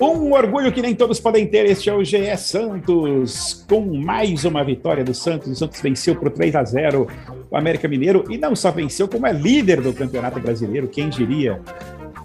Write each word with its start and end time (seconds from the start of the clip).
Um 0.00 0.32
orgulho 0.32 0.72
que 0.72 0.82
nem 0.82 0.94
todos 0.94 1.18
podem 1.18 1.46
ter, 1.46 1.66
este 1.66 1.90
é 1.90 1.94
o 1.94 2.04
GE 2.04 2.36
Santos, 2.36 3.64
com 3.68 3.80
mais 3.80 4.44
uma 4.44 4.62
vitória 4.64 5.02
do 5.02 5.14
Santos. 5.14 5.50
O 5.50 5.56
Santos 5.56 5.80
venceu 5.80 6.14
por 6.14 6.30
3 6.30 6.56
a 6.56 6.64
0 6.64 7.08
o 7.50 7.56
América 7.56 7.88
Mineiro 7.88 8.24
e 8.30 8.38
não 8.38 8.54
só 8.54 8.70
venceu, 8.70 9.08
como 9.08 9.26
é 9.26 9.32
líder 9.32 9.80
do 9.80 9.92
Campeonato 9.92 10.38
Brasileiro, 10.40 10.88
quem 10.88 11.08
diria? 11.08 11.60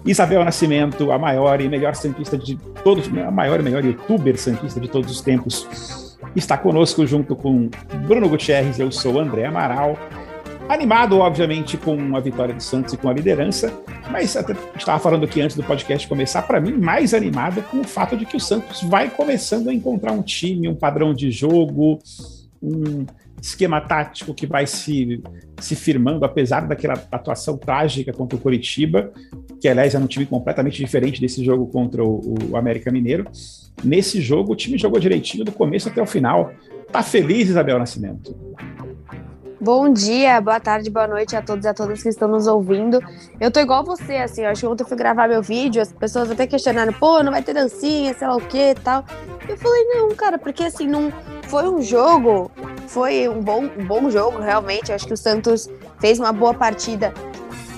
Isabel 0.06 0.44
Nascimento, 0.44 1.10
a 1.10 1.18
maior 1.18 1.60
e 1.60 1.68
melhor 1.68 1.96
santista 1.96 2.38
de 2.38 2.56
todos, 2.84 3.08
a 3.08 3.30
maior 3.30 3.58
e 3.58 3.62
melhor 3.62 3.84
youtuber 3.84 4.38
santista 4.38 4.78
de 4.78 4.88
todos 4.88 5.10
os 5.10 5.20
tempos, 5.20 6.16
está 6.34 6.56
conosco 6.56 7.04
junto 7.04 7.34
com 7.34 7.68
Bruno 8.06 8.28
Gutierrez, 8.28 8.78
eu 8.78 8.92
sou 8.92 9.18
André 9.18 9.46
Amaral. 9.46 9.98
Animado, 10.68 11.18
obviamente, 11.18 11.76
com 11.76 12.16
a 12.16 12.20
vitória 12.20 12.54
do 12.54 12.62
Santos 12.62 12.94
e 12.94 12.96
com 12.96 13.08
a 13.08 13.12
liderança, 13.12 13.72
mas 14.10 14.36
até 14.36 14.54
estava 14.76 14.98
falando 15.00 15.24
aqui 15.24 15.40
antes 15.40 15.56
do 15.56 15.62
podcast 15.62 16.06
começar, 16.06 16.42
para 16.42 16.60
mim, 16.60 16.72
mais 16.72 17.12
animado 17.12 17.62
com 17.62 17.80
o 17.80 17.84
fato 17.84 18.16
de 18.16 18.24
que 18.24 18.36
o 18.36 18.40
Santos 18.40 18.82
vai 18.82 19.10
começando 19.10 19.68
a 19.68 19.74
encontrar 19.74 20.12
um 20.12 20.22
time, 20.22 20.68
um 20.68 20.74
padrão 20.74 21.12
de 21.12 21.30
jogo, 21.32 21.98
um 22.62 23.06
esquema 23.46 23.80
tático 23.80 24.34
que 24.34 24.46
vai 24.46 24.66
se, 24.66 25.22
se 25.60 25.76
firmando, 25.76 26.24
apesar 26.24 26.66
daquela 26.66 26.94
atuação 27.12 27.56
trágica 27.56 28.12
contra 28.12 28.36
o 28.36 28.40
Coritiba, 28.40 29.12
que 29.60 29.68
aliás 29.68 29.94
é 29.94 29.98
um 29.98 30.06
time 30.06 30.26
completamente 30.26 30.76
diferente 30.78 31.20
desse 31.20 31.44
jogo 31.44 31.66
contra 31.68 32.04
o, 32.04 32.34
o 32.50 32.56
América 32.56 32.90
Mineiro. 32.90 33.24
Nesse 33.84 34.20
jogo, 34.20 34.52
o 34.52 34.56
time 34.56 34.76
jogou 34.76 34.98
direitinho 34.98 35.44
do 35.44 35.52
começo 35.52 35.88
até 35.88 36.02
o 36.02 36.06
final. 36.06 36.50
Tá 36.90 37.02
feliz, 37.02 37.48
Isabel 37.48 37.78
Nascimento? 37.78 38.36
Bom 39.60 39.92
dia, 39.92 40.40
boa 40.40 40.60
tarde, 40.60 40.90
boa 40.90 41.08
noite 41.08 41.34
a 41.34 41.40
todos 41.40 41.64
e 41.64 41.68
a 41.68 41.74
todas 41.74 42.02
que 42.02 42.08
estão 42.08 42.28
nos 42.28 42.46
ouvindo. 42.46 43.00
Eu 43.40 43.50
tô 43.50 43.58
igual 43.58 43.84
você, 43.84 44.16
assim, 44.16 44.42
eu 44.42 44.50
acho 44.50 44.60
que 44.60 44.66
ontem 44.66 44.82
eu 44.82 44.88
fui 44.88 44.96
gravar 44.96 45.28
meu 45.28 45.42
vídeo, 45.42 45.80
as 45.80 45.92
pessoas 45.92 46.30
até 46.30 46.46
questionaram, 46.46 46.92
pô, 46.92 47.22
não 47.22 47.32
vai 47.32 47.42
ter 47.42 47.54
dancinha, 47.54 48.12
sei 48.12 48.28
lá 48.28 48.36
o 48.36 48.40
que 48.40 48.70
e 48.70 48.74
tal. 48.74 49.04
Eu 49.48 49.56
falei, 49.56 49.84
não, 49.84 50.08
cara, 50.14 50.38
porque 50.38 50.64
assim, 50.64 50.86
não 50.86 51.10
foi 51.44 51.68
um 51.68 51.80
jogo, 51.80 52.50
foi 52.86 53.28
um 53.28 53.40
bom, 53.40 53.64
um 53.64 53.84
bom 53.86 54.10
jogo, 54.10 54.38
realmente. 54.38 54.92
Acho 54.92 55.06
que 55.06 55.14
o 55.14 55.16
Santos 55.16 55.68
fez 56.00 56.18
uma 56.18 56.32
boa 56.32 56.54
partida. 56.54 57.12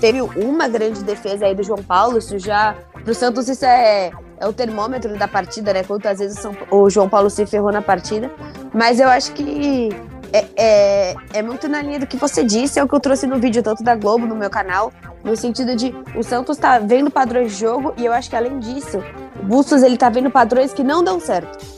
Teve 0.00 0.22
uma 0.22 0.68
grande 0.68 1.02
defesa 1.02 1.46
aí 1.46 1.54
do 1.54 1.62
João 1.62 1.82
Paulo, 1.82 2.18
isso 2.18 2.38
já. 2.38 2.76
Pro 3.04 3.14
Santos, 3.14 3.48
isso 3.48 3.64
é, 3.64 4.10
é 4.38 4.46
o 4.46 4.52
termômetro 4.52 5.18
da 5.18 5.26
partida, 5.26 5.72
né? 5.72 5.82
Quantas 5.82 6.18
vezes 6.18 6.42
o 6.70 6.88
João 6.88 7.08
Paulo 7.08 7.28
se 7.30 7.44
ferrou 7.46 7.72
na 7.72 7.82
partida. 7.82 8.30
Mas 8.72 9.00
eu 9.00 9.08
acho 9.08 9.32
que 9.32 9.88
é, 10.32 10.44
é, 10.56 11.16
é, 11.34 11.42
muito 11.42 11.68
na 11.68 11.80
linha 11.82 11.98
do 11.98 12.06
que 12.06 12.16
você 12.16 12.44
disse, 12.44 12.78
é 12.78 12.84
o 12.84 12.88
que 12.88 12.94
eu 12.94 13.00
trouxe 13.00 13.26
no 13.26 13.38
vídeo 13.38 13.62
tanto 13.62 13.82
da 13.82 13.96
Globo, 13.96 14.26
no 14.26 14.36
meu 14.36 14.50
canal, 14.50 14.92
no 15.24 15.36
sentido 15.36 15.74
de 15.74 15.94
o 16.14 16.22
Santos 16.22 16.56
tá 16.58 16.78
vendo 16.78 17.10
padrões 17.10 17.52
de 17.52 17.60
jogo 17.60 17.94
e 17.96 18.04
eu 18.04 18.12
acho 18.12 18.28
que 18.28 18.36
além 18.36 18.58
disso, 18.58 19.02
o 19.40 19.44
Bustos 19.44 19.82
ele 19.82 19.96
tá 19.96 20.08
vendo 20.10 20.30
padrões 20.30 20.72
que 20.72 20.84
não 20.84 21.02
dão 21.02 21.18
certo. 21.18 21.77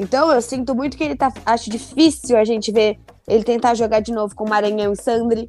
Então 0.00 0.32
eu 0.32 0.40
sinto 0.40 0.74
muito 0.74 0.96
que 0.96 1.04
ele 1.04 1.14
tá. 1.14 1.30
Acho 1.44 1.68
difícil 1.68 2.38
a 2.38 2.42
gente 2.42 2.72
ver 2.72 2.98
ele 3.28 3.44
tentar 3.44 3.74
jogar 3.74 4.00
de 4.00 4.12
novo 4.12 4.34
com 4.34 4.48
Maranhão 4.48 4.94
e 4.94 4.96
Sandri. 4.96 5.46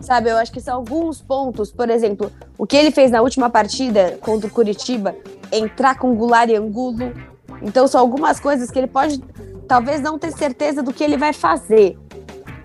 Sabe, 0.00 0.30
eu 0.30 0.36
acho 0.36 0.52
que 0.52 0.60
são 0.60 0.76
alguns 0.76 1.20
pontos. 1.20 1.72
Por 1.72 1.90
exemplo, 1.90 2.30
o 2.56 2.64
que 2.64 2.76
ele 2.76 2.92
fez 2.92 3.10
na 3.10 3.20
última 3.20 3.50
partida 3.50 4.16
contra 4.20 4.46
o 4.46 4.52
Curitiba, 4.52 5.16
entrar 5.50 5.98
com 5.98 6.14
Goulart 6.14 6.48
e 6.48 6.54
Angulo. 6.54 7.12
Então 7.60 7.88
são 7.88 8.00
algumas 8.00 8.38
coisas 8.38 8.70
que 8.70 8.78
ele 8.78 8.86
pode 8.86 9.20
talvez 9.66 10.00
não 10.00 10.16
ter 10.16 10.30
certeza 10.30 10.80
do 10.80 10.92
que 10.92 11.02
ele 11.02 11.16
vai 11.16 11.32
fazer. 11.32 11.98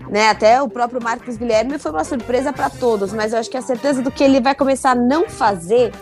Né? 0.08 0.28
Até 0.28 0.62
o 0.62 0.68
próprio 0.68 1.02
Marcos 1.02 1.36
Guilherme 1.36 1.80
foi 1.80 1.90
uma 1.90 2.04
surpresa 2.04 2.52
para 2.52 2.70
todos, 2.70 3.12
mas 3.12 3.32
eu 3.32 3.40
acho 3.40 3.50
que 3.50 3.56
a 3.56 3.62
certeza 3.62 4.00
do 4.00 4.12
que 4.12 4.22
ele 4.22 4.40
vai 4.40 4.54
começar 4.54 4.92
a 4.92 4.94
não 4.94 5.28
fazer, 5.28 5.92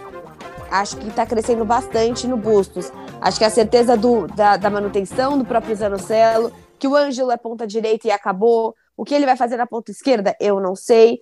acho 0.72 0.96
que 0.96 1.06
está 1.08 1.26
crescendo 1.26 1.66
bastante 1.66 2.26
no 2.26 2.36
Bustos. 2.36 2.90
Acho 3.20 3.38
que 3.38 3.44
a 3.44 3.50
certeza 3.50 3.94
do, 3.94 4.26
da, 4.28 4.56
da 4.56 4.70
manutenção 4.70 5.36
do 5.36 5.44
próprio 5.44 5.76
Zanocelo, 5.76 6.50
que 6.78 6.88
o 6.88 6.96
Ângelo 6.96 7.30
é 7.30 7.36
ponta 7.36 7.66
direita 7.66 8.08
e 8.08 8.10
acabou. 8.10 8.74
O 8.96 9.04
que 9.04 9.14
ele 9.14 9.26
vai 9.26 9.36
fazer 9.36 9.58
na 9.58 9.66
ponta 9.66 9.90
esquerda, 9.90 10.34
eu 10.40 10.58
não 10.60 10.74
sei. 10.74 11.20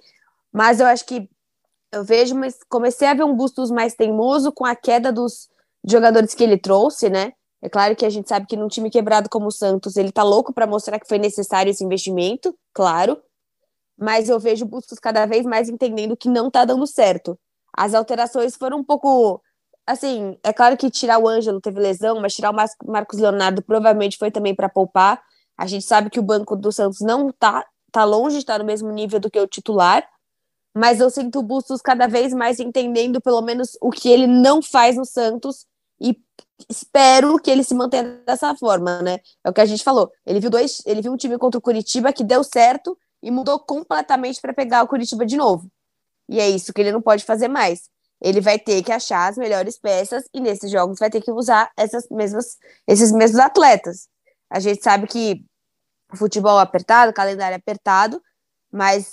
Mas 0.53 0.78
eu 0.78 0.87
acho 0.87 1.05
que 1.05 1.28
eu 1.93 2.05
vejo, 2.05 2.37
mas 2.37 2.59
comecei 2.69 3.09
a 3.09 3.15
ver 3.15 3.25
um 3.25 3.34
Bustos 3.34 3.72
mais 3.72 3.94
teimoso 3.94 4.53
com 4.53 4.65
a 4.65 4.77
queda 4.77 5.12
dos 5.12 5.49
jogadores 5.84 6.32
que 6.32 6.44
ele 6.44 6.56
trouxe, 6.56 7.11
né? 7.11 7.32
É 7.61 7.69
claro 7.69 7.97
que 7.97 8.06
a 8.06 8.11
gente 8.11 8.28
sabe 8.28 8.47
que 8.47 8.56
num 8.56 8.69
time 8.69 8.88
quebrado 8.88 9.28
como 9.28 9.49
o 9.49 9.53
Santos, 9.53 9.97
ele 9.97 10.12
tá 10.12 10.22
louco 10.22 10.53
para 10.53 10.67
mostrar 10.67 11.00
que 11.00 11.09
foi 11.09 11.19
necessário 11.19 11.71
esse 11.71 11.84
investimento, 11.84 12.56
claro. 12.72 13.21
Mas 13.99 14.28
eu 14.28 14.38
vejo 14.38 14.65
o 14.65 14.69
Bustos 14.69 15.00
cada 15.00 15.27
vez 15.27 15.44
mais 15.44 15.69
entendendo 15.69 16.17
que 16.17 16.28
não 16.28 16.49
tá 16.49 16.65
dando 16.65 16.87
certo. 16.87 17.37
As 17.81 17.95
alterações 17.95 18.57
foram 18.57 18.81
um 18.81 18.85
pouco. 18.85 19.41
Assim, 19.87 20.39
é 20.45 20.53
claro 20.53 20.77
que 20.77 20.91
tirar 20.91 21.19
o 21.19 21.27
Ângelo 21.27 21.63
teve 21.63 21.81
lesão, 21.81 22.21
mas 22.21 22.35
tirar 22.35 22.51
o 22.51 22.57
Marcos 22.87 23.19
Leonardo 23.19 23.63
provavelmente 23.63 24.19
foi 24.19 24.31
também 24.31 24.55
para 24.55 24.69
poupar. 24.69 25.23
A 25.57 25.67
gente 25.67 25.87
sabe 25.87 26.11
que 26.11 26.21
o 26.21 26.23
banco 26.23 26.55
do 26.55 26.71
Santos 26.71 27.01
não 27.01 27.33
tá, 27.33 27.67
tá 27.91 28.05
longe 28.05 28.37
de 28.37 28.43
estar 28.43 28.59
no 28.59 28.67
mesmo 28.67 28.91
nível 28.93 29.19
do 29.19 29.31
que 29.31 29.41
o 29.41 29.47
titular, 29.47 30.07
mas 30.77 31.01
eu 31.01 31.09
sinto 31.09 31.39
o 31.39 31.43
Bustos 31.43 31.81
cada 31.81 32.07
vez 32.07 32.35
mais 32.35 32.61
entendendo 32.61 33.19
pelo 33.19 33.41
menos 33.41 33.79
o 33.81 33.91
que 33.91 34.11
ele 34.11 34.27
não 34.27 34.61
faz 34.61 34.97
no 34.97 35.07
Santos 35.07 35.65
e 35.99 36.15
espero 36.69 37.39
que 37.39 37.51
ele 37.51 37.65
se 37.65 37.75
mantenha 37.75 38.21
dessa 38.27 38.55
forma, 38.55 39.01
né? 39.01 39.21
É 39.43 39.49
o 39.49 39.55
que 39.55 39.61
a 39.62 39.67
gente 39.67 39.83
falou. 39.83 40.12
Ele 40.27 40.39
viu 40.39 40.51
dois, 40.51 40.83
ele 40.85 41.01
viu 41.01 41.12
um 41.12 41.17
time 41.17 41.39
contra 41.39 41.59
o 41.59 41.62
Curitiba 41.62 42.12
que 42.12 42.25
deu 42.25 42.45
certo 42.45 42.97
e 43.23 43.31
mudou 43.31 43.59
completamente 43.59 44.39
para 44.39 44.53
pegar 44.53 44.83
o 44.83 44.89
Curitiba 44.89 45.25
de 45.25 45.39
novo. 45.39 45.67
E 46.31 46.39
é 46.39 46.49
isso 46.49 46.73
que 46.73 46.81
ele 46.81 46.93
não 46.93 47.03
pode 47.03 47.25
fazer 47.25 47.49
mais. 47.49 47.91
Ele 48.23 48.41
vai 48.41 48.57
ter 48.57 48.83
que 48.85 48.93
achar 48.93 49.29
as 49.29 49.37
melhores 49.37 49.77
peças 49.77 50.25
e 50.33 50.41
nesses 50.41 50.71
jogos 50.71 51.01
vai 51.01 51.11
ter 51.11 51.21
que 51.21 51.33
usar 51.33 51.71
essas 51.77 52.09
mesmas, 52.09 52.57
esses 52.87 53.11
mesmos 53.11 53.41
atletas. 53.41 54.09
A 54.49 54.61
gente 54.61 54.81
sabe 54.81 55.09
que 55.09 55.45
futebol 56.15 56.59
apertado, 56.59 57.13
calendário 57.13 57.57
apertado, 57.57 58.23
mas 58.71 59.13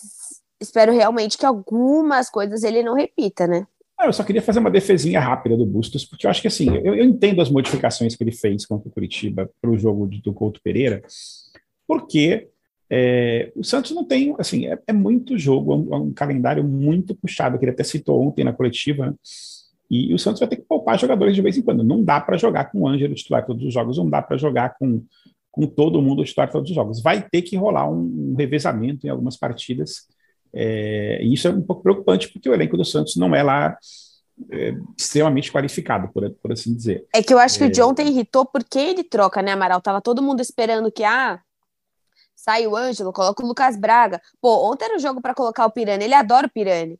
espero 0.62 0.94
realmente 0.94 1.38
que 1.38 1.46
algumas 1.46 2.30
coisas 2.30 2.64
ele 2.64 2.84
não 2.84 2.94
repita, 2.94 3.48
né? 3.48 3.66
Ah, 3.98 4.06
eu 4.06 4.14
só 4.14 4.24
queria 4.24 4.42
fazer 4.42 4.60
uma 4.60 4.70
defesinha 4.70 5.20
rápida 5.20 5.58
do 5.58 5.66
Bustos, 5.66 6.06
porque 6.06 6.28
eu 6.28 6.30
acho 6.30 6.42
que 6.42 6.48
assim, 6.48 6.70
eu, 6.70 6.94
eu 6.94 7.04
entendo 7.04 7.42
as 7.42 7.50
modificações 7.50 8.16
que 8.16 8.24
ele 8.24 8.32
fez 8.32 8.64
contra 8.64 8.88
o 8.88 8.92
Curitiba 8.92 9.50
para 9.60 9.72
o 9.72 9.78
jogo 9.78 10.06
do 10.06 10.34
Couto 10.34 10.62
Pereira, 10.62 11.02
porque 11.88 12.48
é, 12.90 13.52
o 13.56 13.64
Santos 13.64 13.92
não 13.92 14.04
tem, 14.04 14.34
assim, 14.40 14.68
é, 14.68 14.80
é 14.88 14.94
muito 14.94 15.38
jogo, 15.38 15.74
é 15.74 15.76
um, 15.76 15.94
é 15.94 15.98
um, 15.98 16.14
calendário 16.14 16.64
muito 16.64 17.16
puxado, 17.16 17.58
que 17.58 17.66
ele 17.66 17.72
até 17.72 17.84
citou 17.84 18.22
ontem 18.22 18.44
na 18.44 18.54
coletiva, 18.54 19.08
né? 19.08 19.14
e, 19.90 20.12
e 20.12 20.14
o 20.14 20.20
Santos 20.20 20.40
vai 20.40 20.48
ter 20.48 20.58
que 20.58 20.64
poupar 20.64 21.00
jogadores 21.00 21.36
de 21.36 21.42
vez 21.42 21.58
em 21.58 21.62
quando. 21.62 21.84
Não 21.84 22.04
dá 22.04 22.20
para 22.22 22.38
jogar 22.38 22.72
com 22.72 22.82
o 22.82 22.88
Ângelo 22.88 23.16
titular 23.16 23.46
todos 23.46 23.64
os 23.66 23.74
jogos, 23.74 23.98
não 23.98 24.10
dá 24.10 24.22
para 24.22 24.38
jogar 24.38 24.76
com, 24.78 25.04
com 25.52 25.68
todo 25.68 26.02
mundo 26.02 26.24
titular 26.24 26.50
todos 26.50 26.70
os 26.70 26.76
jogos. 26.76 27.02
Vai 27.02 27.22
ter 27.22 27.42
que 27.42 27.58
rolar 27.58 27.90
um, 27.90 28.32
um 28.32 28.36
revezamento 28.38 29.06
em 29.06 29.10
algumas 29.10 29.36
partidas 29.36 30.08
é, 30.54 31.20
e 31.22 31.34
isso 31.34 31.48
é 31.48 31.52
um 31.52 31.62
pouco 31.62 31.84
preocupante, 31.84 32.32
porque 32.32 32.50
o 32.50 32.54
elenco 32.54 32.78
do 32.78 32.86
Santos 32.86 33.16
não 33.16 33.36
é 33.36 33.44
lá 33.44 33.78
é, 34.52 34.74
extremamente 34.98 35.52
qualificado, 35.52 36.10
por, 36.10 36.30
por, 36.42 36.52
assim 36.52 36.74
dizer. 36.74 37.06
É 37.14 37.22
que 37.22 37.34
eu 37.34 37.40
acho 37.40 37.58
que 37.58 37.64
é... 37.64 37.68
o 37.68 37.72
de 37.72 37.82
ontem 37.82 38.08
irritou 38.08 38.46
porque 38.46 38.80
ele 38.80 39.04
troca, 39.04 39.42
né, 39.42 39.52
Amaral? 39.52 39.82
Tava 39.82 40.02
todo 40.02 40.22
mundo 40.22 40.42
esperando 40.42 40.92
que, 40.92 41.04
ah, 41.04 41.40
sai 42.48 42.66
o 42.66 42.78
Ângelo, 42.78 43.12
coloca 43.12 43.44
o 43.44 43.48
Lucas 43.48 43.76
Braga. 43.76 44.22
Pô, 44.40 44.72
ontem 44.72 44.86
era 44.86 44.96
um 44.96 45.00
jogo 45.00 45.22
para 45.22 45.34
colocar 45.34 45.66
o 45.66 45.72
Pirani, 45.72 46.06
ele 46.06 46.14
adora 46.14 46.48
o 46.48 46.50
Pirani. 46.50 46.98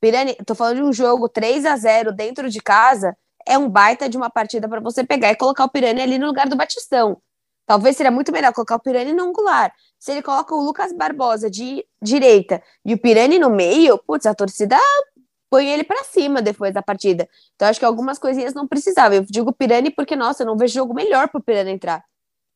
Pirani, 0.00 0.34
tô 0.44 0.56
falando 0.56 0.76
de 0.76 0.82
um 0.82 0.92
jogo 0.92 1.28
3 1.28 1.64
a 1.66 1.76
0 1.76 2.12
dentro 2.12 2.50
de 2.50 2.60
casa, 2.60 3.16
é 3.46 3.56
um 3.56 3.68
baita 3.68 4.08
de 4.08 4.16
uma 4.16 4.28
partida 4.28 4.68
para 4.68 4.80
você 4.80 5.04
pegar 5.04 5.30
e 5.30 5.36
colocar 5.36 5.64
o 5.64 5.70
Pirani 5.70 6.02
ali 6.02 6.18
no 6.18 6.26
lugar 6.26 6.48
do 6.48 6.56
Batistão. 6.56 7.20
Talvez 7.64 7.96
seria 7.96 8.10
muito 8.10 8.32
melhor 8.32 8.52
colocar 8.52 8.76
o 8.76 8.80
Pirani 8.80 9.12
no 9.12 9.24
angular. 9.24 9.72
Se 9.98 10.10
ele 10.12 10.22
coloca 10.22 10.54
o 10.54 10.60
Lucas 10.62 10.92
Barbosa 10.92 11.50
de 11.50 11.84
direita 12.02 12.62
e 12.84 12.94
o 12.94 12.98
Pirani 12.98 13.38
no 13.38 13.50
meio, 13.50 13.98
putz, 13.98 14.26
a 14.26 14.34
torcida 14.34 14.76
põe 15.50 15.68
ele 15.68 15.84
para 15.84 16.02
cima 16.04 16.42
depois 16.42 16.74
da 16.74 16.82
partida. 16.82 17.28
Então 17.54 17.68
acho 17.68 17.78
que 17.78 17.86
algumas 17.86 18.18
coisinhas 18.18 18.52
não 18.52 18.66
precisavam. 18.66 19.18
Eu 19.18 19.24
digo 19.28 19.52
Pirani 19.52 19.90
porque, 19.90 20.16
nossa, 20.16 20.42
eu 20.42 20.46
não 20.46 20.56
vejo 20.56 20.74
jogo 20.74 20.92
melhor 20.92 21.28
pro 21.28 21.42
Pirani 21.42 21.70
entrar. 21.70 22.04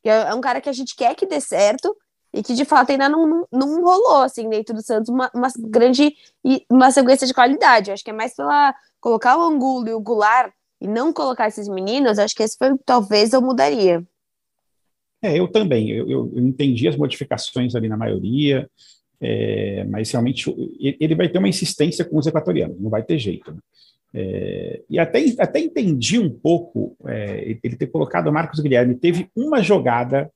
É, 0.04 0.10
é 0.10 0.34
um 0.34 0.40
cara 0.40 0.60
que 0.60 0.68
a 0.68 0.72
gente 0.72 0.96
quer 0.96 1.14
que 1.14 1.26
dê 1.26 1.40
certo 1.40 1.94
e 2.32 2.42
que 2.42 2.54
de 2.54 2.64
fato 2.64 2.90
ainda 2.90 3.08
não, 3.08 3.26
não, 3.26 3.46
não 3.52 3.82
rolou 3.82 4.22
assim 4.22 4.48
dentro 4.48 4.74
do 4.74 4.82
Santos 4.82 5.08
uma, 5.08 5.30
uma 5.34 5.48
grande 5.58 6.14
uma 6.70 6.90
sequência 6.90 7.26
de 7.26 7.34
qualidade. 7.34 7.90
Eu 7.90 7.94
acho 7.94 8.04
que 8.04 8.10
é 8.10 8.14
mais 8.14 8.34
pela 8.34 8.74
colocar 9.00 9.36
o 9.36 9.42
Angulo 9.42 9.88
e 9.88 9.94
o 9.94 10.00
Goulart 10.00 10.52
e 10.80 10.88
não 10.88 11.12
colocar 11.12 11.48
esses 11.48 11.68
meninos, 11.68 12.18
acho 12.18 12.34
que 12.34 12.42
esse 12.42 12.56
foi 12.56 12.70
talvez 12.84 13.32
eu 13.32 13.42
mudaria. 13.42 14.02
É, 15.22 15.38
eu 15.38 15.46
também. 15.46 15.90
Eu, 15.90 16.10
eu, 16.10 16.32
eu 16.34 16.42
entendi 16.44 16.88
as 16.88 16.96
modificações 16.96 17.76
ali 17.76 17.88
na 17.88 17.96
maioria, 17.96 18.68
é, 19.20 19.84
mas 19.84 20.10
realmente 20.10 20.52
ele 20.80 21.14
vai 21.14 21.28
ter 21.28 21.38
uma 21.38 21.48
insistência 21.48 22.04
com 22.04 22.18
os 22.18 22.26
equatorianos, 22.26 22.80
não 22.80 22.90
vai 22.90 23.04
ter 23.04 23.18
jeito. 23.18 23.52
Né? 23.52 23.58
É, 24.14 24.82
e 24.90 24.98
até, 24.98 25.24
até 25.38 25.60
entendi 25.60 26.18
um 26.18 26.28
pouco 26.28 26.96
é, 27.06 27.56
ele 27.62 27.76
ter 27.76 27.86
colocado 27.86 28.26
o 28.26 28.32
Marcos 28.32 28.58
Guilherme. 28.60 28.96
Teve 28.96 29.28
uma 29.34 29.62
jogada 29.62 30.30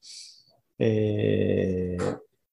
é, 0.78 1.96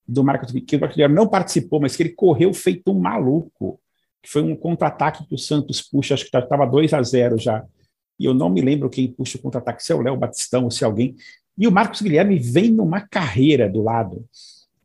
do 0.07 0.23
Marcos, 0.23 0.51
que 0.51 0.75
o 0.75 0.79
Marcos 0.79 0.95
Guilherme 0.95 1.15
não 1.15 1.27
participou, 1.27 1.79
mas 1.79 1.95
que 1.95 2.03
ele 2.03 2.09
correu 2.09 2.53
feito 2.53 2.91
um 2.91 2.99
maluco, 2.99 3.79
que 4.21 4.29
foi 4.29 4.41
um 4.41 4.55
contra-ataque 4.55 5.27
que 5.27 5.35
o 5.35 5.37
Santos 5.37 5.81
puxa, 5.81 6.13
acho 6.13 6.29
que 6.29 6.37
estava 6.37 6.65
2 6.65 6.93
a 6.93 7.01
0 7.01 7.37
já, 7.37 7.63
e 8.19 8.25
eu 8.25 8.33
não 8.33 8.49
me 8.49 8.61
lembro 8.61 8.89
quem 8.89 9.11
puxa 9.11 9.37
o 9.37 9.41
contra-ataque, 9.41 9.83
se 9.83 9.91
é 9.91 9.95
o 9.95 10.01
Léo 10.01 10.17
Batistão 10.17 10.65
ou 10.65 10.71
se 10.71 10.83
é 10.83 10.87
alguém, 10.87 11.15
e 11.57 11.67
o 11.67 11.71
Marcos 11.71 12.01
Guilherme 12.01 12.39
vem 12.39 12.71
numa 12.71 13.01
carreira 13.01 13.69
do 13.69 13.81
lado, 13.81 14.25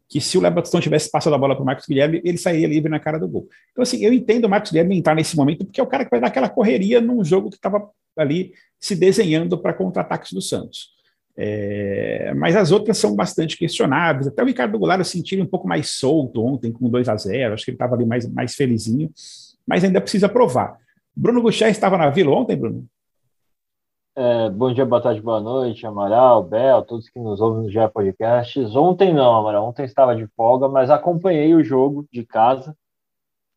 que 0.08 0.20
se 0.20 0.38
o 0.38 0.40
Léo 0.40 0.54
Batistão 0.54 0.80
tivesse 0.80 1.10
passado 1.10 1.34
a 1.34 1.38
bola 1.38 1.54
para 1.54 1.62
o 1.62 1.66
Marcos 1.66 1.86
Guilherme, 1.86 2.20
ele 2.24 2.38
sairia 2.38 2.66
livre 2.66 2.90
na 2.90 2.98
cara 2.98 3.18
do 3.18 3.28
gol. 3.28 3.46
Então, 3.72 3.82
assim, 3.82 4.02
eu 4.02 4.12
entendo 4.12 4.46
o 4.46 4.48
Marcos 4.48 4.70
Guilherme 4.70 4.96
entrar 4.96 5.14
nesse 5.14 5.36
momento, 5.36 5.64
porque 5.64 5.80
é 5.80 5.84
o 5.84 5.86
cara 5.86 6.04
que 6.04 6.10
vai 6.10 6.20
dar 6.20 6.28
aquela 6.28 6.48
correria 6.48 7.00
num 7.00 7.22
jogo 7.22 7.50
que 7.50 7.56
estava 7.56 7.90
ali 8.16 8.52
se 8.80 8.96
desenhando 8.96 9.58
para 9.58 9.74
contra-ataques 9.74 10.32
do 10.32 10.40
Santos. 10.40 10.97
É, 11.40 12.34
mas 12.34 12.56
as 12.56 12.72
outras 12.72 12.98
são 12.98 13.14
bastante 13.14 13.56
questionáveis. 13.56 14.26
Até 14.26 14.42
o 14.42 14.46
Ricardo 14.46 14.76
Goulart 14.76 14.98
eu 14.98 15.04
senti 15.04 15.40
um 15.40 15.46
pouco 15.46 15.68
mais 15.68 15.90
solto 15.90 16.44
ontem, 16.44 16.72
com 16.72 16.90
2 16.90 17.08
a 17.08 17.16
0 17.16 17.54
Acho 17.54 17.64
que 17.64 17.70
ele 17.70 17.76
estava 17.76 17.94
ali 17.94 18.04
mais, 18.04 18.28
mais 18.28 18.56
felizinho, 18.56 19.08
mas 19.64 19.84
ainda 19.84 20.00
precisa 20.00 20.28
provar. 20.28 20.76
Bruno 21.14 21.40
Goucher 21.40 21.68
estava 21.68 21.96
na 21.96 22.10
Vila 22.10 22.34
ontem, 22.34 22.56
Bruno? 22.56 22.84
É, 24.16 24.50
bom 24.50 24.74
dia, 24.74 24.84
boa 24.84 25.00
tarde, 25.00 25.20
boa 25.20 25.40
noite, 25.40 25.86
Amaral, 25.86 26.42
Bel, 26.42 26.82
todos 26.82 27.08
que 27.08 27.20
nos 27.20 27.40
ouvem 27.40 27.62
no 27.62 27.70
GE 27.70 27.88
Podcasts. 27.94 28.74
Ontem 28.74 29.14
não, 29.14 29.36
Amaral, 29.36 29.64
ontem 29.64 29.84
estava 29.84 30.16
de 30.16 30.26
folga, 30.36 30.68
mas 30.68 30.90
acompanhei 30.90 31.54
o 31.54 31.62
jogo 31.62 32.04
de 32.12 32.26
casa, 32.26 32.76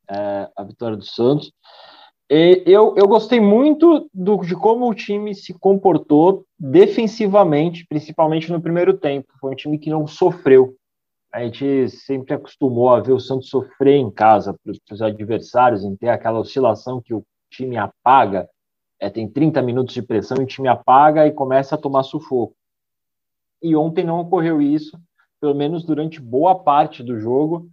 é, 0.08 0.48
a 0.56 0.64
vitória 0.64 0.96
do 0.96 1.04
Santos. 1.04 1.52
Eu, 2.34 2.96
eu 2.96 3.10
gostei 3.10 3.42
muito 3.42 4.10
do, 4.14 4.38
de 4.38 4.56
como 4.56 4.90
o 4.90 4.96
time 4.96 5.36
se 5.36 5.54
comportou 5.54 6.46
defensivamente, 6.58 7.86
principalmente 7.86 8.50
no 8.50 8.62
primeiro 8.62 8.98
tempo. 8.98 9.34
Foi 9.38 9.52
um 9.52 9.56
time 9.56 9.78
que 9.78 9.90
não 9.90 10.08
sofreu. 10.08 10.74
A 11.30 11.44
gente 11.44 11.90
sempre 11.90 12.34
acostumou 12.34 12.90
a 12.90 13.02
ver 13.02 13.12
o 13.12 13.20
Santos 13.20 13.50
sofrer 13.50 13.98
em 13.98 14.10
casa 14.10 14.56
para 14.64 14.72
os 14.94 15.02
adversários, 15.02 15.84
em 15.84 15.94
ter 15.94 16.08
aquela 16.08 16.40
oscilação 16.40 17.02
que 17.02 17.14
o 17.14 17.22
time 17.50 17.76
apaga, 17.76 18.48
é, 18.98 19.10
tem 19.10 19.28
30 19.28 19.62
minutos 19.62 19.94
de 19.94 20.02
pressão 20.02 20.38
e 20.40 20.44
o 20.44 20.48
time 20.48 20.70
apaga 20.70 21.28
e 21.28 21.34
começa 21.34 21.76
a 21.76 21.78
tomar 21.78 22.04
sufoco. 22.04 22.56
E 23.62 23.76
ontem 23.76 24.06
não 24.06 24.22
ocorreu 24.22 24.62
isso, 24.62 24.98
pelo 25.42 25.54
menos 25.54 25.84
durante 25.84 26.22
boa 26.22 26.56
parte 26.56 27.04
do 27.04 27.20
jogo. 27.20 27.70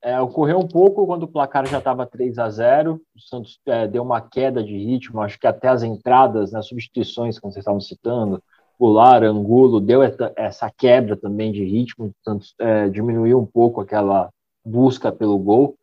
É, 0.00 0.20
ocorreu 0.20 0.58
um 0.58 0.68
pouco 0.68 1.04
quando 1.06 1.24
o 1.24 1.28
placar 1.28 1.66
já 1.66 1.78
estava 1.78 2.06
3 2.06 2.38
a 2.38 2.48
0 2.48 3.00
o 3.16 3.20
Santos 3.20 3.58
é, 3.66 3.86
deu 3.86 4.04
uma 4.04 4.20
queda 4.20 4.62
de 4.62 4.76
ritmo, 4.76 5.20
acho 5.20 5.38
que 5.40 5.46
até 5.46 5.66
as 5.68 5.82
entradas, 5.82 6.52
nas 6.52 6.64
né, 6.64 6.68
substituições, 6.68 7.38
como 7.38 7.52
vocês 7.52 7.62
estavam 7.62 7.80
citando, 7.80 8.40
Goulart, 8.78 9.24
Angulo, 9.24 9.80
deu 9.80 10.00
essa 10.36 10.70
quebra 10.70 11.16
também 11.16 11.50
de 11.50 11.64
ritmo, 11.64 12.06
o 12.06 12.12
Santos 12.22 12.54
é, 12.60 12.88
diminuiu 12.88 13.40
um 13.40 13.46
pouco 13.46 13.80
aquela 13.80 14.30
busca 14.64 15.10
pelo 15.10 15.36
gol, 15.36 15.76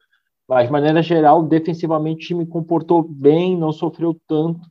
mas 0.48 0.68
de 0.68 0.72
maneira 0.72 1.02
geral, 1.02 1.44
defensivamente 1.44 2.24
o 2.24 2.28
time 2.28 2.46
comportou 2.46 3.04
bem, 3.04 3.58
não 3.58 3.74
sofreu 3.74 4.18
tanto, 4.26 4.62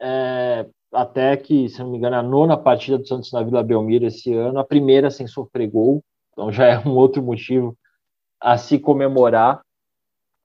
é, 0.00 0.66
até 0.90 1.36
que, 1.36 1.68
se 1.68 1.80
não 1.80 1.90
me 1.90 1.98
engano, 1.98 2.16
a 2.16 2.22
nona 2.22 2.56
partida 2.56 2.96
do 2.96 3.06
Santos 3.06 3.30
na 3.30 3.42
Vila 3.42 3.62
Belmiro 3.62 4.06
esse 4.06 4.32
ano, 4.32 4.58
a 4.58 4.64
primeira 4.64 5.10
sem 5.10 5.26
sofrer 5.26 5.68
gol, 5.68 6.02
então 6.32 6.50
já 6.50 6.66
é 6.66 6.78
um 6.78 6.96
outro 6.96 7.22
motivo 7.22 7.76
a 8.40 8.56
se 8.56 8.78
comemorar. 8.78 9.60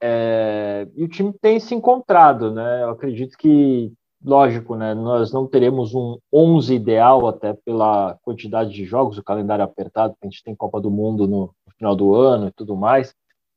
É, 0.00 0.86
e 0.94 1.04
o 1.04 1.08
time 1.08 1.32
tem 1.40 1.58
se 1.58 1.74
encontrado, 1.74 2.52
né? 2.52 2.82
Eu 2.82 2.90
acredito 2.90 3.36
que, 3.38 3.92
lógico, 4.22 4.76
né? 4.76 4.94
Nós 4.94 5.32
não 5.32 5.46
teremos 5.46 5.94
um 5.94 6.18
11 6.32 6.74
ideal 6.74 7.26
até 7.26 7.54
pela 7.54 8.18
quantidade 8.22 8.70
de 8.70 8.84
jogos, 8.84 9.16
o 9.16 9.24
calendário 9.24 9.64
apertado, 9.64 10.14
a 10.22 10.26
gente 10.26 10.42
tem 10.42 10.54
Copa 10.54 10.80
do 10.80 10.90
Mundo 10.90 11.26
no, 11.26 11.54
no 11.66 11.72
final 11.76 11.96
do 11.96 12.14
ano 12.14 12.48
e 12.48 12.52
tudo 12.52 12.76
mais. 12.76 13.14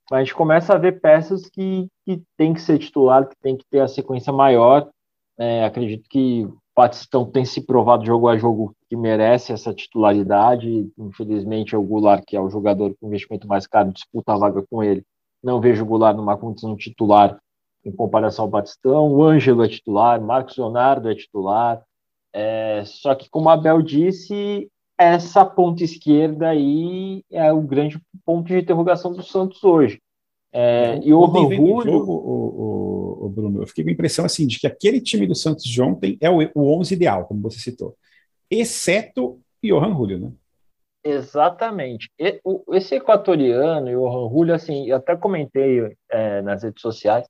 Mas 0.09 0.21
a 0.21 0.23
gente 0.23 0.35
começa 0.35 0.73
a 0.73 0.77
ver 0.77 1.01
peças 1.01 1.47
que, 1.49 1.87
que 2.05 2.21
tem 2.37 2.53
que 2.53 2.61
ser 2.61 2.79
titular, 2.79 3.27
que 3.27 3.35
tem 3.41 3.57
que 3.57 3.65
ter 3.69 3.81
a 3.81 3.87
sequência 3.87 4.33
maior. 4.33 4.89
É, 5.37 5.63
acredito 5.63 6.09
que 6.09 6.47
Batistão 6.75 7.25
tem 7.25 7.43
se 7.43 7.61
provado 7.61 8.05
jogo 8.05 8.27
a 8.27 8.37
jogo 8.37 8.75
que 8.89 8.95
merece 8.95 9.51
essa 9.51 9.73
titularidade. 9.73 10.89
Infelizmente, 10.97 11.75
é 11.75 11.77
o 11.77 11.83
Goulart, 11.83 12.23
que 12.25 12.37
é 12.37 12.41
o 12.41 12.49
jogador 12.49 12.95
com 12.99 13.07
investimento 13.07 13.47
mais 13.47 13.67
caro, 13.67 13.91
disputa 13.91 14.33
a 14.33 14.37
vaga 14.37 14.63
com 14.69 14.83
ele. 14.83 15.03
Não 15.43 15.59
vejo 15.59 15.83
o 15.83 15.85
Goulart 15.85 16.15
numa 16.15 16.37
condição 16.37 16.75
titular 16.75 17.39
em 17.85 17.91
comparação 17.91 18.45
ao 18.45 18.51
Batistão. 18.51 19.11
O 19.11 19.23
Ângelo 19.23 19.63
é 19.63 19.67
titular, 19.67 20.21
Marcos 20.21 20.57
Leonardo 20.57 21.09
é 21.09 21.15
titular. 21.15 21.81
É, 22.33 22.83
só 22.85 23.15
que, 23.15 23.29
como 23.29 23.49
a 23.49 23.53
Abel 23.53 23.81
disse, 23.81 24.69
essa 24.97 25.45
ponta 25.45 25.83
esquerda 25.83 26.49
aí 26.49 27.23
é 27.31 27.51
o 27.51 27.61
grande 27.61 27.99
ponto 28.25 28.47
de 28.47 28.59
interrogação 28.59 29.13
do 29.13 29.23
Santos 29.23 29.63
hoje. 29.63 30.01
É, 30.51 30.99
e 31.03 31.13
o. 31.13 31.25
Jogo, 31.27 32.11
o, 32.11 32.17
o, 32.17 32.98
o, 33.25 33.29
Bruno, 33.29 33.61
eu 33.61 33.67
fiquei 33.67 33.83
com 33.83 33.89
a 33.89 33.93
impressão 33.93 34.25
assim, 34.25 34.47
de 34.47 34.59
que 34.59 34.67
aquele 34.67 35.01
time 35.01 35.27
do 35.27 35.35
Santos 35.35 35.63
de 35.63 35.81
ontem 35.81 36.17
é 36.21 36.29
o, 36.29 36.39
o 36.55 36.79
11 36.79 36.93
ideal, 36.93 37.25
como 37.25 37.41
você 37.41 37.59
citou 37.59 37.95
exceto 38.49 39.39
Johan 39.63 39.93
Julio, 39.93 40.19
né? 40.19 40.31
Exatamente. 41.03 42.09
E, 42.19 42.39
o, 42.43 42.63
esse 42.75 42.95
equatoriano, 42.95 43.87
Johan 43.87 44.29
Julio, 44.29 44.55
assim, 44.55 44.87
eu 44.87 44.97
até 44.97 45.15
comentei 45.15 45.95
é, 46.09 46.41
nas 46.41 46.63
redes 46.63 46.81
sociais, 46.81 47.27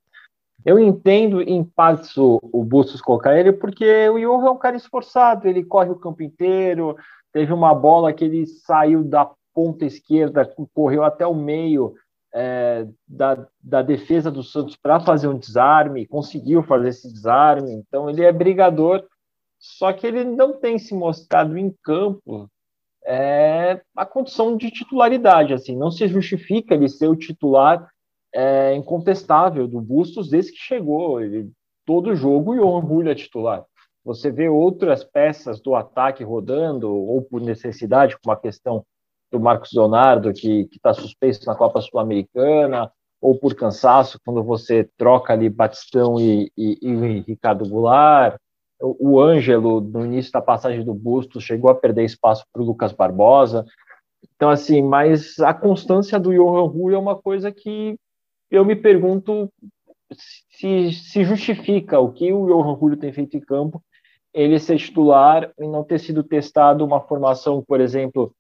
eu 0.66 0.80
entendo 0.80 1.42
em 1.42 1.64
partes 1.64 2.18
o, 2.18 2.40
o 2.42 2.64
Bustos 2.64 3.02
colocar 3.02 3.38
ele, 3.38 3.54
porque 3.54 4.10
o 4.10 4.20
Johan 4.20 4.48
é 4.48 4.52
um 4.52 4.58
cara 4.58 4.76
esforçado, 4.76 5.48
ele 5.48 5.64
corre 5.64 5.90
o 5.90 5.96
campo 5.96 6.22
inteiro, 6.24 6.98
teve 7.32 7.54
uma 7.54 7.74
bola 7.74 8.12
que 8.12 8.26
ele 8.26 8.46
saiu 8.46 9.04
da 9.04 9.30
ponta 9.54 9.86
esquerda, 9.86 10.50
correu 10.74 11.04
até 11.04 11.26
o 11.26 11.36
meio 11.36 11.96
é, 12.34 12.88
da, 13.08 13.48
da 13.62 13.82
defesa 13.82 14.30
do 14.30 14.44
Santos 14.44 14.76
para 14.76 15.00
fazer 15.00 15.28
um 15.28 15.38
desarme, 15.38 16.06
conseguiu 16.06 16.64
fazer 16.64 16.90
esse 16.90 17.12
desarme, 17.12 17.72
então 17.74 18.10
ele 18.10 18.24
é 18.24 18.32
brigador, 18.32 19.06
só 19.58 19.92
que 19.92 20.08
ele 20.08 20.24
não 20.24 20.60
tem 20.60 20.78
se 20.78 20.94
mostrado 20.94 21.58
em 21.58 21.74
campo 21.84 22.50
é, 23.06 23.82
a 23.96 24.06
condição 24.06 24.56
de 24.56 24.72
titularidade. 24.72 25.54
Assim, 25.54 25.76
não 25.76 25.92
se 25.92 26.08
justifica 26.08 26.74
ele 26.74 26.88
ser 26.88 27.08
o 27.08 27.16
titular 27.16 27.90
é, 28.34 28.76
incontestável 28.76 29.68
do 29.68 29.82
Bustos 29.82 30.30
desde 30.30 30.52
que 30.52 30.60
chegou. 30.60 31.22
Ele, 31.22 31.52
todo 31.86 32.16
jogo, 32.16 32.54
o 32.54 32.82
Johan 32.82 33.10
é 33.10 33.16
titular. 33.16 33.66
Você 34.06 34.32
vê 34.32 34.48
outras 34.48 35.04
peças 35.04 35.60
do 35.60 35.76
ataque 35.76 36.24
rodando, 36.24 36.90
ou 36.90 37.22
por 37.22 37.42
necessidade, 37.42 38.18
como 38.20 38.34
a 38.34 38.40
questão 38.40 38.86
do 39.32 39.40
Marcos 39.40 39.72
Leonardo, 39.74 40.34
que 40.34 40.68
está 40.72 40.94
suspenso 40.94 41.46
na 41.46 41.56
Copa 41.56 41.82
Sul-Americana, 41.82 42.92
ou 43.22 43.38
por 43.38 43.54
cansaço, 43.54 44.20
quando 44.26 44.44
você 44.44 44.90
troca 44.98 45.34
ali 45.34 45.50
Batistão 45.50 46.20
e, 46.20 46.52
e, 46.58 46.78
e 46.82 47.20
Ricardo 47.22 47.68
Goulart, 47.68 48.40
o 48.82 49.20
Ângelo, 49.20 49.82
no 49.82 50.06
início 50.06 50.32
da 50.32 50.42
passagem 50.42 50.86
do 50.86 50.94
Bustos, 50.94 51.44
chegou 51.44 51.70
a 51.70 51.76
perder 51.76 52.06
espaço 52.06 52.46
para 52.52 52.62
o 52.62 52.66
Lucas 52.66 52.94
Barbosa. 52.94 53.66
Então, 54.36 54.50
assim, 54.50 54.82
mas 54.82 55.38
a 55.40 55.54
constância 55.54 56.18
do 56.18 56.34
Johan 56.34 56.68
Rui 56.68 56.94
é 56.94 56.98
uma 56.98 57.16
coisa 57.16 57.52
que 57.52 57.98
eu 58.50 58.64
me 58.64 58.76
pergunto 58.76 59.52
se, 60.12 60.94
se 60.94 61.24
justifica 61.26 62.00
o 62.00 62.12
que 62.12 62.32
o 62.32 62.48
Johan 62.48 62.74
Rui 62.74 62.96
tem 62.96 63.12
feito 63.12 63.36
em 63.36 63.42
campo, 63.42 63.84
ele 64.34 64.60
ser 64.60 64.78
titular 64.78 65.52
e 65.60 65.68
não 65.68 65.84
ter 65.84 66.00
sido 66.00 66.24
testado 66.24 66.86
uma 66.86 67.02
formação, 67.02 67.64
por 67.66 67.82
exemplo, 67.82 68.34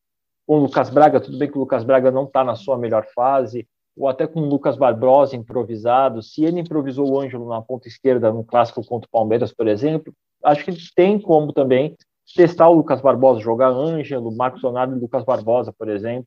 com 0.50 0.58
o 0.58 0.62
Lucas 0.62 0.90
Braga. 0.90 1.22
Tudo 1.22 1.38
bem 1.38 1.48
que 1.48 1.56
o 1.56 1.62
Lucas 1.62 1.84
Braga 1.84 2.10
não 2.10 2.24
está 2.24 2.44
na 2.44 2.56
sua 2.56 2.76
melhor 2.76 3.06
fase, 3.14 3.68
ou 3.96 4.08
até 4.08 4.26
com 4.26 4.40
o 4.40 4.50
Lucas 4.50 4.76
Barbosa 4.76 5.36
improvisado. 5.36 6.24
Se 6.24 6.44
ele 6.44 6.60
improvisou 6.60 7.08
o 7.08 7.20
Ângelo 7.20 7.48
na 7.48 7.62
ponta 7.62 7.88
esquerda 7.88 8.34
no 8.34 8.44
clássico 8.44 8.84
contra 8.84 9.08
o 9.08 9.12
Palmeiras, 9.12 9.54
por 9.54 9.68
exemplo, 9.68 10.12
acho 10.44 10.66
que 10.66 10.74
tem 10.96 11.22
como 11.22 11.54
também 11.54 11.96
testar 12.36 12.68
o 12.68 12.74
Lucas 12.74 13.00
Barbosa, 13.00 13.40
jogar 13.42 13.70
Ângelo, 13.70 14.36
Marcos 14.36 14.64
Leonardo 14.64 14.98
e 14.98 15.00
Lucas 15.00 15.24
Barbosa, 15.24 15.72
por 15.72 15.88
exemplo. 15.88 16.26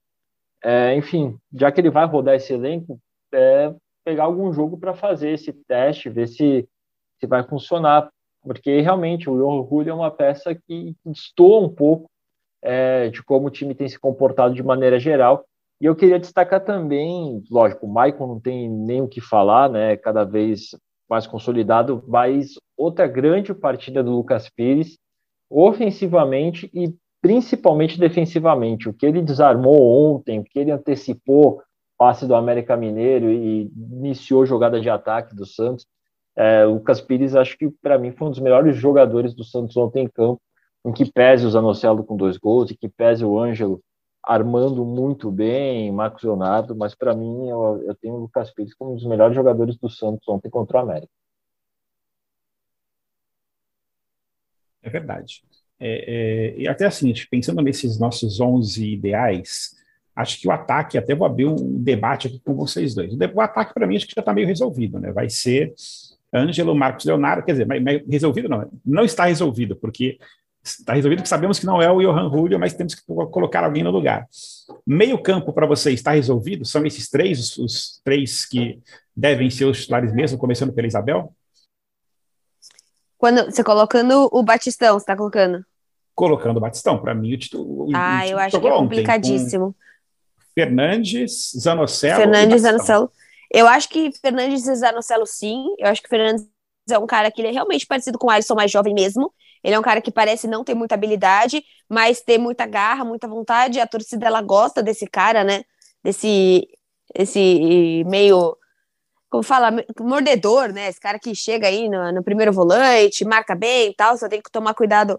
É, 0.63 0.95
enfim, 0.95 1.37
já 1.53 1.73
que 1.73 1.81
ele 1.81 1.91
vai 1.91 2.07
rodar 2.07 2.37
esse 2.37 2.53
elenco, 2.53 3.01
é, 3.35 3.75
pegar 4.05 4.25
algum 4.25 4.53
jogo 4.53 4.79
para 4.79 4.95
fazer 4.95 5.31
esse 5.31 5.53
teste, 5.53 6.09
ver 6.09 6.29
se, 6.29 6.69
se 7.19 7.27
vai 7.27 7.43
funcionar. 7.43 8.09
Porque 8.41 8.81
realmente 8.81 9.29
o 9.29 9.67
Julio 9.69 9.91
é 9.91 9.95
uma 9.95 10.13
peça 10.13 10.55
que 10.55 10.95
destoa 11.05 11.61
um 11.61 11.69
pouco 11.69 12.09
é, 12.63 13.09
de 13.09 13.23
como 13.23 13.49
o 13.49 13.51
time 13.51 13.75
tem 13.75 13.89
se 13.89 13.99
comportado 13.99 14.55
de 14.55 14.63
maneira 14.63 14.99
geral. 14.99 15.45
E 15.81 15.87
eu 15.87 15.97
queria 15.97 16.19
destacar 16.19 16.65
também, 16.65 17.43
lógico, 17.51 17.87
o 17.87 17.93
Maicon 17.93 18.27
não 18.27 18.41
tem 18.41 18.71
nem 18.71 19.03
o 19.03 19.09
que 19.09 19.21
falar, 19.21 19.69
né? 19.69 19.97
Cada 19.97 20.25
vez 20.25 20.71
mais 21.11 21.27
consolidado, 21.27 22.05
mas 22.07 22.55
outra 22.77 23.07
grande 23.07 23.53
partida 23.53 24.03
do 24.03 24.13
Lucas 24.13 24.49
Pires, 24.49 24.97
ofensivamente 25.51 26.71
e 26.73 26.95
principalmente 27.21 27.99
defensivamente. 27.99 28.89
O 28.89 28.95
que 28.95 29.05
ele 29.05 29.21
desarmou 29.21 30.15
ontem, 30.15 30.39
o 30.39 30.45
que 30.45 30.59
ele 30.59 30.71
antecipou 30.71 31.63
passe 31.99 32.27
do 32.27 32.35
América 32.35 32.77
Mineiro 32.77 33.31
e 33.31 33.71
iniciou 33.77 34.45
jogada 34.45 34.81
de 34.81 34.91
ataque 34.91 35.37
do 35.37 35.47
Santos. 35.47 35.87
É, 36.35 36.67
o 36.67 36.75
Lucas 36.75 37.01
Pires, 37.01 37.37
acho 37.37 37.57
que 37.57 37.71
para 37.83 37.99
mim 37.99 38.11
foi 38.11 38.29
um 38.29 38.31
dos 38.31 38.41
melhores 38.41 38.77
jogadores 38.77 39.35
do 39.35 39.45
Santos 39.45 39.77
ontem 39.77 40.05
em 40.05 40.09
campo, 40.09 40.41
em 40.85 40.93
que 40.93 41.11
pese 41.11 41.47
o 41.47 41.51
Zanocelo 41.51 42.05
com 42.05 42.17
dois 42.17 42.37
gols, 42.37 42.71
e 42.71 42.77
que 42.77 42.89
pese 42.89 43.25
o 43.25 43.39
Ângelo 43.39 43.83
armando 44.23 44.85
muito 44.85 45.31
bem, 45.31 45.91
Marcos 45.91 46.23
Leonardo, 46.23 46.77
mas 46.77 46.95
para 46.95 47.15
mim 47.15 47.49
eu, 47.49 47.83
eu, 47.87 47.95
tenho 47.97 48.15
o 48.15 48.19
Lucas 48.19 48.53
Pires 48.53 48.75
como 48.75 48.93
um 48.93 48.95
dos 48.95 49.05
melhores 49.05 49.35
jogadores 49.35 49.77
do 49.77 49.91
Santos 49.91 50.29
ontem 50.29 50.49
contra 50.49 50.79
o 50.79 50.81
América. 50.81 51.13
É 54.81 54.91
verdade. 54.91 55.43
É, 55.79 56.55
é, 56.55 56.59
e 56.59 56.69
até 56.69 56.87
assim, 56.87 57.13
pensando 57.31 57.61
nesses 57.63 57.99
nossos 57.99 58.41
11 58.41 58.93
ideais, 58.93 59.75
acho 60.15 60.41
que 60.41 60.47
o 60.47 60.53
ataque, 60.53 60.97
até 60.97 61.15
vou 61.15 61.27
abrir 61.27 61.47
um 61.47 61.83
debate 61.83 62.29
aqui 62.29 62.41
com 62.41 62.55
vocês 62.55 62.95
dois. 62.95 63.13
O 63.13 63.41
ataque, 63.41 63.75
para 63.75 63.87
mim, 63.87 63.97
acho 63.97 64.07
que 64.07 64.15
já 64.15 64.21
está 64.21 64.33
meio 64.33 64.47
resolvido, 64.47 65.01
né? 65.01 65.11
Vai 65.11 65.29
ser 65.29 65.75
Ângelo, 66.33 66.75
Marcos 66.75 67.05
Leonardo, 67.05 67.45
quer 67.45 67.53
dizer, 67.53 67.67
mas 67.67 67.83
resolvido 68.09 68.49
não, 68.49 68.71
não 68.85 69.05
está 69.05 69.27
resolvido, 69.27 69.77
porque 69.77 70.19
está 70.63 70.95
resolvido 70.95 71.23
que 71.23 71.29
sabemos 71.29 71.59
que 71.59 71.67
não 71.67 71.83
é 71.83 71.91
o 71.91 72.01
Johan 72.01 72.31
Julio, 72.31 72.59
mas 72.59 72.75
temos 72.75 72.95
que 72.95 73.03
colocar 73.05 73.65
alguém 73.65 73.83
no 73.83 73.91
lugar. 73.91 74.29
Meio 74.87 75.21
campo 75.21 75.53
para 75.53 75.67
você 75.67 75.93
está 75.93 76.13
resolvido? 76.13 76.65
São 76.65 76.87
esses 76.87 77.09
três, 77.09 77.39
os, 77.39 77.59
os, 77.59 78.01
três 78.05 78.45
que 78.45 78.81
devem 79.15 79.51
ser 79.51 79.65
os 79.65 79.81
titulares 79.81 80.13
mesmo, 80.13 80.39
começando 80.39 80.73
pela 80.73 80.87
Isabel? 80.87 81.33
Quando 83.19 83.45
você 83.47 83.63
colocando 83.63 84.29
o 84.33 84.43
Batistão, 84.43 84.95
você 84.95 85.03
está 85.03 85.17
colocando? 85.17 85.65
Colocando 86.15 86.57
o 86.57 86.61
Batistão, 86.61 86.99
para 86.99 87.15
mim 87.15 87.35
o 87.35 87.39
título. 87.39 87.89
Ah, 87.95 88.23
o 88.25 88.29
eu 88.29 88.39
acho 88.39 88.61
que 88.61 88.67
é 88.67 88.71
complicadíssimo. 88.71 89.75
Fernandes, 90.55 91.53
Zanocelo. 91.59 92.21
Fernandes, 92.21 92.63
Zanocelo. 92.63 93.11
Eu 93.51 93.67
acho 93.67 93.89
que 93.89 94.11
Fernandes 94.21 94.67
e 94.67 94.75
Zanocelo, 94.75 95.27
sim. 95.27 95.75
Eu 95.79 95.89
acho 95.89 96.03
que 96.03 96.09
Fernandes 96.09 96.47
é 96.91 96.99
um 96.99 97.07
cara 97.07 97.31
que 97.31 97.41
ele 97.41 97.49
é 97.49 97.53
realmente 97.53 97.87
parecido 97.87 98.19
com 98.19 98.27
o 98.27 98.31
Alisson 98.31 98.55
mais 98.55 98.71
jovem 98.71 98.95
mesmo. 98.95 99.33
Ele 99.63 99.75
é 99.75 99.79
um 99.79 99.83
cara 99.83 100.01
que 100.01 100.11
parece 100.11 100.47
não 100.49 100.65
ter 100.65 100.75
muita 100.75 100.95
habilidade, 100.95 101.63
mas 101.89 102.21
ter 102.21 102.39
muita 102.39 102.67
garra, 102.67 103.05
muita 103.05 103.29
vontade. 103.29 103.81
A 103.81 103.87
torcida 103.87 104.27
ela 104.27 104.43
gosta 104.43 104.83
desse 104.83 105.07
cara, 105.07 105.45
né? 105.45 105.65
Desse 106.03 106.69
esse 107.15 108.05
meio 108.07 108.57
como 109.33 109.43
fala, 109.43 109.71
mordedor, 109.99 110.73
né? 110.73 110.89
Esse 110.89 111.01
cara 111.01 111.19
que 111.19 111.35
chega 111.35 111.67
aí 111.67 111.89
no, 111.89 112.13
no 112.13 112.23
primeiro 112.23 112.53
volante, 112.53 113.25
marca 113.25 113.55
bem 113.55 113.91
e 113.91 113.95
tal, 113.95 114.17
só 114.19 114.29
tem 114.29 114.43
que 114.43 114.51
tomar 114.51 114.75
cuidado 114.75 115.19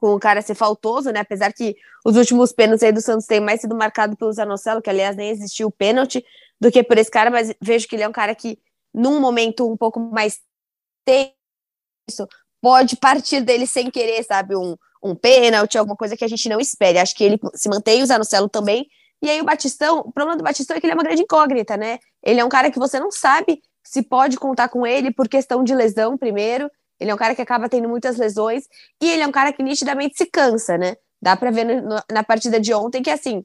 com 0.00 0.14
o 0.14 0.20
cara 0.20 0.40
ser 0.40 0.54
faltoso, 0.54 1.10
né? 1.10 1.20
Apesar 1.20 1.52
que 1.52 1.76
os 2.04 2.16
últimos 2.16 2.52
pênaltis 2.52 2.82
aí 2.82 2.92
do 2.92 3.00
Santos 3.00 3.26
têm 3.26 3.40
mais 3.40 3.60
sido 3.60 3.74
marcado 3.76 4.16
pelo 4.16 4.32
Zanocelo, 4.32 4.80
que 4.80 4.88
aliás 4.90 5.16
nem 5.16 5.30
existiu 5.30 5.68
o 5.68 5.72
pênalti, 5.72 6.24
do 6.60 6.70
que 6.70 6.82
por 6.82 6.96
esse 6.96 7.10
cara, 7.10 7.30
mas 7.30 7.54
vejo 7.60 7.86
que 7.86 7.96
ele 7.96 8.04
é 8.04 8.08
um 8.08 8.12
cara 8.12 8.34
que, 8.34 8.58
num 8.92 9.20
momento 9.20 9.70
um 9.70 9.76
pouco 9.76 10.00
mais 10.00 10.40
tenso, 11.04 12.26
pode 12.60 12.96
partir 12.96 13.40
dele 13.40 13.66
sem 13.66 13.90
querer, 13.90 14.22
sabe? 14.24 14.56
Um, 14.56 14.76
um 15.02 15.14
pênalti, 15.14 15.78
alguma 15.78 15.96
coisa 15.96 16.16
que 16.16 16.24
a 16.24 16.28
gente 16.28 16.48
não 16.48 16.60
espere. 16.60 16.98
Acho 16.98 17.14
que 17.14 17.24
ele 17.24 17.38
se 17.54 17.68
mantém 17.68 18.02
o 18.02 18.06
Zanocelo 18.06 18.48
também. 18.48 18.86
E 19.22 19.30
aí 19.30 19.40
o 19.40 19.44
Batistão, 19.44 20.00
o 20.00 20.12
problema 20.12 20.36
do 20.36 20.44
Batistão 20.44 20.76
é 20.76 20.80
que 20.80 20.86
ele 20.86 20.92
é 20.92 20.96
uma 20.96 21.04
grande 21.04 21.22
incógnita, 21.22 21.76
né? 21.76 21.98
Ele 22.22 22.40
é 22.40 22.44
um 22.44 22.48
cara 22.48 22.70
que 22.70 22.78
você 22.78 22.98
não 23.00 23.10
sabe 23.10 23.62
se 23.82 24.02
pode 24.02 24.36
contar 24.36 24.68
com 24.68 24.86
ele 24.86 25.12
por 25.12 25.28
questão 25.28 25.62
de 25.64 25.74
lesão, 25.74 26.18
primeiro. 26.18 26.70
Ele 26.98 27.10
é 27.10 27.14
um 27.14 27.18
cara 27.18 27.34
que 27.34 27.42
acaba 27.42 27.68
tendo 27.68 27.88
muitas 27.88 28.16
lesões. 28.16 28.64
E 29.00 29.10
ele 29.10 29.22
é 29.22 29.26
um 29.26 29.32
cara 29.32 29.52
que 29.52 29.62
nitidamente 29.62 30.16
se 30.16 30.26
cansa, 30.26 30.76
né? 30.76 30.96
Dá 31.20 31.36
pra 31.36 31.50
ver 31.50 31.64
no, 31.64 32.00
na 32.10 32.22
partida 32.22 32.60
de 32.60 32.74
ontem 32.74 33.02
que, 33.02 33.10
assim, 33.10 33.44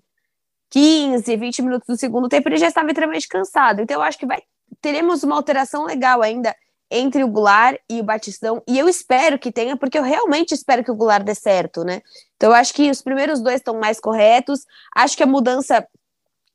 15, 0.71 1.35
20 1.35 1.61
minutos 1.61 1.87
do 1.87 1.97
segundo 1.97 2.27
tempo 2.27 2.47
ele 2.49 2.57
já 2.57 2.67
estava 2.67 2.87
extremamente 2.87 3.27
cansado. 3.27 3.81
Então 3.81 3.97
eu 3.97 4.01
acho 4.01 4.17
que 4.17 4.25
vai 4.25 4.41
teremos 4.79 5.21
uma 5.21 5.35
alteração 5.35 5.85
legal 5.85 6.21
ainda 6.21 6.55
entre 6.91 7.23
o 7.23 7.27
Goulart 7.27 7.79
e 7.89 8.01
o 8.01 8.03
Batistão, 8.03 8.61
e 8.67 8.77
eu 8.77 8.89
espero 8.89 9.39
que 9.39 9.51
tenha, 9.51 9.77
porque 9.77 9.97
eu 9.97 10.03
realmente 10.03 10.53
espero 10.53 10.83
que 10.83 10.91
o 10.91 10.95
Goulart 10.95 11.23
dê 11.23 11.33
certo, 11.33 11.85
né? 11.85 12.01
Então 12.35 12.49
eu 12.49 12.55
acho 12.55 12.73
que 12.73 12.91
os 12.91 13.01
primeiros 13.01 13.41
dois 13.41 13.55
estão 13.55 13.79
mais 13.79 13.99
corretos, 13.99 14.65
acho 14.95 15.15
que 15.15 15.23
a 15.23 15.27
mudança 15.27 15.87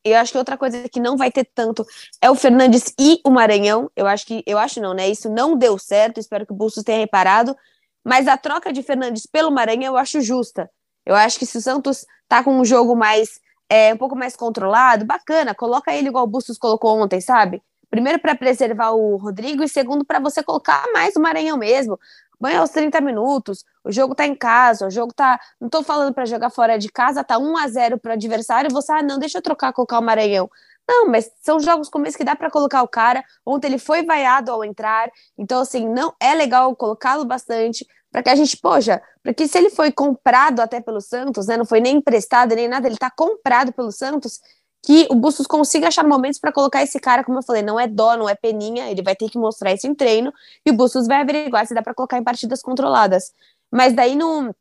eu 0.05 0.16
acho 0.19 0.31
que 0.31 0.38
outra 0.38 0.57
coisa 0.57 0.88
que 0.88 1.00
não 1.00 1.16
vai 1.16 1.33
ter 1.33 1.49
tanto 1.52 1.85
é 2.21 2.31
o 2.31 2.37
Fernandes 2.37 2.95
e 2.97 3.21
o 3.25 3.31
Maranhão. 3.31 3.90
Eu 3.97 4.07
acho 4.07 4.25
que, 4.25 4.40
eu 4.47 4.57
acho 4.57 4.81
não, 4.81 4.95
né? 4.95 5.09
Isso 5.09 5.28
não 5.28 5.57
deu 5.57 5.76
certo. 5.78 6.21
Espero 6.21 6.47
que 6.47 6.52
o 6.52 6.55
Bustos 6.55 6.85
tenha 6.85 6.99
reparado. 6.99 7.57
Mas 8.05 8.28
a 8.28 8.37
troca 8.37 8.73
de 8.73 8.85
Fernandes 8.85 9.26
pelo 9.26 9.50
Maranhão 9.50 9.95
eu 9.95 9.97
acho 9.97 10.21
justa. 10.21 10.71
Eu 11.05 11.16
acho 11.16 11.37
que 11.40 11.45
se 11.45 11.59
o 11.59 11.61
Santos 11.61 12.07
tá 12.28 12.45
com 12.45 12.57
um 12.57 12.64
jogo 12.64 12.95
mais 12.95 13.40
é, 13.69 13.93
um 13.93 13.97
pouco 13.97 14.14
mais 14.14 14.37
controlado, 14.37 15.05
bacana, 15.05 15.55
coloca 15.55 15.93
ele 15.93 16.07
igual 16.09 16.23
o 16.23 16.28
Bustos 16.28 16.57
colocou 16.57 17.00
ontem, 17.00 17.21
sabe? 17.21 17.61
Primeiro 17.96 18.18
para 18.18 18.34
preservar 18.34 18.90
o 18.90 19.16
Rodrigo 19.16 19.64
e 19.64 19.68
segundo 19.70 20.04
para 20.04 20.18
você 20.18 20.42
colocar 20.42 20.84
mais 20.92 21.16
o 21.16 21.20
Maranhão 21.20 21.56
mesmo. 21.56 21.98
Banha 22.38 22.60
aos 22.60 22.68
30 22.68 23.00
minutos, 23.00 23.64
o 23.82 23.90
jogo 23.90 24.14
tá 24.14 24.26
em 24.26 24.34
casa, 24.34 24.86
o 24.86 24.90
jogo 24.90 25.14
tá. 25.14 25.40
Não 25.58 25.70
tô 25.70 25.82
falando 25.82 26.12
para 26.12 26.26
jogar 26.26 26.50
fora 26.50 26.78
de 26.78 26.90
casa, 26.90 27.24
tá 27.24 27.38
1 27.38 27.56
a 27.56 27.66
0 27.66 27.98
pro 27.98 28.12
adversário, 28.12 28.70
você, 28.70 28.92
ah, 28.92 29.02
não, 29.02 29.18
deixa 29.18 29.38
eu 29.38 29.42
trocar, 29.42 29.72
colocar 29.72 29.98
o 29.98 30.02
Maranhão. 30.02 30.50
Não, 30.86 31.08
mas 31.08 31.30
são 31.40 31.58
jogos 31.58 31.88
como 31.88 32.06
esse 32.06 32.18
que 32.18 32.22
dá 32.22 32.36
para 32.36 32.50
colocar 32.50 32.82
o 32.82 32.88
cara. 32.88 33.24
Ontem 33.46 33.68
ele 33.68 33.78
foi 33.78 34.04
vaiado 34.04 34.52
ao 34.52 34.62
entrar, 34.62 35.10
então 35.38 35.62
assim, 35.62 35.88
não 35.88 36.12
é 36.20 36.34
legal 36.34 36.76
colocá-lo 36.76 37.24
bastante 37.24 37.86
para 38.12 38.22
que 38.22 38.28
a 38.28 38.34
gente, 38.34 38.58
poxa, 38.58 39.02
porque 39.22 39.48
se 39.48 39.56
ele 39.56 39.70
foi 39.70 39.90
comprado 39.90 40.60
até 40.60 40.82
pelo 40.82 41.00
Santos, 41.00 41.46
né, 41.46 41.56
não 41.56 41.64
foi 41.64 41.80
nem 41.80 41.96
emprestado 41.96 42.54
nem 42.54 42.68
nada, 42.68 42.86
ele 42.86 42.98
tá 42.98 43.10
comprado 43.10 43.72
pelo 43.72 43.90
Santos, 43.90 44.38
que 44.83 45.06
o 45.11 45.14
Bustos 45.14 45.47
consiga 45.47 45.88
achar 45.88 46.04
momentos 46.04 46.38
para 46.38 46.52
colocar 46.52 46.83
esse 46.83 47.00
cara, 47.00 47.25
como 47.25 47.38
eu 47.38 47.42
falei, 47.42 47.62
não 47.62 47.78
é 47.78 47.87
dó, 47.87 48.16
não 48.16 48.28
é 48.28 48.35
peninha, 48.35 48.88
ele 48.90 49.02
vai 49.02 49.16
ter 49.16 49.28
que 49.28 49.38
mostrar 49.38 49.73
isso 49.73 49.87
em 49.87 49.95
treino, 49.95 50.33
e 50.64 50.71
o 50.71 50.75
Bustos 50.75 51.06
vai 51.06 51.21
averiguar 51.21 51.66
se 51.66 51.75
dá 51.75 51.83
para 51.83 51.95
colocar 51.95 52.18
em 52.18 52.23
partidas 52.25 52.62
controladas. 52.62 53.33
Mas 53.71 53.92
daí 53.95 54.14
no, 54.14 54.54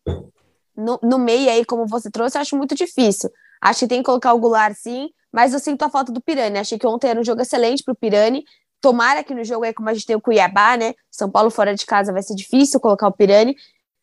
no, 0.75 0.99
no, 1.01 1.19
meio 1.19 1.49
aí, 1.49 1.63
como 1.63 1.85
você 1.87 2.09
trouxe, 2.09 2.37
eu 2.37 2.41
acho 2.41 2.57
muito 2.57 2.75
difícil. 2.75 3.29
Acho 3.61 3.81
que 3.81 3.87
tem 3.87 3.99
que 3.99 4.05
colocar 4.05 4.33
o 4.33 4.39
Goulart 4.39 4.75
sim, 4.75 5.09
mas 5.31 5.53
eu 5.53 5.59
sinto 5.59 5.83
a 5.83 5.89
falta 5.89 6.11
do 6.11 6.21
Pirani. 6.21 6.57
Achei 6.57 6.77
que 6.77 6.87
ontem 6.87 7.09
era 7.09 7.19
um 7.19 7.23
jogo 7.23 7.41
excelente 7.41 7.83
para 7.83 7.93
o 7.93 7.95
Pirani. 7.95 8.43
Tomara 8.81 9.23
que 9.23 9.33
no 9.33 9.43
jogo 9.43 9.65
aí, 9.65 9.73
como 9.73 9.89
a 9.89 9.93
gente 9.93 10.05
tem 10.05 10.15
o 10.15 10.21
Cuiabá, 10.21 10.77
né? 10.77 10.93
São 11.11 11.29
Paulo 11.29 11.49
fora 11.49 11.75
de 11.75 11.85
casa 11.85 12.11
vai 12.11 12.23
ser 12.23 12.35
difícil 12.35 12.79
colocar 12.79 13.07
o 13.07 13.11
Pirani. 13.11 13.55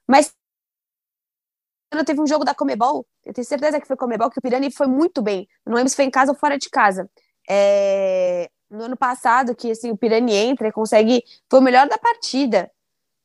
Mas 0.09 0.33
teve 2.05 2.21
um 2.21 2.27
jogo 2.27 2.45
da 2.45 2.55
Comebol, 2.55 3.07
eu 3.25 3.33
tenho 3.33 3.47
certeza 3.47 3.81
que 3.81 3.87
foi 3.87 3.97
Comebol, 3.97 4.31
que 4.31 4.39
o 4.39 4.43
Pirani 4.43 4.71
foi 4.71 4.87
muito 4.87 5.23
bem. 5.23 5.47
Não 5.67 5.75
lembro 5.75 5.91
se 5.91 5.97
foi 5.97 6.05
em 6.05 6.11
casa 6.11 6.33
ou 6.33 6.39
fora 6.39 6.59
de 6.59 6.69
casa. 6.71 7.09
É... 7.49 8.51
No 8.71 8.85
ano 8.85 8.97
passado, 8.97 9.55
que 9.55 9.71
assim, 9.71 9.91
o 9.91 9.97
Pirani 9.97 10.35
entra 10.35 10.69
e 10.69 10.73
consegue. 10.73 11.23
Foi 11.51 11.61
o 11.61 11.63
melhor 11.63 11.87
da 11.89 11.99
partida. 11.99 12.71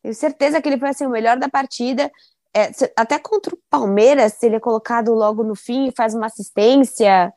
Tenho 0.02 0.14
certeza 0.14 0.62
que 0.62 0.68
ele 0.68 0.78
foi 0.78 0.90
assim, 0.90 1.06
o 1.06 1.10
melhor 1.10 1.38
da 1.38 1.48
partida. 1.50 2.12
É, 2.54 2.72
até 2.96 3.18
contra 3.20 3.54
o 3.56 3.60
Palmeiras, 3.70 4.34
se 4.34 4.46
ele 4.46 4.56
é 4.56 4.60
colocado 4.60 5.14
logo 5.14 5.44
no 5.44 5.56
fim 5.56 5.88
e 5.88 5.94
faz 5.96 6.14
uma 6.14 6.26
assistência. 6.26 7.34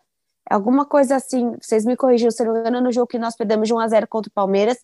Alguma 0.48 0.84
coisa 0.84 1.16
assim, 1.16 1.52
vocês 1.60 1.84
me 1.84 1.96
corrigiram, 1.96 2.30
se 2.30 2.44
não 2.44 2.54
me 2.54 2.60
engano, 2.60 2.80
no 2.80 2.90
jogo 2.90 3.06
que 3.06 3.18
nós 3.18 3.36
perdemos 3.36 3.68
de 3.68 3.74
1 3.74 3.78
a 3.78 3.88
0 3.88 4.08
contra 4.08 4.28
o 4.28 4.32
Palmeiras. 4.32 4.78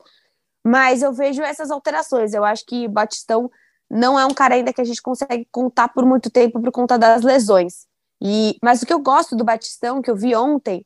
Mas 0.65 1.03
eu 1.03 1.13
vejo 1.13 1.43
essas 1.43 1.71
alterações. 1.71 2.35
Eu 2.35 2.45
acho 2.45 2.65
que 2.67 2.87
Batistão 2.87 3.51
não 3.91 4.19
é 4.19 4.27
um 4.27 4.35
cara 4.35 4.55
ainda 4.55 4.73
que 4.73 4.81
a 4.81 4.85
gente 4.85 5.01
consegue 5.01 5.47
contar 5.51 5.89
por 5.89 6.05
muito 6.05 6.31
tempo 6.31 6.61
por 6.61 6.73
conta 6.73 6.99
das 6.99 7.23
lesões. 7.23 7.87
E, 8.21 8.59
mas 8.63 8.83
o 8.83 8.87
que 8.87 8.93
eu 8.93 8.99
gosto 8.99 9.37
do 9.37 9.45
Batistão, 9.45 10.03
que 10.03 10.11
eu 10.11 10.17
vi 10.17 10.35
ontem, 10.35 10.85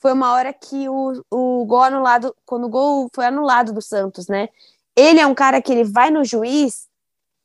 foi 0.00 0.12
uma 0.12 0.32
hora 0.32 0.52
que 0.52 0.88
o, 0.88 1.24
o 1.30 1.64
gol 1.64 1.82
anulado, 1.82 2.34
quando 2.44 2.64
o 2.64 2.68
gol 2.68 3.08
foi 3.14 3.26
anulado 3.26 3.72
do 3.72 3.82
Santos, 3.82 4.28
né? 4.28 4.48
Ele 4.96 5.20
é 5.20 5.26
um 5.26 5.34
cara 5.34 5.62
que 5.62 5.72
ele 5.72 5.84
vai 5.84 6.10
no 6.10 6.24
juiz 6.24 6.88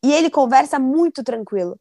e 0.04 0.12
ele 0.12 0.30
conversa 0.30 0.80
muito 0.80 1.24
tranquilo. 1.24 1.80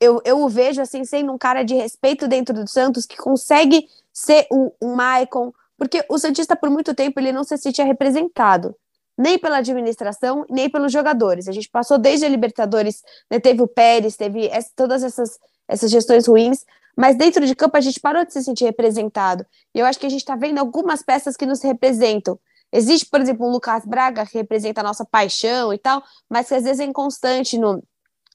Eu, 0.00 0.20
eu 0.24 0.40
o 0.40 0.48
vejo 0.48 0.80
assim, 0.80 1.04
sendo 1.04 1.32
um 1.32 1.38
cara 1.38 1.62
de 1.62 1.74
respeito 1.74 2.26
dentro 2.26 2.54
do 2.54 2.68
Santos 2.68 3.06
que 3.06 3.16
consegue 3.16 3.88
ser 4.12 4.46
o, 4.50 4.72
o 4.80 4.96
Maicon, 4.96 5.52
porque 5.76 6.04
o 6.08 6.18
Santista, 6.18 6.56
por 6.56 6.70
muito 6.70 6.94
tempo, 6.94 7.18
ele 7.18 7.32
não 7.32 7.44
se 7.44 7.56
sentia 7.56 7.84
representado, 7.84 8.74
nem 9.16 9.38
pela 9.38 9.58
administração, 9.58 10.44
nem 10.48 10.70
pelos 10.70 10.92
jogadores. 10.92 11.48
A 11.48 11.52
gente 11.52 11.68
passou 11.68 11.98
desde 11.98 12.26
a 12.26 12.28
Libertadores, 12.28 13.02
né, 13.30 13.38
teve 13.38 13.62
o 13.62 13.68
Pérez, 13.68 14.16
teve 14.16 14.46
essa, 14.46 14.70
todas 14.74 15.02
essas, 15.02 15.38
essas 15.68 15.90
gestões 15.90 16.26
ruins, 16.26 16.64
mas 16.96 17.16
dentro 17.16 17.46
de 17.46 17.54
campo 17.54 17.76
a 17.76 17.80
gente 17.80 18.00
parou 18.00 18.24
de 18.24 18.32
se 18.32 18.42
sentir 18.42 18.64
representado. 18.64 19.46
E 19.74 19.78
eu 19.78 19.86
acho 19.86 19.98
que 19.98 20.06
a 20.06 20.10
gente 20.10 20.20
está 20.20 20.36
vendo 20.36 20.58
algumas 20.58 21.02
peças 21.02 21.36
que 21.36 21.46
nos 21.46 21.62
representam. 21.62 22.38
Existe, 22.72 23.06
por 23.06 23.20
exemplo, 23.20 23.46
o 23.46 23.50
Lucas 23.50 23.84
Braga, 23.84 24.26
que 24.26 24.38
representa 24.38 24.80
a 24.80 24.84
nossa 24.84 25.04
paixão 25.04 25.72
e 25.74 25.78
tal, 25.78 26.02
mas 26.28 26.48
que 26.48 26.54
às 26.54 26.64
vezes 26.64 26.80
é 26.80 26.84
inconstante 26.84 27.58
no, 27.58 27.82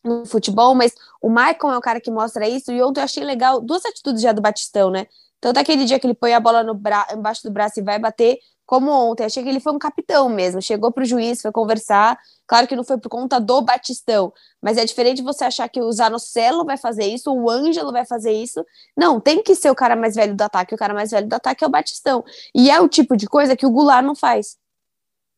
no 0.04 0.26
futebol, 0.26 0.76
mas 0.76 0.94
o 1.22 1.30
Maicon 1.30 1.72
é 1.72 1.78
o 1.78 1.82
cara 1.82 2.00
que 2.00 2.12
mostra 2.12 2.48
isso, 2.48 2.72
e 2.72 2.82
ontem 2.82 3.00
eu 3.00 3.04
achei 3.04 3.24
legal 3.24 3.60
duas 3.60 3.84
atitudes 3.86 4.22
já 4.22 4.32
do 4.32 4.42
Batistão, 4.42 4.92
né? 4.92 5.08
Tanto 5.40 5.60
aquele 5.60 5.86
dia 5.86 6.00
que 6.00 6.08
ele 6.08 6.14
põe 6.14 6.34
a 6.34 6.40
bola 6.40 6.64
no 6.64 6.74
bra... 6.74 7.08
embaixo 7.12 7.44
do 7.44 7.52
braço 7.52 7.80
e 7.80 7.84
vai 7.84 8.00
bater, 8.00 8.38
como 8.68 8.92
ontem. 8.92 9.26
Achei 9.26 9.42
que 9.42 9.50
ele 9.50 9.62
foi 9.62 9.74
um 9.74 9.80
capitão 9.80 10.28
mesmo. 10.28 10.62
Chegou 10.62 10.92
para 10.92 11.04
o 11.04 11.06
juiz, 11.06 11.42
foi 11.42 11.52
conversar. 11.54 12.20
Claro 12.46 12.68
que 12.68 12.76
não 12.76 12.84
foi 12.84 12.98
por 13.00 13.10
conta 13.10 13.40
do 13.40 13.62
Batistão, 13.62 14.32
mas 14.62 14.78
é 14.78 14.86
diferente 14.86 15.22
você 15.22 15.46
achar 15.46 15.68
que 15.70 15.82
o 15.82 15.92
Zanocelo 15.92 16.64
vai 16.66 16.78
fazer 16.78 17.06
isso, 17.06 17.34
o 17.34 17.50
Ângelo 17.50 17.92
vai 17.92 18.06
fazer 18.06 18.32
isso. 18.32 18.64
Não, 18.96 19.20
tem 19.20 19.42
que 19.42 19.56
ser 19.56 19.72
o 19.72 19.76
cara 19.76 19.96
mais 19.96 20.16
velho 20.16 20.36
do 20.36 20.42
ataque. 20.42 20.76
O 20.76 20.78
cara 20.78 20.94
mais 20.94 21.12
velho 21.12 21.28
do 21.28 21.34
ataque 21.34 21.64
é 21.64 21.68
o 21.68 21.70
Batistão. 21.70 22.24
E 22.54 22.70
é 22.70 22.80
o 22.80 22.90
tipo 22.90 23.16
de 23.18 23.26
coisa 23.26 23.56
que 23.56 23.66
o 23.66 23.72
Goulart 23.72 24.06
não 24.06 24.16
faz. 24.16 24.58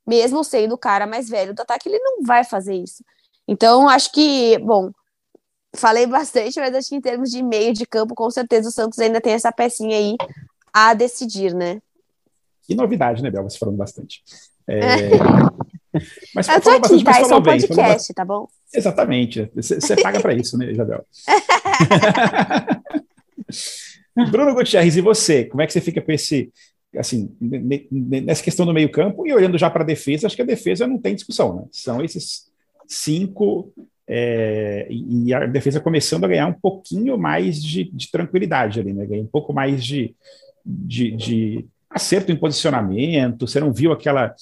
Mesmo 0.07 0.43
sendo 0.43 0.73
o 0.73 0.77
cara 0.77 1.05
mais 1.05 1.29
velho 1.29 1.53
do 1.53 1.61
ataque, 1.61 1.87
ele 1.87 1.99
não 1.99 2.23
vai 2.23 2.43
fazer 2.43 2.75
isso. 2.75 3.03
Então, 3.47 3.87
acho 3.87 4.11
que, 4.11 4.57
bom, 4.59 4.91
falei 5.75 6.05
bastante, 6.07 6.59
mas 6.59 6.73
acho 6.75 6.89
que 6.89 6.95
em 6.95 7.01
termos 7.01 7.29
de 7.29 7.43
meio 7.43 7.73
de 7.73 7.85
campo, 7.85 8.15
com 8.15 8.29
certeza 8.31 8.69
o 8.69 8.71
Santos 8.71 8.97
ainda 8.97 9.21
tem 9.21 9.33
essa 9.33 9.51
pecinha 9.51 9.97
aí 9.97 10.15
a 10.73 10.95
decidir, 10.95 11.53
né? 11.53 11.79
Que 12.69 12.75
novidade, 12.75 13.23
né, 13.23 13.31
Bel? 13.31 13.49
Você 13.49 13.57
falando 13.57 13.77
bastante. 13.77 14.21
É... 14.67 15.09
Mas 16.35 16.47
eu 16.47 16.61
tô 16.61 16.69
aqui, 16.69 17.03
tá? 17.03 17.19
Isso 17.19 17.33
é 17.33 17.35
um 17.35 17.41
podcast, 17.41 18.13
tá 18.13 18.23
bom? 18.23 18.47
Exatamente. 18.71 19.49
Você 19.55 19.95
paga 19.95 20.19
para 20.19 20.35
isso, 20.35 20.55
né, 20.55 20.71
Isabel? 20.71 21.03
Bruno 24.31 24.53
Gutierrez, 24.53 24.95
e 24.95 25.01
você? 25.01 25.45
Como 25.45 25.63
é 25.63 25.65
que 25.65 25.73
você 25.73 25.81
fica 25.81 25.99
com 25.99 26.11
esse, 26.11 26.53
assim, 26.95 27.35
nessa 27.41 28.43
questão 28.43 28.67
do 28.67 28.73
meio-campo 28.73 29.25
e 29.25 29.33
olhando 29.33 29.57
já 29.57 29.67
para 29.67 29.81
a 29.81 29.87
defesa? 29.87 30.27
Acho 30.27 30.35
que 30.35 30.43
a 30.43 30.45
defesa 30.45 30.85
não 30.85 30.99
tem 30.99 31.15
discussão, 31.15 31.55
né? 31.55 31.63
São 31.71 32.03
esses 32.05 32.51
cinco 32.87 33.73
é, 34.07 34.85
e 34.91 35.33
a 35.33 35.47
defesa 35.47 35.79
começando 35.79 36.25
a 36.25 36.27
ganhar 36.27 36.45
um 36.45 36.53
pouquinho 36.53 37.17
mais 37.17 37.63
de, 37.63 37.85
de 37.85 38.11
tranquilidade 38.11 38.79
ali, 38.79 38.93
né? 38.93 39.07
Ganhar 39.07 39.23
um 39.23 39.27
pouco 39.27 39.51
mais 39.51 39.83
de, 39.83 40.13
de, 40.63 41.09
de, 41.09 41.65
acerto 41.89 42.31
em 42.31 42.35
posicionamento. 42.35 43.47
Você 43.47 43.59
não 43.59 43.73
viu 43.73 43.91
aquela, 43.91 44.33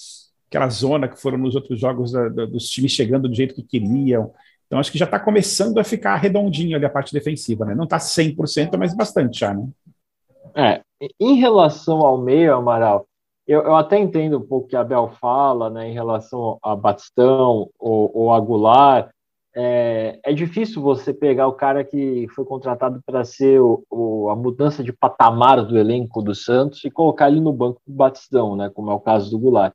aquela 0.50 0.70
zona 0.70 1.08
que 1.08 1.22
foram 1.22 1.38
nos 1.38 1.56
outros 1.56 1.80
jogos 1.80 2.12
da, 2.12 2.30
da, 2.30 2.46
dos 2.46 2.70
times 2.70 2.92
chegando 2.92 3.28
do 3.28 3.36
jeito 3.36 3.56
que 3.56 3.64
queriam. 3.64 4.32
Então, 4.66 4.80
acho 4.80 4.92
que 4.92 4.98
já 4.98 5.06
está 5.06 5.20
começando 5.20 5.78
a 5.80 5.84
ficar 5.84 6.18
redondinho 6.18 6.76
ali 6.76 6.86
a 6.86 6.90
parte 6.90 7.14
defensiva, 7.14 7.64
né? 7.64 7.74
Não 7.74 7.86
está 7.86 7.98
100%, 7.98 8.78
mas 8.78 8.94
bastante 8.94 9.40
já, 9.40 9.54
né? 9.54 9.68
É, 10.54 10.82
em 11.20 11.36
relação 11.36 12.00
ao 12.00 12.18
meio, 12.18 12.56
Amaral, 12.56 13.08
eu, 13.48 13.62
eu 13.62 13.76
até 13.76 13.98
entendo 13.98 14.38
um 14.38 14.46
pouco 14.46 14.68
que 14.68 14.76
a 14.76 14.82
Abel 14.82 15.10
fala, 15.22 15.70
né, 15.70 15.90
em 15.90 15.94
relação 15.94 16.58
a 16.62 16.76
Batistão 16.76 17.70
ou, 17.80 18.12
ou 18.14 18.34
a 18.34 18.40
Goulart, 18.40 19.10
é, 19.60 20.20
é, 20.24 20.34
difícil 20.34 20.84
você 20.84 21.12
pegar 21.12 21.48
o 21.48 21.54
cara 21.54 21.84
que 21.84 22.28
foi 22.36 22.46
contratado 22.46 23.02
para 23.04 23.26
ser 23.26 23.60
o, 23.60 23.84
o, 23.90 24.30
a 24.30 24.36
mudança 24.36 24.84
de 24.84 24.94
patamar 24.94 25.66
do 25.66 25.80
elenco 25.80 26.22
do 26.22 26.36
Santos 26.36 26.86
e 26.86 26.92
colocar 26.92 27.28
ele 27.28 27.42
no 27.42 27.52
banco 27.52 27.82
do 27.88 27.92
Batistão, 27.92 28.56
né, 28.56 28.70
como 28.70 28.92
é 28.92 28.94
o 28.94 29.00
caso 29.00 29.32
do 29.32 29.40
Goulart. 29.40 29.74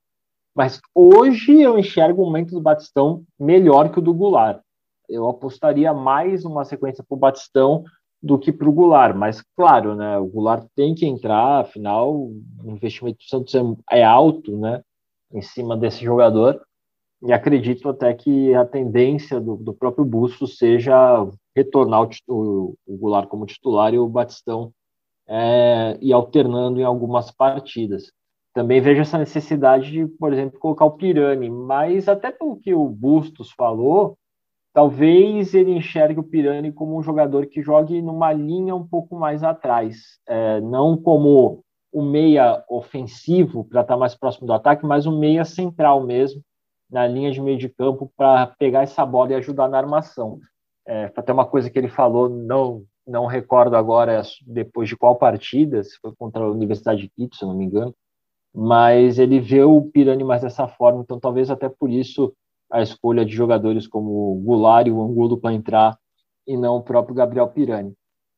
Mas 0.54 0.80
hoje 0.94 1.60
eu 1.60 1.76
enxergo 1.76 2.22
o 2.22 2.26
momento 2.26 2.52
do 2.52 2.60
Batistão 2.60 3.24
melhor 3.36 3.90
que 3.90 3.98
o 3.98 4.02
do 4.02 4.14
Goulart. 4.14 4.60
Eu 5.08 5.28
apostaria 5.28 5.92
mais 5.92 6.44
numa 6.44 6.64
sequência 6.64 7.02
para 7.02 7.16
o 7.16 7.18
Batistão 7.18 7.82
do 8.22 8.38
que 8.38 8.52
para 8.52 8.68
o 8.68 8.72
Goulart. 8.72 9.16
Mas, 9.16 9.42
claro, 9.56 9.96
né, 9.96 10.16
o 10.16 10.26
Goulart 10.26 10.64
tem 10.76 10.94
que 10.94 11.06
entrar, 11.06 11.62
afinal, 11.62 12.14
o 12.14 12.40
investimento 12.66 13.18
do 13.18 13.24
Santos 13.24 13.52
é, 13.56 13.98
é 13.98 14.04
alto 14.04 14.56
né, 14.56 14.80
em 15.32 15.42
cima 15.42 15.76
desse 15.76 16.04
jogador 16.04 16.60
e 17.22 17.32
acredito 17.32 17.88
até 17.88 18.12
que 18.12 18.52
a 18.54 18.64
tendência 18.64 19.40
do, 19.40 19.56
do 19.56 19.72
próprio 19.72 20.04
Bustos 20.04 20.58
seja 20.58 21.26
retornar 21.54 22.02
o, 22.02 22.08
o, 22.28 22.74
o, 22.86 22.96
Goulart 22.98 23.28
como 23.28 23.46
titular 23.46 23.94
e 23.94 23.98
o 23.98 24.08
Batistão 24.08 24.72
é, 25.28 25.96
e 26.00 26.12
alternando 26.12 26.80
em 26.80 26.84
algumas 26.84 27.30
partidas. 27.30 28.12
Também 28.52 28.80
vejo 28.80 29.00
essa 29.00 29.18
necessidade 29.18 29.90
de, 29.90 30.06
por 30.06 30.32
exemplo, 30.32 30.58
colocar 30.58 30.84
o 30.84 30.92
Pirani, 30.92 31.48
mas 31.48 32.08
até 32.08 32.30
pelo 32.30 32.56
que 32.56 32.74
o 32.74 32.88
Bustos 32.88 33.52
falou, 33.52 34.18
talvez 34.74 35.54
ele 35.54 35.72
enxergue 35.72 36.20
o 36.20 36.24
Pirani 36.24 36.72
como 36.72 36.98
um 36.98 37.02
jogador 37.02 37.46
que 37.46 37.62
jogue 37.62 38.02
numa 38.02 38.32
linha 38.32 38.74
um 38.74 38.86
pouco 38.86 39.16
mais 39.16 39.44
atrás, 39.44 40.18
é, 40.26 40.60
não 40.60 40.96
como 40.96 41.62
o 41.92 42.02
meia 42.02 42.64
ofensivo 42.68 43.64
para 43.64 43.82
estar 43.82 43.96
mais 43.96 44.14
próximo 44.14 44.46
do 44.46 44.52
ataque, 44.52 44.84
mas 44.84 45.06
o 45.06 45.16
meia 45.16 45.44
central 45.44 46.04
mesmo, 46.04 46.42
na 46.92 47.06
linha 47.06 47.32
de 47.32 47.40
meio 47.40 47.56
de 47.56 47.70
campo 47.70 48.12
para 48.16 48.48
pegar 48.58 48.82
essa 48.82 49.04
bola 49.06 49.32
e 49.32 49.34
ajudar 49.36 49.66
na 49.68 49.78
armação. 49.78 50.38
É, 50.86 51.10
até 51.16 51.32
uma 51.32 51.46
coisa 51.46 51.70
que 51.70 51.78
ele 51.78 51.88
falou, 51.88 52.28
não 52.28 52.84
não 53.04 53.26
recordo 53.26 53.74
agora 53.74 54.22
depois 54.46 54.88
de 54.88 54.96
qual 54.96 55.16
partida, 55.16 55.82
se 55.82 55.98
foi 56.00 56.14
contra 56.14 56.44
a 56.44 56.50
Universidade 56.50 57.02
de 57.02 57.08
Quito, 57.08 57.34
se 57.34 57.44
não 57.44 57.52
me 57.52 57.64
engano, 57.64 57.92
mas 58.54 59.18
ele 59.18 59.40
vê 59.40 59.62
o 59.64 59.82
Pirani 59.82 60.22
mais 60.22 60.42
dessa 60.42 60.68
forma, 60.68 61.02
então 61.02 61.18
talvez 61.18 61.50
até 61.50 61.68
por 61.68 61.90
isso 61.90 62.32
a 62.70 62.80
escolha 62.80 63.24
de 63.24 63.32
jogadores 63.32 63.86
como 63.86 64.10
o 64.10 64.34
Goulart 64.36 64.86
e 64.86 64.92
o 64.92 65.02
Angulo 65.02 65.36
para 65.36 65.52
entrar 65.52 65.98
e 66.46 66.56
não 66.56 66.76
o 66.76 66.82
próprio 66.82 67.14
Gabriel 67.14 67.48
Pirani. 67.48 67.92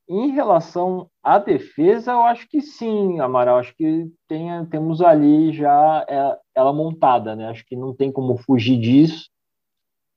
Em 0.08 0.32
relação 0.32 1.08
à 1.22 1.38
defesa, 1.38 2.12
eu 2.12 2.22
acho 2.24 2.46
que 2.48 2.60
sim, 2.60 3.20
Amaral. 3.20 3.58
Acho 3.58 3.74
que 3.74 4.06
tem, 4.28 4.64
temos 4.66 5.00
ali 5.00 5.52
já 5.52 6.04
é, 6.08 6.38
ela 6.54 6.72
montada, 6.72 7.34
né? 7.34 7.48
Acho 7.48 7.64
que 7.66 7.76
não 7.76 7.94
tem 7.94 8.12
como 8.12 8.36
fugir 8.36 8.78
disso. 8.78 9.28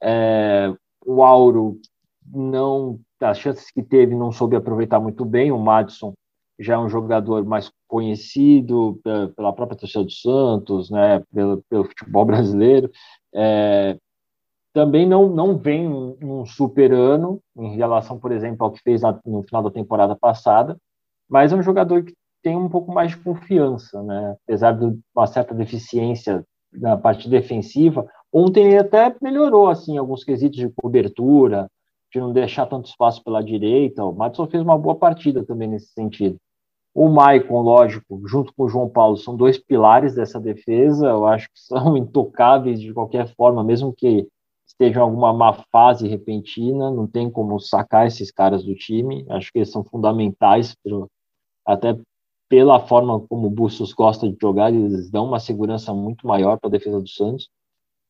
É, 0.02 0.74
o 1.06 1.24
Auro 1.24 1.80
não, 2.26 3.00
as 3.22 3.40
chances 3.40 3.72
que 3.72 3.82
teve, 3.82 4.16
não 4.16 4.32
soube 4.32 4.56
aproveitar 4.56 5.00
muito 5.00 5.26
bem. 5.26 5.52
O 5.52 5.60
Madison 5.60 6.14
já 6.60 6.76
é 6.76 6.78
um 6.78 6.90
jogador 6.90 7.46
mais 7.46 7.72
conhecido 7.88 9.00
pela, 9.04 9.28
pela 9.30 9.54
própria 9.54 9.78
torcida 9.78 10.04
do 10.04 10.12
Santos, 10.12 10.90
né? 10.90 11.24
Pelo, 11.34 11.64
pelo 11.70 11.86
futebol 11.86 12.26
brasileiro. 12.26 12.92
É, 13.34 13.98
também 14.74 15.08
não, 15.08 15.28
não 15.28 15.58
vem 15.58 15.88
um 15.88 16.46
super 16.46 16.94
ano 16.94 17.42
em 17.58 17.76
relação, 17.76 18.20
por 18.20 18.32
exemplo, 18.32 18.64
ao 18.64 18.72
que 18.72 18.82
fez 18.84 19.02
no 19.26 19.42
final 19.44 19.64
da 19.64 19.72
temporada 19.72 20.16
passada, 20.16 20.78
mas 21.28 21.52
é 21.52 21.56
um 21.56 21.64
jogador 21.64 22.04
que 22.04 22.14
tem 22.48 22.56
um 22.56 22.70
pouco 22.70 22.94
mais 22.94 23.12
de 23.12 23.18
confiança, 23.18 24.02
né? 24.04 24.38
apesar 24.46 24.72
de 24.72 24.98
uma 25.14 25.28
certa 25.28 25.54
deficiência 25.54 26.46
na 26.72 26.96
parte 26.96 27.30
defensiva. 27.30 28.08
Ontem 28.32 28.68
ele 28.68 28.78
até 28.78 29.14
melhorou 29.22 29.68
assim 29.68 29.98
alguns 29.98 30.24
quesitos 30.24 30.58
de 30.58 30.70
cobertura, 30.70 31.70
de 32.10 32.22
não 32.22 32.32
deixar 32.32 32.66
tanto 32.66 32.88
espaço 32.88 33.22
pela 33.22 33.44
direita. 33.44 34.06
O 34.06 34.16
Madison 34.16 34.48
fez 34.48 34.64
uma 34.64 34.78
boa 34.78 34.96
partida 34.96 35.44
também 35.44 35.68
nesse 35.68 35.88
sentido. 35.88 36.38
O 36.96 37.10
Maicon, 37.10 37.60
lógico, 37.60 38.26
junto 38.26 38.54
com 38.56 38.64
o 38.64 38.70
João 38.70 38.88
Paulo, 38.88 39.18
são 39.18 39.36
dois 39.36 39.58
pilares 39.58 40.16
dessa 40.16 40.40
defesa. 40.40 41.08
Eu 41.08 41.26
acho 41.28 41.48
que 41.48 41.60
são 41.60 41.98
intocáveis 42.00 42.80
de 42.80 42.94
qualquer 42.94 43.28
forma, 43.36 43.62
mesmo 43.62 43.94
que 43.94 44.26
esteja 44.66 45.00
em 45.00 45.04
alguma 45.04 45.34
má 45.34 45.52
fase 45.70 46.08
repentina, 46.08 46.90
não 46.90 47.08
tem 47.08 47.30
como 47.30 47.60
sacar 47.60 48.08
esses 48.08 48.32
caras 48.32 48.64
do 48.64 48.74
time. 48.74 49.26
Acho 49.32 49.52
que 49.52 49.60
eles 49.60 49.70
são 49.70 49.84
fundamentais, 49.84 50.78
até 51.66 51.98
pela 52.50 52.80
forma 52.80 53.20
como 53.28 53.48
o 53.48 53.52
Bustos 53.52 53.94
gosta 53.94 54.30
de 54.30 54.38
jogar, 54.42 54.74
eles 54.74 55.10
dão 55.10 55.26
uma 55.26 55.40
segurança 55.40 55.94
muito 55.94 56.26
maior 56.26 56.58
para 56.58 56.70
a 56.70 56.72
defesa 56.72 57.00
do 57.00 57.08
Santos. 57.08 57.50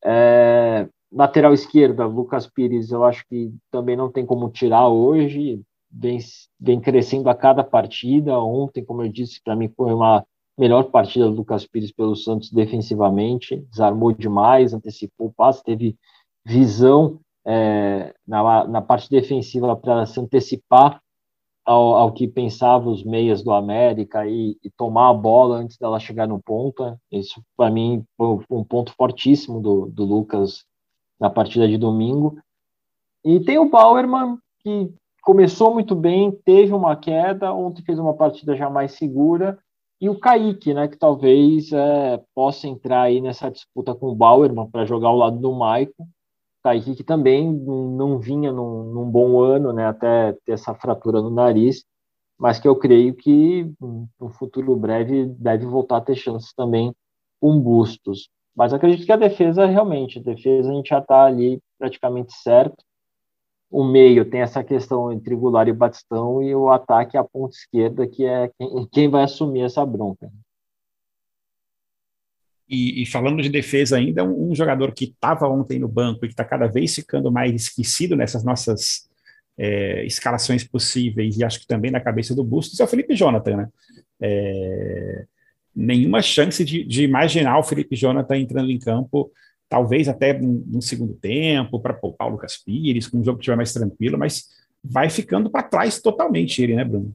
É, 0.04 0.88
lateral 1.12 1.52
esquerda, 1.52 2.06
Lucas 2.06 2.46
Pires, 2.46 2.90
eu 2.90 3.04
acho 3.04 3.26
que 3.28 3.52
também 3.70 3.96
não 3.96 4.10
tem 4.10 4.24
como 4.24 4.48
tirar 4.50 4.88
hoje, 4.88 5.60
vem, 5.90 6.18
vem 6.60 6.80
crescendo 6.80 7.28
a 7.28 7.34
cada 7.34 7.64
partida. 7.64 8.38
Ontem, 8.38 8.84
como 8.84 9.02
eu 9.02 9.08
disse, 9.08 9.40
para 9.42 9.56
mim 9.56 9.68
foi 9.76 9.92
uma 9.92 10.24
melhor 10.56 10.84
partida 10.84 11.26
do 11.26 11.36
Lucas 11.36 11.66
Pires 11.66 11.92
pelo 11.92 12.16
Santos 12.16 12.50
defensivamente, 12.50 13.56
desarmou 13.70 14.12
demais, 14.12 14.74
antecipou 14.74 15.28
o 15.28 15.32
passe, 15.32 15.62
teve 15.62 15.96
visão 16.44 17.20
é, 17.46 18.14
na, 18.26 18.66
na 18.66 18.82
parte 18.82 19.08
defensiva 19.08 19.76
para 19.76 20.04
se 20.06 20.20
antecipar 20.20 21.00
ao, 21.68 21.94
ao, 21.96 22.12
que 22.12 22.26
pensavam 22.26 22.90
os 22.90 23.04
meias 23.04 23.42
do 23.42 23.52
América 23.52 24.26
e, 24.26 24.56
e, 24.64 24.70
tomar 24.70 25.10
a 25.10 25.14
bola 25.14 25.58
antes 25.58 25.76
dela 25.76 26.00
chegar 26.00 26.26
no 26.26 26.40
ponta. 26.40 26.98
Isso, 27.12 27.42
para 27.54 27.70
mim, 27.70 28.02
foi 28.16 28.38
um 28.48 28.64
ponto 28.64 28.90
fortíssimo 28.94 29.60
do, 29.60 29.84
do 29.86 30.02
Lucas 30.02 30.64
na 31.20 31.28
partida 31.28 31.68
de 31.68 31.76
domingo. 31.76 32.38
E 33.22 33.38
tem 33.40 33.58
o 33.58 33.68
Bauerman, 33.68 34.38
que 34.60 34.90
começou 35.20 35.74
muito 35.74 35.94
bem, 35.94 36.32
teve 36.42 36.72
uma 36.72 36.96
queda, 36.96 37.52
ontem 37.52 37.82
fez 37.82 37.98
uma 37.98 38.14
partida 38.14 38.56
já 38.56 38.70
mais 38.70 38.92
segura, 38.92 39.58
e 40.00 40.08
o 40.08 40.18
Kaique, 40.18 40.72
né, 40.72 40.88
que 40.88 40.96
talvez 40.96 41.70
é, 41.70 42.18
possa 42.34 42.66
entrar 42.66 43.02
aí 43.02 43.20
nessa 43.20 43.50
disputa 43.50 43.94
com 43.94 44.06
o 44.06 44.14
Bauerman 44.14 44.70
para 44.70 44.86
jogar 44.86 45.08
ao 45.08 45.16
lado 45.16 45.38
do 45.38 45.52
Maicon. 45.52 46.08
Kaique 46.68 46.94
que 46.94 47.04
também 47.04 47.50
não 47.50 48.18
vinha 48.18 48.52
num, 48.52 48.84
num, 48.84 49.10
bom 49.10 49.40
ano, 49.40 49.72
né, 49.72 49.86
até 49.86 50.32
ter 50.44 50.52
essa 50.52 50.74
fratura 50.74 51.22
no 51.22 51.30
nariz, 51.30 51.84
mas 52.38 52.58
que 52.58 52.68
eu 52.68 52.76
creio 52.76 53.14
que 53.14 53.70
no 53.80 54.28
futuro 54.30 54.76
breve 54.76 55.26
deve 55.26 55.66
voltar 55.66 55.96
a 55.96 56.00
ter 56.00 56.14
chances 56.14 56.52
também 56.52 56.94
com 57.40 57.58
Bustos. 57.58 58.28
Mas 58.54 58.72
acredito 58.72 59.06
que 59.06 59.12
a 59.12 59.16
defesa, 59.16 59.66
realmente, 59.66 60.18
a 60.18 60.22
defesa 60.22 60.70
a 60.70 60.74
gente 60.74 60.88
já 60.88 60.98
está 60.98 61.24
ali 61.24 61.60
praticamente 61.78 62.32
certo. 62.34 62.84
O 63.70 63.84
meio 63.84 64.28
tem 64.28 64.40
essa 64.40 64.62
questão 64.64 65.12
entre 65.12 65.34
Goulart 65.34 65.68
e 65.68 65.72
Batistão, 65.72 66.42
e 66.42 66.54
o 66.54 66.70
ataque 66.70 67.16
a 67.16 67.24
ponta 67.24 67.54
esquerda, 67.54 68.06
que 68.06 68.24
é 68.24 68.50
quem, 68.58 68.86
quem 68.90 69.08
vai 69.08 69.24
assumir 69.24 69.62
essa 69.62 69.84
bronca. 69.84 70.30
E, 72.68 73.02
e, 73.02 73.06
falando 73.06 73.42
de 73.42 73.48
defesa 73.48 73.96
ainda, 73.96 74.22
um, 74.22 74.50
um 74.50 74.54
jogador 74.54 74.92
que 74.92 75.04
estava 75.04 75.48
ontem 75.48 75.78
no 75.78 75.88
banco 75.88 76.24
e 76.24 76.28
que 76.28 76.34
está 76.34 76.44
cada 76.44 76.66
vez 76.66 76.94
ficando 76.94 77.32
mais 77.32 77.54
esquecido 77.54 78.14
nessas 78.14 78.44
nossas 78.44 79.08
é, 79.58 80.04
escalações 80.04 80.64
possíveis, 80.64 81.36
e 81.36 81.44
acho 81.44 81.60
que 81.60 81.66
também 81.66 81.90
na 81.90 82.00
cabeça 82.00 82.34
do 82.34 82.44
Bustos, 82.44 82.78
é 82.78 82.84
o 82.84 82.86
Felipe 82.86 83.16
Jonathan, 83.16 83.56
né? 83.56 83.68
É, 84.20 85.24
nenhuma 85.74 86.20
chance 86.20 86.64
de, 86.64 86.84
de, 86.84 87.04
imaginar 87.04 87.58
o 87.58 87.62
Felipe 87.62 87.96
Jonathan 87.96 88.36
entrando 88.36 88.70
em 88.70 88.78
campo, 88.78 89.30
talvez 89.68 90.08
até 90.08 90.38
no 90.38 90.82
segundo 90.82 91.14
tempo, 91.14 91.80
para 91.80 91.94
poupar 91.94 92.28
o 92.28 92.32
Lucas 92.32 92.56
Pires, 92.56 93.06
com 93.06 93.18
um 93.18 93.24
jogo 93.24 93.38
que 93.38 93.42
estiver 93.42 93.56
mais 93.56 93.72
tranquilo, 93.72 94.18
mas 94.18 94.48
vai 94.82 95.08
ficando 95.08 95.50
para 95.50 95.62
trás 95.62 96.00
totalmente 96.00 96.62
ele, 96.62 96.74
né, 96.74 96.84
Bruno? 96.84 97.14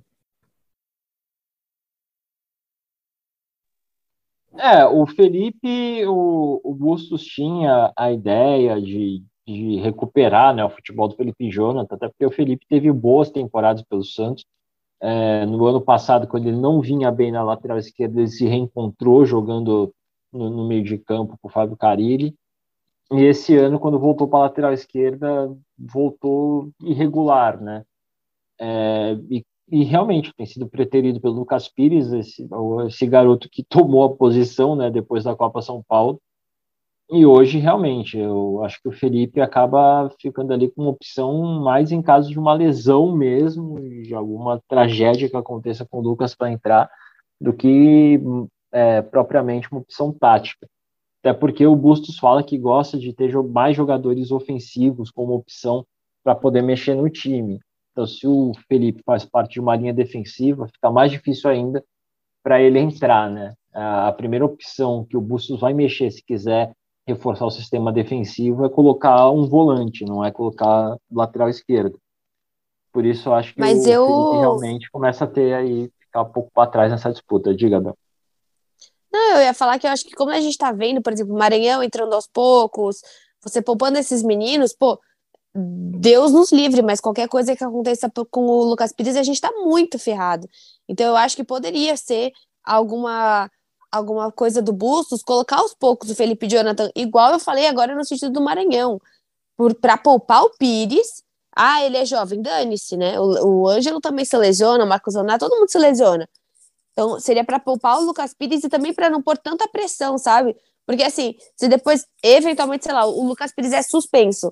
É, 4.58 4.86
o 4.86 5.06
Felipe, 5.08 6.06
o, 6.06 6.62
o 6.64 6.76
Bustos 6.76 7.24
tinha 7.24 7.92
a 7.98 8.12
ideia 8.12 8.80
de, 8.80 9.24
de 9.48 9.78
recuperar 9.78 10.56
né, 10.56 10.64
o 10.64 10.70
futebol 10.70 11.08
do 11.08 11.16
Felipe 11.16 11.50
Jonathan, 11.50 11.96
até 11.96 12.08
porque 12.08 12.26
o 12.26 12.32
Felipe 12.32 12.66
teve 12.68 12.92
boas 12.92 13.32
temporadas 13.32 13.82
pelo 13.82 14.04
Santos. 14.04 14.46
É, 15.02 15.46
no 15.46 15.66
ano 15.66 15.82
passado, 15.82 16.28
quando 16.28 16.48
ele 16.48 16.58
não 16.58 16.80
vinha 16.80 17.12
bem 17.12 17.32
na 17.32 17.44
lateral 17.44 17.78
esquerda, 17.78 18.20
ele 18.20 18.30
se 18.30 18.46
reencontrou 18.46 19.26
jogando 19.26 19.94
no, 20.32 20.50
no 20.50 20.68
meio 20.68 20.84
de 20.84 20.98
campo 20.98 21.38
com 21.42 21.48
o 21.48 21.52
Fábio 21.52 21.76
Carilli. 21.76 22.36
E 23.12 23.22
esse 23.24 23.56
ano, 23.58 23.80
quando 23.80 24.00
voltou 24.00 24.28
para 24.28 24.40
a 24.40 24.42
lateral 24.44 24.72
esquerda, 24.72 25.54
voltou 25.78 26.72
irregular, 26.82 27.62
né? 27.62 27.84
É, 28.60 29.14
e, 29.30 29.44
e, 29.74 29.84
realmente 29.84 30.32
tem 30.36 30.46
sido 30.46 30.68
preterido 30.68 31.20
pelo 31.20 31.34
Lucas 31.34 31.68
Pires, 31.68 32.14
esse, 32.14 32.48
esse 32.88 33.08
garoto 33.08 33.50
que 33.50 33.64
tomou 33.64 34.04
a 34.04 34.16
posição, 34.16 34.76
né, 34.76 34.92
depois 34.92 35.24
da 35.24 35.36
Copa 35.36 35.64
São 35.64 35.82
Paulo. 35.88 36.22
E 37.10 37.26
hoje, 37.26 37.58
realmente, 37.58 38.16
eu 38.18 38.64
acho 38.64 38.80
que 38.82 38.88
o 38.88 38.92
Felipe 38.92 39.42
acaba 39.42 40.12
ficando 40.22 40.54
ali 40.54 40.70
com 40.70 40.84
uma 40.84 40.92
opção 40.92 41.60
mais 41.62 41.92
em 41.92 42.04
caso 42.04 42.30
de 42.30 42.38
uma 42.38 42.54
lesão 42.54 43.16
mesmo, 43.16 43.82
de 44.04 44.14
alguma 44.14 44.62
tragédia 44.68 45.28
que 45.28 45.36
aconteça 45.36 45.86
com 45.86 45.98
o 45.98 46.02
Lucas 46.02 46.36
para 46.36 46.52
entrar, 46.52 46.88
do 47.42 47.52
que 47.52 48.22
é, 48.72 49.02
propriamente 49.02 49.72
uma 49.72 49.82
opção 49.82 50.14
tática. 50.14 50.68
Até 51.20 51.34
porque 51.34 51.66
o 51.66 51.76
Bustos 51.76 52.20
fala 52.20 52.44
que 52.44 52.60
gosta 52.60 52.98
de 52.98 53.12
ter 53.12 53.36
mais 53.44 53.76
jogadores 53.76 54.30
ofensivos 54.30 55.10
como 55.10 55.34
opção 55.34 55.84
para 56.24 56.36
poder 56.36 56.62
mexer 56.62 56.96
no 56.96 57.10
time. 57.10 57.60
Então, 57.94 58.08
se 58.08 58.28
o 58.28 58.52
Felipe 58.68 59.04
faz 59.06 59.24
parte 59.24 59.54
de 59.54 59.60
uma 59.60 59.76
linha 59.76 59.94
defensiva, 59.94 60.68
fica 60.68 60.90
mais 60.92 61.12
difícil 61.12 61.50
ainda 61.50 61.84
para 62.44 62.60
ele 62.60 62.80
entrar, 62.80 63.30
né? 63.30 63.54
A 63.72 64.12
primeira 64.12 64.44
opção 64.44 65.06
que 65.06 65.16
o 65.16 65.22
Bustos 65.22 65.60
vai 65.60 65.74
mexer 65.74 66.12
se 66.12 66.24
quiser 66.24 66.74
reforçar 67.08 67.46
o 67.46 67.52
sistema 67.52 67.92
defensivo 67.92 68.66
é 68.66 68.70
colocar 68.70 69.30
um 69.30 69.48
volante, 69.48 70.06
não 70.06 70.26
é 70.26 70.32
colocar 70.32 70.98
lateral 71.12 71.50
esquerdo. 71.50 72.00
Por 72.92 73.06
isso 73.06 73.30
eu 73.30 73.34
acho 73.34 73.54
que 73.54 73.60
Mas 73.60 73.86
o 73.86 73.90
eu... 73.90 74.08
Felipe 74.08 74.40
realmente 74.40 74.92
começa 74.92 75.26
a 75.26 75.28
ter 75.28 75.54
aí 75.54 75.92
ficar 76.00 76.24
um 76.24 76.32
pouco 76.32 76.52
para 76.54 76.70
trás 76.70 76.92
nessa 76.92 77.12
disputa. 77.12 77.54
Diga, 77.54 77.80
Bel. 77.80 77.98
Não, 79.12 79.38
eu 79.38 79.44
ia 79.44 79.54
falar 79.54 79.78
que 79.78 79.86
eu 79.86 79.92
acho 79.92 80.04
que 80.06 80.16
como 80.16 80.32
a 80.32 80.40
gente 80.40 80.58
tá 80.58 80.72
vendo, 80.72 81.02
por 81.02 81.14
exemplo, 81.14 81.34
o 81.34 81.38
Maranhão 81.38 81.84
entrando 81.84 82.14
aos 82.14 82.28
poucos, 82.28 83.02
você 83.42 83.62
poupando 83.62 83.98
esses 83.98 84.24
meninos, 84.24 84.74
pô, 84.74 85.00
Deus 85.56 86.32
nos 86.32 86.52
livre, 86.52 86.82
mas 86.82 87.00
qualquer 87.00 87.28
coisa 87.28 87.56
que 87.56 87.64
aconteça 87.64 88.12
com 88.32 88.42
o 88.42 88.64
Lucas 88.64 88.92
Pires, 88.92 89.16
a 89.16 89.24
gente 89.24 89.40
tá 89.40 89.52
muito 89.52 90.00
ferrado. 90.00 90.50
Então 90.88 91.06
eu 91.06 91.16
acho 91.16 91.36
que 91.36 91.44
poderia 91.44 91.96
ser 91.96 92.32
alguma 92.64 93.50
alguma 93.92 94.32
coisa 94.32 94.60
do 94.60 94.74
Bustos, 94.74 95.22
colocar 95.22 95.58
aos 95.60 95.76
poucos 95.76 96.10
o 96.10 96.16
Felipe 96.16 96.48
Jonathan, 96.48 96.90
igual 96.96 97.32
eu 97.34 97.40
falei 97.40 97.68
agora 97.68 97.94
no 97.94 98.04
sentido 98.04 98.32
do 98.32 98.42
Maranhão, 98.42 99.00
para 99.80 99.98
poupar 99.98 100.42
o 100.44 100.50
Pires. 100.58 101.24
Ah, 101.56 101.84
ele 101.84 101.98
é 101.98 102.06
jovem, 102.06 102.42
dane-se, 102.42 102.98
né? 102.98 103.20
O, 103.20 103.62
o 103.62 103.68
Ângelo 103.70 104.02
também 104.02 104.26
se 104.26 104.36
lesiona, 104.36 104.84
o 104.84 104.88
Marcos 104.88 105.14
Leonardo, 105.14 105.48
todo 105.48 105.60
mundo 105.60 105.70
se 105.70 105.78
lesiona. 105.78 106.28
Então, 106.92 107.20
seria 107.20 107.44
para 107.44 107.60
poupar 107.60 108.00
o 108.00 108.06
Lucas 108.06 108.34
Pires 108.34 108.64
e 108.64 108.70
também 108.70 108.94
para 108.94 109.12
não 109.12 109.22
pôr 109.22 109.38
tanta 109.38 109.68
pressão, 109.68 110.18
sabe? 110.18 110.56
Porque, 110.88 111.04
assim, 111.04 111.36
se 111.56 111.68
depois, 111.68 112.08
eventualmente, 112.24 112.86
sei 112.86 112.94
lá, 112.94 113.06
o 113.06 113.24
Lucas 113.24 113.54
Pires 113.54 113.74
é 113.74 113.84
suspenso 113.84 114.52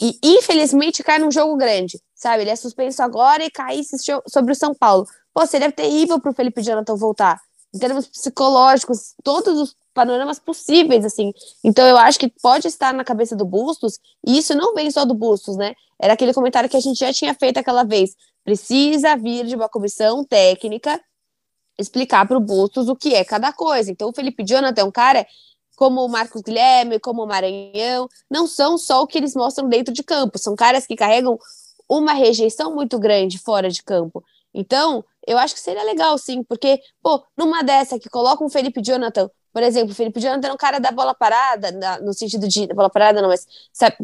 e, 0.00 0.18
infelizmente, 0.22 1.02
cai 1.02 1.18
num 1.18 1.30
jogo 1.30 1.56
grande, 1.56 2.00
sabe? 2.14 2.42
Ele 2.42 2.50
é 2.50 2.56
suspenso 2.56 3.02
agora 3.02 3.44
e 3.44 3.50
cai 3.50 3.80
sobre 4.28 4.52
o 4.52 4.54
São 4.54 4.74
Paulo. 4.74 5.06
Pô, 5.32 5.46
seria 5.46 5.70
terrível 5.72 6.20
para 6.20 6.30
o 6.30 6.34
Felipe 6.34 6.62
Jonathan 6.62 6.96
voltar. 6.96 7.40
Em 7.74 7.78
termos 7.78 8.06
psicológicos, 8.06 9.14
todos 9.22 9.58
os 9.58 9.76
panoramas 9.92 10.38
possíveis, 10.38 11.04
assim. 11.04 11.32
Então, 11.64 11.86
eu 11.86 11.96
acho 11.96 12.18
que 12.18 12.28
pode 12.42 12.68
estar 12.68 12.92
na 12.92 13.04
cabeça 13.04 13.34
do 13.34 13.44
Bustos, 13.44 13.98
e 14.26 14.38
isso 14.38 14.54
não 14.54 14.74
vem 14.74 14.90
só 14.90 15.04
do 15.04 15.14
Bustos, 15.14 15.56
né? 15.56 15.74
Era 15.98 16.12
aquele 16.12 16.34
comentário 16.34 16.68
que 16.68 16.76
a 16.76 16.80
gente 16.80 16.98
já 16.98 17.12
tinha 17.12 17.34
feito 17.34 17.58
aquela 17.58 17.82
vez. 17.82 18.14
Precisa 18.44 19.16
vir 19.16 19.46
de 19.46 19.56
uma 19.56 19.68
comissão 19.68 20.24
técnica 20.24 21.00
explicar 21.78 22.26
para 22.26 22.36
o 22.36 22.40
Bustos 22.40 22.88
o 22.88 22.96
que 22.96 23.14
é 23.14 23.24
cada 23.24 23.52
coisa. 23.52 23.90
Então, 23.90 24.08
o 24.08 24.12
Felipe 24.14 24.44
Jonathan 24.44 24.82
é 24.82 24.84
um 24.84 24.90
cara 24.90 25.26
como 25.76 26.04
o 26.04 26.08
Marcos 26.08 26.42
Guilherme, 26.42 26.98
como 26.98 27.22
o 27.22 27.26
Maranhão, 27.26 28.08
não 28.28 28.46
são 28.46 28.76
só 28.76 29.02
o 29.02 29.06
que 29.06 29.18
eles 29.18 29.34
mostram 29.36 29.68
dentro 29.68 29.94
de 29.94 30.02
campo, 30.02 30.38
são 30.38 30.56
caras 30.56 30.86
que 30.86 30.96
carregam 30.96 31.38
uma 31.88 32.12
rejeição 32.12 32.74
muito 32.74 32.98
grande 32.98 33.38
fora 33.38 33.70
de 33.70 33.82
campo. 33.82 34.24
Então, 34.52 35.04
eu 35.26 35.38
acho 35.38 35.54
que 35.54 35.60
seria 35.60 35.84
legal, 35.84 36.16
sim, 36.18 36.42
porque, 36.42 36.80
pô, 37.02 37.22
numa 37.36 37.62
dessa 37.62 37.98
que 37.98 38.08
coloca 38.08 38.42
um 38.42 38.48
Felipe 38.48 38.80
Jonathan, 38.82 39.30
por 39.56 39.62
exemplo, 39.62 39.92
o 39.92 39.94
Felipe 39.94 40.20
Jonathan 40.20 40.48
é 40.48 40.52
um 40.52 40.56
cara 40.56 40.78
da 40.78 40.90
bola 40.90 41.14
parada, 41.14 41.70
na, 41.72 41.98
no 42.00 42.12
sentido 42.12 42.46
de 42.46 42.66
bola 42.74 42.90
parada, 42.90 43.22
não, 43.22 43.28
mas 43.30 43.46
sabe, 43.72 43.96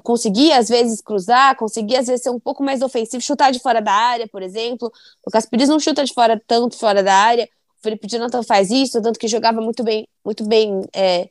às 0.57 0.69
vezes 0.69 1.03
cruzar, 1.03 1.57
conseguir 1.57 1.97
às 1.97 2.07
vezes 2.07 2.23
ser 2.23 2.31
um 2.31 2.41
pouco 2.41 2.63
mais 2.63 2.81
ofensivo, 2.81 3.23
chutar 3.23 3.53
de 3.53 3.59
fora 3.59 3.83
da 3.83 3.93
área, 3.93 4.27
por 4.27 4.43
exemplo. 4.43 4.91
O 5.27 5.31
Caspiris 5.31 5.69
não 5.69 5.79
chuta 5.79 6.05
de 6.05 6.15
fora 6.15 6.43
tanto 6.47 6.79
fora 6.79 7.03
da 7.03 7.15
área. 7.15 7.47
Felipe 7.83 8.07
Jonathan 8.09 8.43
faz 8.43 8.71
isso, 8.71 9.03
tanto 9.03 9.19
que 9.19 9.29
jogava 9.29 9.61
muito 9.61 9.85
bem, 9.85 10.09
muito 10.25 10.43
bem, 10.43 10.87
é, 10.95 11.29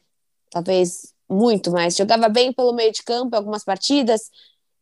talvez 0.51 1.13
muito 1.29 1.71
mais, 1.71 1.95
jogava 1.95 2.29
bem 2.29 2.53
pelo 2.53 2.73
meio 2.73 2.91
de 2.91 3.01
campo 3.03 3.35
em 3.35 3.37
algumas 3.37 3.63
partidas. 3.63 4.29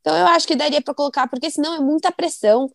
Então 0.01 0.15
eu 0.17 0.27
acho 0.27 0.47
que 0.47 0.55
daria 0.55 0.81
para 0.81 0.93
colocar, 0.93 1.27
porque 1.29 1.49
senão 1.49 1.75
é 1.75 1.79
muita 1.79 2.11
pressão. 2.11 2.69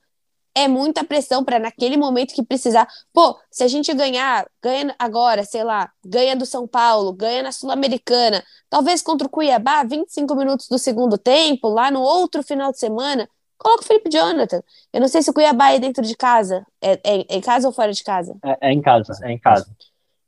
É 0.57 0.69
muita 0.69 1.03
pressão 1.03 1.45
para 1.45 1.59
naquele 1.59 1.97
momento 1.97 2.33
que 2.33 2.43
precisar. 2.45 2.87
Pô, 3.13 3.37
se 3.51 3.65
a 3.65 3.69
gente 3.69 3.93
ganhar, 3.93 4.47
ganha 4.63 4.95
agora, 5.01 5.43
sei 5.45 5.65
lá, 5.65 5.91
ganha 6.07 6.37
do 6.37 6.47
São 6.47 6.65
Paulo, 6.65 7.13
ganha 7.13 7.43
na 7.43 7.51
Sul-Americana, 7.51 8.41
talvez 8.71 9.03
contra 9.03 9.27
o 9.27 9.31
Cuiabá, 9.31 9.83
25 9.83 10.37
minutos 10.37 10.69
do 10.69 10.79
segundo 10.79 11.19
tempo, 11.19 11.69
lá 11.69 11.91
no 11.91 12.01
outro 12.01 12.41
final 12.41 12.71
de 12.71 12.79
semana, 12.79 13.29
Coloca 13.65 13.83
o 13.83 13.87
Felipe 13.87 14.11
Jonathan. 14.11 14.63
Eu 14.93 15.01
não 15.01 15.09
sei 15.09 15.23
se 15.23 15.31
o 15.31 15.33
Cuiabá 15.33 15.71
é 15.71 15.79
dentro 15.79 16.05
de 16.05 16.15
casa. 16.15 16.67
É, 16.83 16.93
é, 16.93 17.25
é 17.29 17.37
em 17.37 17.41
casa 17.41 17.67
ou 17.67 17.73
fora 17.73 17.93
de 17.93 18.05
casa? 18.05 18.37
É, 18.45 18.69
é, 18.69 18.73
em 18.73 18.83
casa, 18.83 19.19
é 19.23 19.33
em 19.33 19.39
casa. 19.39 19.67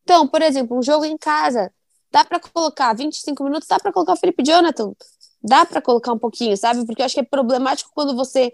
Então, 0.02 0.26
por 0.26 0.40
exemplo, 0.40 0.78
um 0.78 0.82
jogo 0.82 1.04
em 1.04 1.18
casa, 1.18 1.70
dá 2.16 2.24
para 2.24 2.40
colocar 2.40 2.94
25 2.94 3.44
minutos, 3.44 3.68
dá 3.68 3.78
para 3.78 3.92
colocar 3.92 4.14
o 4.14 4.16
Felipe 4.16 4.42
Jonathan. 4.42 4.92
Dá 5.42 5.66
para 5.66 5.82
colocar 5.82 6.12
um 6.14 6.18
pouquinho, 6.18 6.56
sabe? 6.56 6.86
Porque 6.86 7.02
eu 7.02 7.06
acho 7.06 7.14
que 7.14 7.20
é 7.20 7.24
problemático 7.24 7.90
quando 7.94 8.16
você 8.16 8.50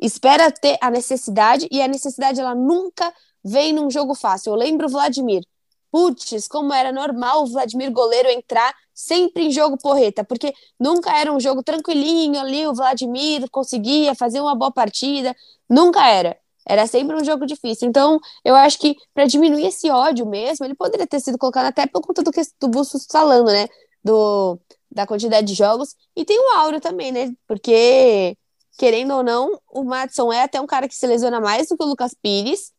espera 0.00 0.50
ter 0.50 0.78
a 0.80 0.90
necessidade 0.90 1.68
e 1.70 1.82
a 1.82 1.88
necessidade 1.88 2.40
ela 2.40 2.54
nunca 2.54 3.12
vem 3.44 3.74
num 3.74 3.90
jogo 3.90 4.14
fácil. 4.14 4.52
Eu 4.52 4.56
lembro 4.56 4.86
o 4.86 4.90
Vladimir. 4.90 5.44
Putz, 5.90 6.48
como 6.48 6.72
era 6.72 6.90
normal 6.90 7.42
o 7.42 7.46
Vladimir 7.46 7.92
goleiro 7.92 8.30
entrar 8.30 8.74
sempre 8.94 9.44
em 9.44 9.50
jogo 9.50 9.76
porreta, 9.76 10.24
porque 10.24 10.54
nunca 10.80 11.14
era 11.14 11.30
um 11.30 11.38
jogo 11.38 11.62
tranquilinho 11.62 12.40
ali, 12.40 12.66
o 12.66 12.74
Vladimir 12.74 13.46
conseguia 13.50 14.14
fazer 14.14 14.40
uma 14.40 14.54
boa 14.54 14.72
partida, 14.72 15.36
nunca 15.68 16.08
era. 16.08 16.38
Era 16.66 16.86
sempre 16.86 17.16
um 17.16 17.24
jogo 17.24 17.46
difícil. 17.46 17.88
Então, 17.88 18.20
eu 18.44 18.54
acho 18.54 18.78
que 18.78 18.96
para 19.14 19.26
diminuir 19.26 19.66
esse 19.66 19.90
ódio 19.90 20.26
mesmo, 20.26 20.64
ele 20.64 20.74
poderia 20.74 21.06
ter 21.06 21.20
sido 21.20 21.38
colocado 21.38 21.66
até 21.66 21.86
por 21.86 22.00
conta 22.02 22.22
do 22.22 22.30
que 22.30 22.40
do 22.60 22.68
Bustos 22.68 23.06
falando, 23.10 23.48
né? 23.50 23.68
Do, 24.04 24.58
da 24.90 25.06
quantidade 25.06 25.46
de 25.46 25.54
jogos. 25.54 25.94
E 26.16 26.24
tem 26.24 26.38
o 26.38 26.56
Áureo 26.58 26.80
também, 26.80 27.12
né? 27.12 27.32
Porque, 27.46 28.36
querendo 28.78 29.14
ou 29.14 29.22
não, 29.22 29.60
o 29.68 29.84
Madison 29.84 30.32
é 30.32 30.42
até 30.42 30.60
um 30.60 30.66
cara 30.66 30.88
que 30.88 30.94
se 30.94 31.06
lesiona 31.06 31.40
mais 31.40 31.68
do 31.68 31.76
que 31.76 31.84
o 31.84 31.86
Lucas 31.86 32.14
Pires. 32.14 32.72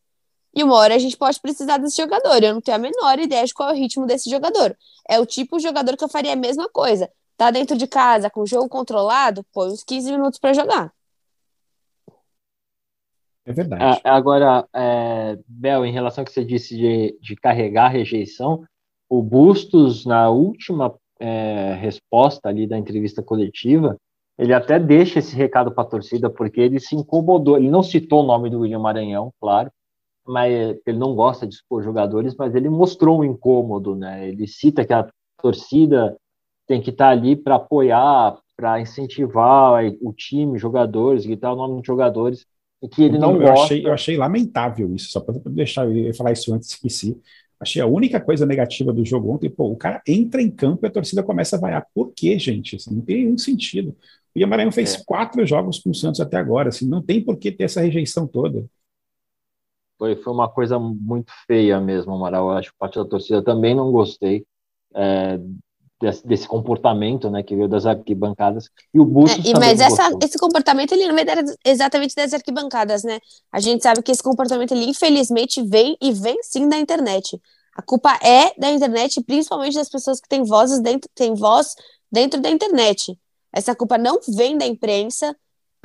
E 0.54 0.62
uma 0.62 0.76
hora 0.76 0.94
a 0.94 0.98
gente 0.98 1.16
pode 1.16 1.40
precisar 1.40 1.78
desse 1.78 1.96
jogador. 1.96 2.42
Eu 2.42 2.54
não 2.54 2.60
tenho 2.60 2.76
a 2.76 2.78
menor 2.78 3.18
ideia 3.18 3.44
de 3.44 3.52
qual 3.52 3.70
é 3.70 3.72
o 3.72 3.76
ritmo 3.76 4.06
desse 4.06 4.30
jogador. 4.30 4.76
É 5.08 5.18
o 5.20 5.26
tipo 5.26 5.56
de 5.56 5.64
jogador 5.64 5.96
que 5.96 6.04
eu 6.04 6.08
faria 6.08 6.32
a 6.32 6.36
mesma 6.36 6.68
coisa. 6.68 7.10
Tá 7.36 7.50
dentro 7.50 7.76
de 7.76 7.86
casa, 7.88 8.30
com 8.30 8.42
o 8.42 8.46
jogo 8.46 8.68
controlado, 8.68 9.44
põe 9.52 9.68
uns 9.68 9.82
15 9.82 10.12
minutos 10.12 10.38
para 10.38 10.52
jogar. 10.52 10.93
É 13.46 13.52
verdade. 13.52 14.00
agora, 14.04 14.66
é, 14.74 15.38
Bel, 15.46 15.84
em 15.84 15.92
relação 15.92 16.22
ao 16.22 16.26
que 16.26 16.32
você 16.32 16.44
disse 16.44 16.76
de, 16.76 17.18
de 17.20 17.36
carregar 17.36 17.86
a 17.86 17.90
rejeição, 17.90 18.64
o 19.08 19.22
Bustos, 19.22 20.06
na 20.06 20.30
última 20.30 20.94
é, 21.20 21.74
resposta 21.74 22.48
ali 22.48 22.66
da 22.66 22.78
entrevista 22.78 23.22
coletiva, 23.22 23.96
ele 24.38 24.52
até 24.52 24.78
deixa 24.78 25.18
esse 25.18 25.36
recado 25.36 25.72
para 25.72 25.84
a 25.84 25.86
torcida, 25.86 26.28
porque 26.28 26.60
ele 26.60 26.80
se 26.80 26.96
incomodou. 26.96 27.56
Ele 27.56 27.70
não 27.70 27.82
citou 27.82 28.22
o 28.22 28.26
nome 28.26 28.50
do 28.50 28.60
William 28.60 28.80
Maranhão, 28.80 29.32
claro, 29.40 29.70
mas 30.26 30.52
ele 30.86 30.98
não 30.98 31.14
gosta 31.14 31.46
de 31.46 31.54
expor 31.54 31.82
jogadores, 31.82 32.34
mas 32.36 32.54
ele 32.54 32.68
mostrou 32.68 33.20
um 33.20 33.24
incômodo, 33.24 33.94
né? 33.94 34.28
Ele 34.28 34.48
cita 34.48 34.84
que 34.84 34.92
a 34.92 35.08
torcida 35.40 36.16
tem 36.66 36.80
que 36.80 36.90
estar 36.90 37.06
tá 37.06 37.10
ali 37.10 37.36
para 37.36 37.56
apoiar, 37.56 38.36
para 38.56 38.80
incentivar 38.80 39.84
o 40.00 40.12
time, 40.12 40.58
jogadores, 40.58 41.26
gritar 41.26 41.52
o 41.52 41.56
nome 41.56 41.80
de 41.80 41.86
jogadores, 41.86 42.46
e 42.84 42.88
que 42.88 43.02
ele 43.02 43.18
não 43.18 43.32
eu 43.32 43.40
gosta. 43.40 43.64
Achei, 43.64 43.86
eu 43.86 43.92
achei 43.92 44.16
lamentável 44.18 44.94
isso, 44.94 45.10
só 45.10 45.18
para 45.18 45.34
deixar 45.46 45.88
eu 45.88 46.14
falar 46.14 46.32
isso 46.32 46.52
antes, 46.52 46.68
esqueci. 46.68 47.18
Achei 47.58 47.80
a 47.80 47.86
única 47.86 48.20
coisa 48.20 48.44
negativa 48.44 48.92
do 48.92 49.02
jogo 49.06 49.32
ontem, 49.32 49.48
pô, 49.48 49.70
o 49.70 49.76
cara 49.76 50.02
entra 50.06 50.42
em 50.42 50.50
campo 50.50 50.84
e 50.84 50.88
a 50.88 50.90
torcida 50.90 51.22
começa 51.22 51.56
a 51.56 51.58
vaiar. 51.58 51.86
Por 51.94 52.12
quê, 52.14 52.38
gente? 52.38 52.76
Assim, 52.76 52.94
não 52.94 53.00
tem 53.00 53.24
nenhum 53.24 53.38
sentido. 53.38 53.96
O 54.36 54.46
Maranhão 54.46 54.70
fez 54.70 54.96
é. 54.96 55.02
quatro 55.06 55.46
jogos 55.46 55.78
com 55.78 55.90
o 55.90 55.94
Santos 55.94 56.20
até 56.20 56.36
agora, 56.36 56.68
assim, 56.68 56.86
não 56.86 57.00
tem 57.00 57.24
por 57.24 57.38
que 57.38 57.50
ter 57.50 57.64
essa 57.64 57.80
rejeição 57.80 58.26
toda. 58.26 58.66
Foi, 59.96 60.16
foi 60.16 60.32
uma 60.32 60.50
coisa 60.50 60.78
muito 60.78 61.32
feia 61.46 61.80
mesmo, 61.80 62.12
Amaral. 62.12 62.50
Eu 62.50 62.58
acho 62.58 62.70
que 62.70 62.78
parte 62.78 62.98
da 62.98 63.04
torcida 63.06 63.42
também 63.42 63.74
não 63.74 63.90
gostei 63.90 64.44
é, 64.94 65.38
desse, 66.04 66.26
desse, 66.26 66.48
comportamento, 66.48 67.30
né, 67.30 67.42
que 67.42 67.56
veio 67.56 67.68
das 67.68 67.86
arquibancadas. 67.86 68.68
E 68.92 69.00
o 69.00 69.04
Bustos 69.04 69.44
é, 69.44 69.58
Mas 69.58 69.80
essa, 69.80 70.10
esse 70.22 70.38
comportamento 70.38 70.92
ele 70.92 71.06
não 71.06 71.14
vem 71.14 71.24
exatamente 71.64 72.14
das 72.14 72.32
arquibancadas, 72.32 73.02
né? 73.02 73.18
A 73.50 73.60
gente 73.60 73.82
sabe 73.82 74.02
que 74.02 74.12
esse 74.12 74.22
comportamento 74.22 74.72
ele 74.72 74.84
infelizmente 74.84 75.62
vem 75.62 75.96
e 76.00 76.12
vem 76.12 76.36
sim 76.42 76.68
da 76.68 76.76
internet. 76.76 77.40
A 77.74 77.82
culpa 77.82 78.16
é 78.22 78.52
da 78.58 78.70
internet, 78.70 79.20
principalmente 79.22 79.74
das 79.74 79.88
pessoas 79.88 80.20
que 80.20 80.28
têm 80.28 80.44
vozes 80.44 80.80
dentro, 80.80 81.10
têm 81.14 81.34
voz 81.34 81.74
dentro 82.10 82.40
da 82.40 82.50
internet. 82.50 83.18
Essa 83.52 83.74
culpa 83.74 83.98
não 83.98 84.20
vem 84.28 84.56
da 84.58 84.66
imprensa. 84.66 85.34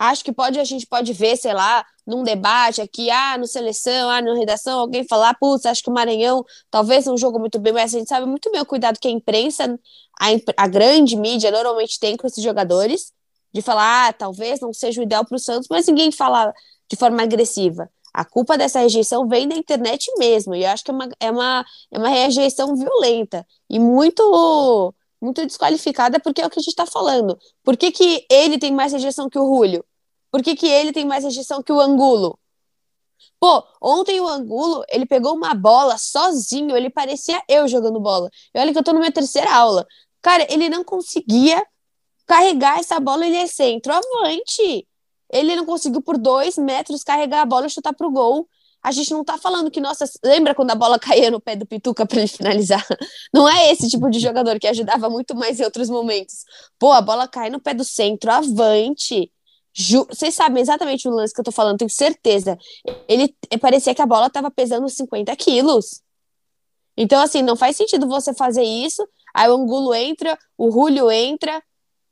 Acho 0.02 0.24
que 0.24 0.32
pode 0.32 0.58
a 0.58 0.64
gente 0.64 0.88
pode 0.88 1.12
ver, 1.12 1.36
sei 1.36 1.54
lá, 1.54 1.86
num 2.08 2.24
debate 2.24 2.82
aqui, 2.82 3.12
ah, 3.12 3.38
no 3.38 3.46
seleção, 3.46 4.10
ah, 4.10 4.22
no 4.22 4.34
redação, 4.34 4.80
alguém 4.80 5.06
falar, 5.06 5.34
putz, 5.38 5.66
acho 5.66 5.84
que 5.84 5.90
o 5.90 5.94
Maranhão 5.94 6.42
talvez 6.72 7.06
não 7.06 7.18
jogou 7.18 7.38
muito 7.38 7.60
bem, 7.60 7.74
mas 7.74 7.94
a 7.94 8.00
gente 8.00 8.08
sabe 8.08 8.26
muito 8.26 8.50
bem 8.50 8.62
o 8.62 8.66
cuidado 8.66 8.98
que 8.98 9.10
a 9.10 9.12
imprensa, 9.12 9.78
a, 10.18 10.28
a 10.56 10.68
grande 10.70 11.18
mídia 11.18 11.52
normalmente 11.52 12.00
tem 12.00 12.16
com 12.16 12.26
esses 12.26 12.42
jogadores, 12.42 13.12
de 13.54 13.62
falar, 13.62 14.08
ah, 14.08 14.14
talvez 14.14 14.62
não 14.62 14.72
seja 14.72 15.02
o 15.02 15.04
ideal 15.04 15.26
para 15.26 15.36
o 15.36 15.40
Santos, 15.40 15.68
mas 15.70 15.86
ninguém 15.88 16.14
fala 16.14 16.54
de 16.90 16.96
forma 16.96 17.22
agressiva. 17.22 17.90
A 18.14 18.24
culpa 18.24 18.58
dessa 18.58 18.80
rejeição 18.80 19.28
vem 19.28 19.50
da 19.50 19.56
internet 19.56 20.10
mesmo, 20.18 20.56
e 20.56 20.64
eu 20.64 20.70
acho 20.70 20.82
que 20.82 20.92
é 20.92 20.94
uma, 20.94 21.10
é 21.20 21.30
uma, 21.30 21.66
é 21.92 22.00
uma 22.00 22.10
rejeição 22.10 22.74
violenta 22.74 23.46
e 23.70 23.78
muito 23.80 24.94
muito 25.22 25.46
desqualificada, 25.46 26.20
porque 26.20 26.42
é 26.42 26.46
o 26.46 26.50
que 26.50 26.60
a 26.60 26.62
gente 26.62 26.70
está 26.70 26.86
falando. 26.86 27.38
Por 27.64 27.76
que, 27.76 27.92
que 27.92 28.26
ele 28.32 28.58
tem 28.58 28.72
mais 28.74 28.94
rejeição 28.94 29.30
que 29.30 29.38
o 29.38 29.46
Julio? 29.46 29.84
Por 30.32 30.44
que, 30.44 30.56
que 30.56 30.68
ele 30.68 30.92
tem 30.92 31.06
mais 31.06 31.24
rejeição 31.24 31.64
que 31.64 31.72
o 31.72 31.80
Angulo? 31.80 32.40
Pô, 33.40 33.64
ontem 33.82 34.20
o 34.20 34.28
Angulo, 34.28 34.84
ele 34.90 35.06
pegou 35.06 35.34
uma 35.34 35.54
bola 35.54 35.98
sozinho, 35.98 36.76
ele 36.76 36.90
parecia 36.90 37.42
eu 37.48 37.68
jogando 37.68 38.00
bola. 38.00 38.30
E 38.54 38.60
olha 38.60 38.72
que 38.72 38.78
eu 38.80 38.84
tô 38.84 38.92
na 38.94 39.00
minha 39.00 39.12
terceira 39.12 39.54
aula. 39.54 39.88
Cara, 40.22 40.46
ele 40.52 40.70
não 40.70 40.84
conseguia 40.84 41.66
carregar 42.28 42.80
essa 42.80 43.00
bola, 43.00 43.26
ele 43.26 43.38
é 43.38 43.48
centroavante. 43.48 44.88
Ele 45.32 45.56
não 45.56 45.66
conseguiu 45.66 46.02
por 46.02 46.18
dois 46.18 46.58
metros 46.58 47.04
carregar 47.04 47.42
a 47.42 47.46
bola 47.46 47.68
e 47.68 47.70
chutar 47.70 47.94
pro 47.94 48.12
gol. 48.12 48.48
A 48.82 48.92
gente 48.92 49.12
não 49.12 49.24
tá 49.24 49.38
falando 49.38 49.70
que, 49.70 49.82
nossa, 49.82 50.06
lembra 50.24 50.56
quando 50.56 50.72
a 50.72 50.76
bola 50.76 50.98
caía 51.00 51.32
no 51.32 51.40
pé 51.40 51.56
do 51.56 51.66
Pituca 51.66 52.06
para 52.06 52.20
ele 52.20 52.28
finalizar? 52.28 52.86
Não 53.34 53.48
é 53.48 53.72
esse 53.72 53.90
tipo 53.90 54.10
de 54.10 54.20
jogador 54.20 54.60
que 54.60 54.68
ajudava 54.68 55.10
muito 55.10 55.36
mais 55.36 55.60
em 55.60 55.64
outros 55.64 55.90
momentos. 55.90 56.44
Pô, 56.78 56.92
a 56.92 57.02
bola 57.02 57.28
cai 57.28 57.50
no 57.50 57.60
pé 57.60 57.74
do 57.74 57.84
centro, 57.84 58.32
avante. 58.32 59.32
Ju... 59.74 60.06
Vocês 60.10 60.34
sabem 60.34 60.62
exatamente 60.62 61.08
o 61.08 61.12
lance 61.12 61.34
que 61.34 61.40
eu 61.40 61.46
tô 61.46 61.52
falando, 61.52 61.78
tenho 61.78 61.90
certeza. 61.90 62.58
Ele 63.08 63.34
parecia 63.60 63.94
que 63.96 64.02
a 64.02 64.06
bola 64.06 64.30
tava 64.30 64.50
pesando 64.52 64.88
50 64.90 65.36
quilos. 65.36 66.02
Então, 66.98 67.22
assim, 67.22 67.42
não 67.42 67.56
faz 67.56 67.78
sentido 67.78 68.08
você 68.08 68.34
fazer 68.34 68.64
isso. 68.64 69.08
Aí 69.34 69.50
o 69.50 69.56
Angulo 69.56 69.94
entra, 69.94 70.38
o 70.58 70.70
Julio 70.70 71.10
entra. 71.10 71.62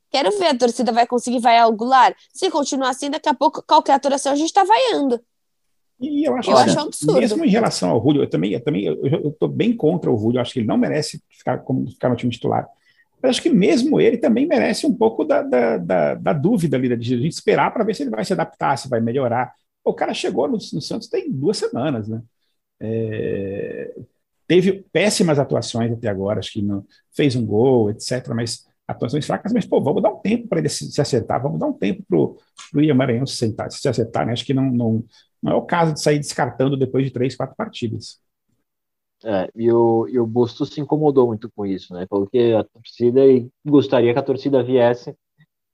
Quero 0.10 0.32
ver, 0.38 0.48
a 0.48 0.58
torcida 0.58 0.92
vai 0.92 1.06
conseguir 1.06 1.40
vaiar 1.40 1.68
o 1.68 1.76
Goulart. 1.76 2.16
Se 2.34 2.50
continuar 2.50 2.90
assim, 2.90 3.10
daqui 3.10 3.28
a 3.28 3.34
pouco, 3.34 3.62
qualquer 3.68 3.94
atuação, 3.94 4.32
a 4.32 4.36
gente 4.36 4.54
tá 4.54 4.64
vaiando. 4.64 5.20
E 6.00 6.28
eu 6.28 6.36
acho, 6.36 6.52
eu 6.52 6.58
acho 6.58 6.80
absurdo. 6.80 7.20
Mesmo 7.20 7.44
em 7.44 7.50
relação 7.50 7.90
ao 7.90 8.02
Julio, 8.02 8.24
eu 8.24 8.30
também, 8.30 8.54
eu 8.54 8.64
também 8.64 8.86
eu, 8.86 9.30
estou 9.30 9.50
bem 9.50 9.76
contra 9.76 10.12
o 10.12 10.18
Julio, 10.18 10.40
acho 10.40 10.54
que 10.54 10.60
ele 10.60 10.68
não 10.68 10.78
merece 10.78 11.22
ficar, 11.30 11.58
como, 11.60 11.90
ficar 11.90 12.10
no 12.10 12.16
time 12.16 12.32
titular. 12.32 12.68
Mas 13.22 13.32
acho 13.32 13.42
que 13.42 13.50
mesmo 13.50 14.00
ele 14.00 14.18
também 14.18 14.46
merece 14.48 14.86
um 14.86 14.94
pouco 14.94 15.24
da, 15.24 15.42
da, 15.42 15.78
da, 15.78 16.16
da 16.16 16.34
dúvida 16.34 16.78
ali, 16.78 16.96
de 16.96 17.16
a 17.16 17.18
gente 17.18 17.34
esperar 17.34 17.74
para 17.74 17.84
ver 17.84 17.96
se 17.96 18.04
ele 18.04 18.12
vai 18.12 18.24
se 18.24 18.34
adaptar, 18.34 18.78
se 18.78 18.88
vai 18.88 19.02
melhorar. 19.02 19.54
O 19.84 19.94
cara 19.94 20.14
chegou 20.14 20.48
no, 20.48 20.54
no 20.54 20.82
Santos 20.82 21.08
tem 21.08 21.32
duas 21.32 21.58
semanas, 21.58 22.08
né? 22.08 22.22
É, 22.80 23.96
teve 24.48 24.86
péssimas 24.92 25.40
atuações 25.40 25.92
até 25.92 26.08
agora, 26.08 26.40
acho 26.40 26.54
que 26.54 26.62
não, 26.62 26.86
fez 27.16 27.36
um 27.36 27.46
gol, 27.46 27.90
etc., 27.90 28.28
mas 28.36 28.68
atuações 28.88 29.26
fracas, 29.26 29.52
mas 29.52 29.66
pô, 29.66 29.82
vamos 29.82 30.02
dar 30.02 30.10
um 30.10 30.20
tempo 30.20 30.48
para 30.48 30.60
ele 30.60 30.70
se, 30.70 30.90
se, 30.92 31.02
acertar, 31.02 31.42
vamos 31.42 31.60
dar 31.60 31.68
um 31.68 31.74
tempo 31.74 32.04
para 32.08 32.18
o 32.18 32.82
Ian 32.82 32.94
Maranhão 32.94 33.26
se, 33.26 33.36
sentar, 33.36 33.70
se 33.72 33.88
acertar, 33.88 34.26
né? 34.26 34.32
Acho 34.34 34.46
que 34.46 34.54
não, 34.54 34.66
não, 34.72 35.04
não 35.42 35.52
é 35.52 35.56
o 35.56 35.64
caso 35.64 35.94
de 35.94 36.02
sair 36.02 36.20
descartando 36.20 36.78
depois 36.78 37.06
de 37.06 37.12
três, 37.12 37.36
quatro 37.36 37.56
partidas. 37.56 38.20
É, 39.24 39.50
e 39.56 39.72
o, 39.72 40.08
e 40.08 40.20
o 40.20 40.28
Bustos 40.28 40.70
se 40.70 40.80
incomodou 40.80 41.28
muito 41.28 41.50
com 41.56 41.66
isso, 41.66 41.94
né? 41.94 42.06
Falou 42.08 42.28
que 42.28 42.54
a 42.54 42.64
torcida 42.64 43.26
e 43.26 43.50
gostaria 43.66 44.14
que 44.14 44.20
a 44.20 44.24
torcida 44.24 44.64
viesse 44.64 45.16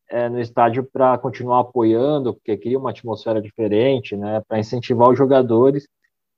é, 0.10 0.30
no 0.30 0.40
estádio 0.40 0.88
para 0.92 1.18
continuar 1.18 1.60
apoiando, 1.62 2.34
porque 2.34 2.58
cria 2.58 2.80
uma 2.80 2.92
atmosfera 2.92 3.42
diferente, 3.42 4.16
né? 4.16 4.42
Para 4.48 4.60
incentivar 4.60 5.10
os 5.10 5.18
jogadores 5.18 5.88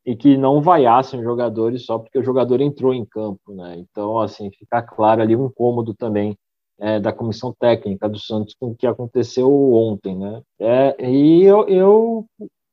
e 0.06 0.16
que 0.16 0.38
não 0.38 0.62
vaiassem 0.62 1.20
os 1.20 1.26
jogadores 1.26 1.86
só 1.86 2.00
porque 2.00 2.18
o 2.20 2.24
jogador 2.24 2.62
entrou 2.62 2.94
em 2.94 3.06
campo, 3.06 3.54
né? 3.54 3.76
Então, 3.78 4.20
assim, 4.20 4.50
fica 4.52 4.82
claro 4.82 5.22
ali 5.22 5.36
um 5.36 5.48
incômodo 5.48 5.94
também 5.94 6.36
é, 6.80 7.00
da 7.00 7.14
comissão 7.14 7.54
técnica 7.58 8.10
do 8.10 8.20
Santos 8.20 8.56
com 8.60 8.72
o 8.72 8.76
que 8.76 8.88
aconteceu 8.88 9.50
ontem, 9.74 10.16
né? 10.18 10.42
É, 10.60 11.10
e 11.10 11.44
eu, 11.44 11.68
eu 11.68 12.26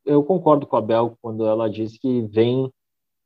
eu 0.05 0.23
concordo 0.23 0.67
com 0.67 0.77
a 0.77 0.81
Bel 0.81 1.17
quando 1.21 1.47
ela 1.47 1.71
diz 1.71 1.99
que 1.99 2.23
vem 2.23 2.71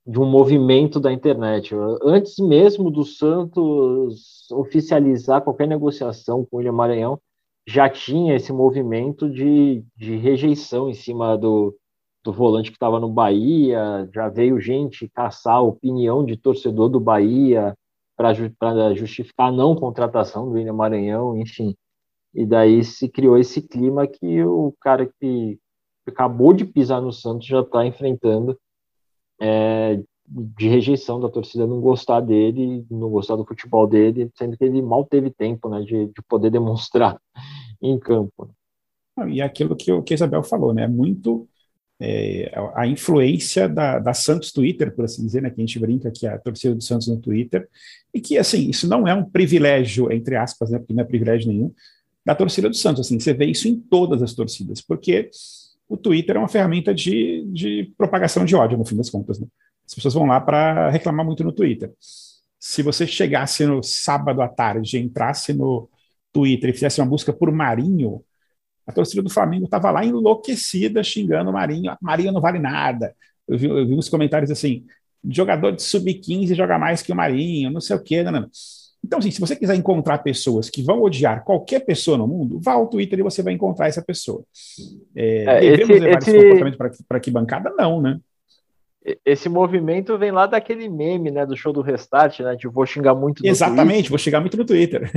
de 0.07 0.21
um 0.21 0.25
movimento 0.25 1.01
da 1.01 1.13
internet. 1.13 1.75
Antes 2.03 2.39
mesmo 2.39 2.91
do 2.91 3.05
Santos 3.05 4.49
oficializar 4.53 5.43
qualquer 5.43 5.67
negociação 5.67 6.45
com 6.45 6.57
o 6.57 6.59
William 6.59 6.73
Maranhão, 6.73 7.21
já 7.67 7.91
tinha 7.91 8.37
esse 8.37 8.53
movimento 8.53 9.29
de, 9.29 9.85
de 9.97 10.17
rejeição 10.17 10.89
em 10.89 10.95
cima 10.95 11.37
do, 11.37 11.77
do 12.23 12.33
volante 12.33 12.71
que 12.71 12.77
estava 12.77 13.01
no 13.01 13.09
Bahia, 13.09 14.09
já 14.15 14.29
veio 14.29 14.61
gente 14.61 15.09
caçar 15.09 15.57
a 15.57 15.61
opinião 15.61 16.25
de 16.25 16.37
torcedor 16.37 16.89
do 16.89 17.01
Bahia 17.01 17.77
para 18.17 18.33
justificar 18.95 19.49
a 19.49 19.53
não 19.53 19.75
contratação 19.75 20.47
do 20.47 20.53
William 20.53 20.73
Maranhão, 20.73 21.37
enfim. 21.37 21.75
E 22.33 22.47
daí 22.47 22.85
se 22.85 23.09
criou 23.09 23.37
esse 23.37 23.61
clima 23.61 24.07
que 24.07 24.45
o 24.45 24.73
cara 24.81 25.11
que 25.21 25.59
acabou 26.07 26.53
de 26.53 26.65
pisar 26.65 27.03
no 27.03 27.13
Santos 27.13 27.49
já 27.49 27.61
está 27.61 27.85
enfrentando 27.85 28.57
é, 29.41 30.01
de 30.29 30.69
rejeição 30.69 31.21
da 31.21 31.29
torcida 31.29 31.67
não 31.67 31.81
gostar 31.81 32.21
dele, 32.21 32.85
não 32.91 33.09
gostar 33.11 33.37
do 33.37 33.45
futebol 33.45 33.87
dele, 33.87 34.31
sendo 34.37 34.57
que 34.57 34.65
ele 34.65 34.83
mal 34.83 35.05
teve 35.05 35.31
tempo 35.31 35.69
né, 35.69 35.81
de, 35.81 36.07
de 36.07 36.23
poder 36.29 36.51
demonstrar 36.51 37.21
em 37.81 37.99
campo. 37.99 38.51
E 39.29 39.41
aquilo 39.41 39.75
que, 39.75 40.03
que 40.03 40.15
Isabel 40.15 40.43
falou, 40.43 40.75
né? 40.75 40.87
Muito 40.87 41.49
é, 41.99 42.53
a 42.75 42.87
influência 42.87 43.67
da, 43.67 43.99
da, 43.99 44.13
Santos 44.13 44.53
Twitter, 44.53 44.95
por 44.95 45.07
assim 45.07 45.25
dizer, 45.25 45.41
né? 45.41 45.49
Que 45.49 45.61
a 45.61 45.65
gente 45.65 45.79
brinca 45.79 46.11
que 46.11 46.27
é 46.27 46.31
a 46.31 46.39
torcida 46.39 46.75
do 46.75 46.83
Santos 46.83 47.09
no 47.09 47.19
Twitter, 47.19 47.67
e 48.13 48.21
que, 48.21 48.37
assim, 48.37 48.69
isso 48.69 48.87
não 48.87 49.09
é 49.09 49.15
um 49.15 49.25
privilégio, 49.25 50.13
entre 50.13 50.37
aspas, 50.37 50.71
né? 50.71 50.79
Porque 50.79 50.93
não 50.93 51.03
é 51.03 51.07
privilégio 51.07 51.49
nenhum, 51.49 51.73
da 52.25 52.35
torcida 52.35 52.69
do 52.69 52.77
Santos. 52.77 53.07
Assim, 53.07 53.19
você 53.19 53.33
vê 53.33 53.47
isso 53.47 53.69
em 53.69 53.81
todas 53.81 54.23
as 54.23 54.35
torcidas, 54.35 54.83
porque 54.83 55.31
o 55.89 55.97
Twitter 55.97 56.37
é 56.37 56.39
uma 56.39 56.49
ferramenta 56.49 56.95
de, 56.95 57.45
de 57.53 57.93
propagação 57.97 58.45
de 58.45 58.55
ódio, 58.57 58.79
no 58.79 58.85
fim 58.85 58.97
das 58.97 59.11
contas. 59.11 59.39
Né? 59.39 59.47
As 59.87 59.95
pessoas 59.95 60.15
vão 60.15 60.27
lá 60.27 60.41
para 60.41 60.91
reclamar 60.91 61.25
muito 61.25 61.45
no 61.45 61.53
Twitter. 61.53 61.93
Se 62.59 62.83
você 62.83 63.07
chegasse 63.07 63.65
no 63.65 63.83
sábado 63.83 64.43
à 64.43 64.49
tarde, 64.49 64.99
entrasse 64.99 65.53
no 65.53 65.89
Twitter 66.33 66.71
e 66.71 66.73
fizesse 66.73 67.01
uma 67.01 67.07
busca 67.09 67.33
por 67.33 67.53
Marinho, 67.53 68.23
a 68.87 68.93
torcida 68.93 69.23
do 69.23 69.31
Flamengo 69.31 69.65
estava 69.65 69.91
lá 69.91 70.05
enlouquecida 70.05 71.03
xingando 71.03 71.51
o 71.51 71.53
Marinho. 71.53 71.97
Marinho 72.01 72.33
não 72.33 72.41
vale 72.41 72.59
nada. 72.59 73.15
Eu 73.47 73.59
vi, 73.59 73.67
eu 73.67 73.87
vi 73.87 73.95
uns 73.95 74.09
comentários 74.09 74.51
assim: 74.51 74.85
jogador 75.29 75.73
de 75.73 75.83
sub-15 75.83 76.55
joga 76.55 76.79
mais 76.79 77.03
que 77.03 77.13
o 77.13 77.17
Marinho, 77.17 77.71
não 77.71 77.81
sei 77.81 77.97
o 77.97 78.03
quê. 78.03 78.23
Não, 78.23 78.33
não. 78.33 78.51
Então, 79.07 79.21
assim, 79.21 79.31
se 79.31 79.41
você 79.41 79.55
quiser 79.55 79.77
encontrar 79.77 80.19
pessoas 80.19 80.69
que 80.69 80.83
vão 80.83 81.01
odiar 81.01 81.45
qualquer 81.45 81.81
pessoa 81.81 82.19
no 82.19 82.27
mundo, 82.27 82.59
vá 82.61 82.73
ao 82.73 82.89
Twitter 82.89 83.21
e 83.21 83.23
você 83.23 83.41
vai 83.41 83.53
encontrar 83.53 83.87
essa 83.87 84.03
pessoa. 84.03 84.43
É, 85.15 85.45
é, 85.45 85.61
devemos 85.61 85.91
esse, 85.91 86.01
levar 86.01 86.19
esse, 86.19 86.31
esse 86.31 86.43
comportamento 86.43 87.05
para 87.07 87.21
que 87.21 87.31
bancada? 87.31 87.73
Não, 87.79 88.03
né? 88.03 88.19
Esse 89.25 89.49
movimento 89.49 90.19
vem 90.19 90.33
lá 90.33 90.49
daquele 90.49 90.89
meme, 90.89 91.31
né, 91.31 91.47
do 91.47 91.57
show 91.57 91.73
do 91.73 91.81
Restart, 91.81 92.41
né, 92.41 92.57
de 92.57 92.67
vou 92.67 92.85
xingar 92.85 93.15
muito 93.15 93.45
no 93.45 93.49
Exatamente, 93.49 93.93
Twitter. 93.93 94.11
vou 94.11 94.19
xingar 94.19 94.41
muito 94.41 94.57
no 94.57 94.65
Twitter. 94.65 95.11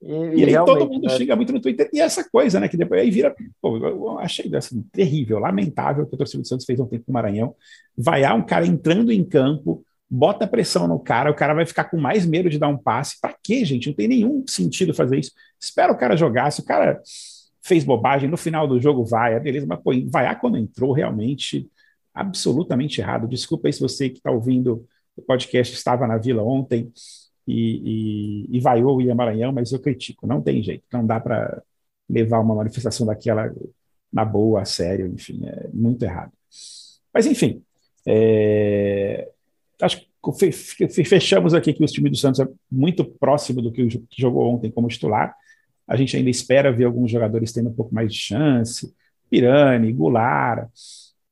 e, 0.00 0.14
e, 0.14 0.44
e 0.44 0.44
aí 0.44 0.64
todo 0.64 0.88
mundo 0.88 1.08
né? 1.08 1.16
xinga 1.16 1.34
muito 1.34 1.52
no 1.52 1.60
Twitter, 1.60 1.90
e 1.92 2.00
essa 2.00 2.22
coisa, 2.30 2.60
né, 2.60 2.68
que 2.68 2.76
depois 2.76 3.00
aí 3.00 3.10
vira, 3.10 3.34
pô, 3.60 3.76
eu 3.78 4.16
achei 4.20 4.48
assim, 4.54 4.80
terrível, 4.92 5.40
lamentável 5.40 6.06
que 6.06 6.14
o 6.14 6.16
torcedor 6.16 6.42
do 6.42 6.48
Santos 6.48 6.64
fez 6.64 6.78
um 6.78 6.86
tempo 6.86 7.06
com 7.06 7.10
o 7.10 7.14
Maranhão, 7.14 7.56
vaiar 7.98 8.36
um 8.36 8.46
cara 8.46 8.64
entrando 8.64 9.10
em 9.10 9.24
campo, 9.24 9.84
bota 10.08 10.46
pressão 10.46 10.86
no 10.86 10.98
cara, 10.98 11.30
o 11.30 11.34
cara 11.34 11.54
vai 11.54 11.66
ficar 11.66 11.84
com 11.84 11.96
mais 11.96 12.24
medo 12.24 12.48
de 12.48 12.58
dar 12.58 12.68
um 12.68 12.78
passe. 12.78 13.20
Para 13.20 13.34
quê, 13.42 13.64
gente? 13.64 13.88
Não 13.88 13.94
tem 13.94 14.08
nenhum 14.08 14.44
sentido 14.46 14.94
fazer 14.94 15.18
isso. 15.18 15.32
Espera 15.60 15.92
o 15.92 15.98
cara 15.98 16.16
jogar. 16.16 16.50
Se 16.50 16.60
o 16.60 16.64
cara 16.64 17.00
fez 17.62 17.84
bobagem, 17.84 18.30
no 18.30 18.36
final 18.36 18.68
do 18.68 18.80
jogo 18.80 19.04
vai, 19.04 19.34
é 19.34 19.40
beleza, 19.40 19.66
mas 19.66 19.80
pô, 19.80 19.90
vaiar 20.08 20.40
quando 20.40 20.56
entrou, 20.56 20.92
realmente 20.92 21.68
absolutamente 22.14 23.00
errado. 23.00 23.28
Desculpa 23.28 23.68
aí 23.68 23.72
se 23.72 23.80
você 23.80 24.08
que 24.08 24.18
está 24.18 24.30
ouvindo 24.30 24.86
o 25.16 25.22
podcast 25.22 25.74
estava 25.74 26.06
na 26.06 26.18
Vila 26.18 26.42
ontem 26.42 26.92
e, 27.46 28.46
e, 28.50 28.56
e 28.56 28.60
vaiou 28.60 28.92
o 28.92 28.96
William 28.96 29.14
Maranhão, 29.14 29.52
mas 29.52 29.72
eu 29.72 29.80
critico, 29.80 30.26
não 30.26 30.42
tem 30.42 30.62
jeito, 30.62 30.84
não 30.92 31.06
dá 31.06 31.18
para 31.18 31.62
levar 32.08 32.40
uma 32.40 32.54
manifestação 32.54 33.06
daquela 33.06 33.52
na 34.12 34.24
boa, 34.24 34.62
a 34.62 34.64
sério, 34.64 35.06
enfim, 35.06 35.44
é 35.46 35.68
muito 35.72 36.02
errado. 36.04 36.32
Mas, 37.12 37.26
enfim, 37.26 37.62
é, 38.06 39.30
acho 39.80 40.06
que 40.76 41.04
fechamos 41.04 41.54
aqui 41.54 41.72
que 41.72 41.84
o 41.84 41.86
time 41.86 42.10
do 42.10 42.16
Santos 42.16 42.40
é 42.40 42.48
muito 42.70 43.04
próximo 43.04 43.62
do 43.62 43.70
que 43.70 43.88
jogou 44.16 44.54
ontem 44.54 44.70
como 44.70 44.88
titular. 44.88 45.34
A 45.86 45.96
gente 45.96 46.16
ainda 46.16 46.30
espera 46.30 46.72
ver 46.72 46.84
alguns 46.84 47.10
jogadores 47.10 47.52
tendo 47.52 47.68
um 47.68 47.74
pouco 47.74 47.94
mais 47.94 48.12
de 48.12 48.18
chance. 48.18 48.92
Pirani, 49.30 49.92
Goulart, 49.92 50.68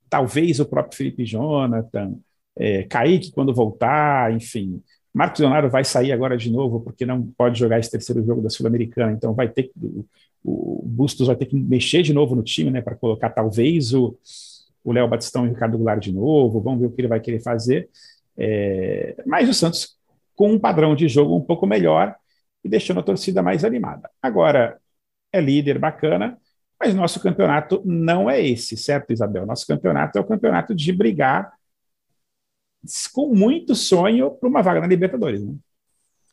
talvez 0.08 0.60
o 0.60 0.66
próprio 0.66 0.96
Felipe 0.96 1.24
Jonathan, 1.24 2.14
é, 2.56 2.84
Kaique 2.84 3.32
quando 3.32 3.54
voltar, 3.54 4.32
enfim. 4.32 4.82
Marcos 5.12 5.40
Leonardo 5.40 5.68
vai 5.68 5.84
sair 5.84 6.12
agora 6.12 6.36
de 6.36 6.50
novo, 6.50 6.80
porque 6.80 7.06
não 7.06 7.22
pode 7.36 7.58
jogar 7.58 7.78
esse 7.78 7.90
terceiro 7.90 8.24
jogo 8.24 8.42
da 8.42 8.50
Sul-Americana, 8.50 9.12
então 9.12 9.32
vai 9.32 9.48
ter 9.48 9.64
que, 9.64 9.72
o, 10.44 10.82
Bustos 10.84 11.28
vai 11.28 11.36
ter 11.36 11.46
que 11.46 11.56
mexer 11.56 12.02
de 12.02 12.12
novo 12.12 12.34
no 12.34 12.42
time, 12.42 12.70
né, 12.70 12.80
para 12.80 12.96
colocar 12.96 13.30
talvez 13.30 13.94
o 13.94 14.16
Léo 14.84 15.08
Batistão 15.08 15.46
e 15.46 15.48
o 15.48 15.52
Ricardo 15.52 15.78
Goulart 15.78 16.02
de 16.02 16.12
novo, 16.12 16.60
vamos 16.60 16.80
ver 16.80 16.86
o 16.86 16.90
que 16.90 17.00
ele 17.00 17.08
vai 17.08 17.20
querer 17.20 17.40
fazer. 17.40 17.88
É, 18.36 19.16
mas 19.26 19.48
o 19.48 19.54
Santos 19.54 19.96
com 20.34 20.52
um 20.52 20.58
padrão 20.58 20.94
de 20.94 21.08
jogo 21.08 21.36
um 21.36 21.40
pouco 21.40 21.66
melhor 21.66 22.14
e 22.62 22.68
deixando 22.68 23.00
a 23.00 23.04
torcida 23.04 23.42
mais 23.42 23.64
animada. 23.64 24.10
Agora, 24.20 24.80
é 25.32 25.40
líder 25.40 25.78
bacana, 25.78 26.38
mas 26.78 26.94
nosso 26.94 27.20
campeonato 27.20 27.82
não 27.84 28.28
é 28.28 28.44
esse, 28.44 28.76
certo, 28.76 29.12
Isabel? 29.12 29.46
Nosso 29.46 29.66
campeonato 29.66 30.18
é 30.18 30.20
o 30.20 30.26
campeonato 30.26 30.74
de 30.74 30.92
brigar 30.92 31.52
com 33.12 33.34
muito 33.34 33.74
sonho 33.74 34.30
para 34.32 34.48
uma 34.48 34.62
vaga 34.62 34.80
na 34.80 34.86
Libertadores, 34.86 35.42
né? 35.42 35.54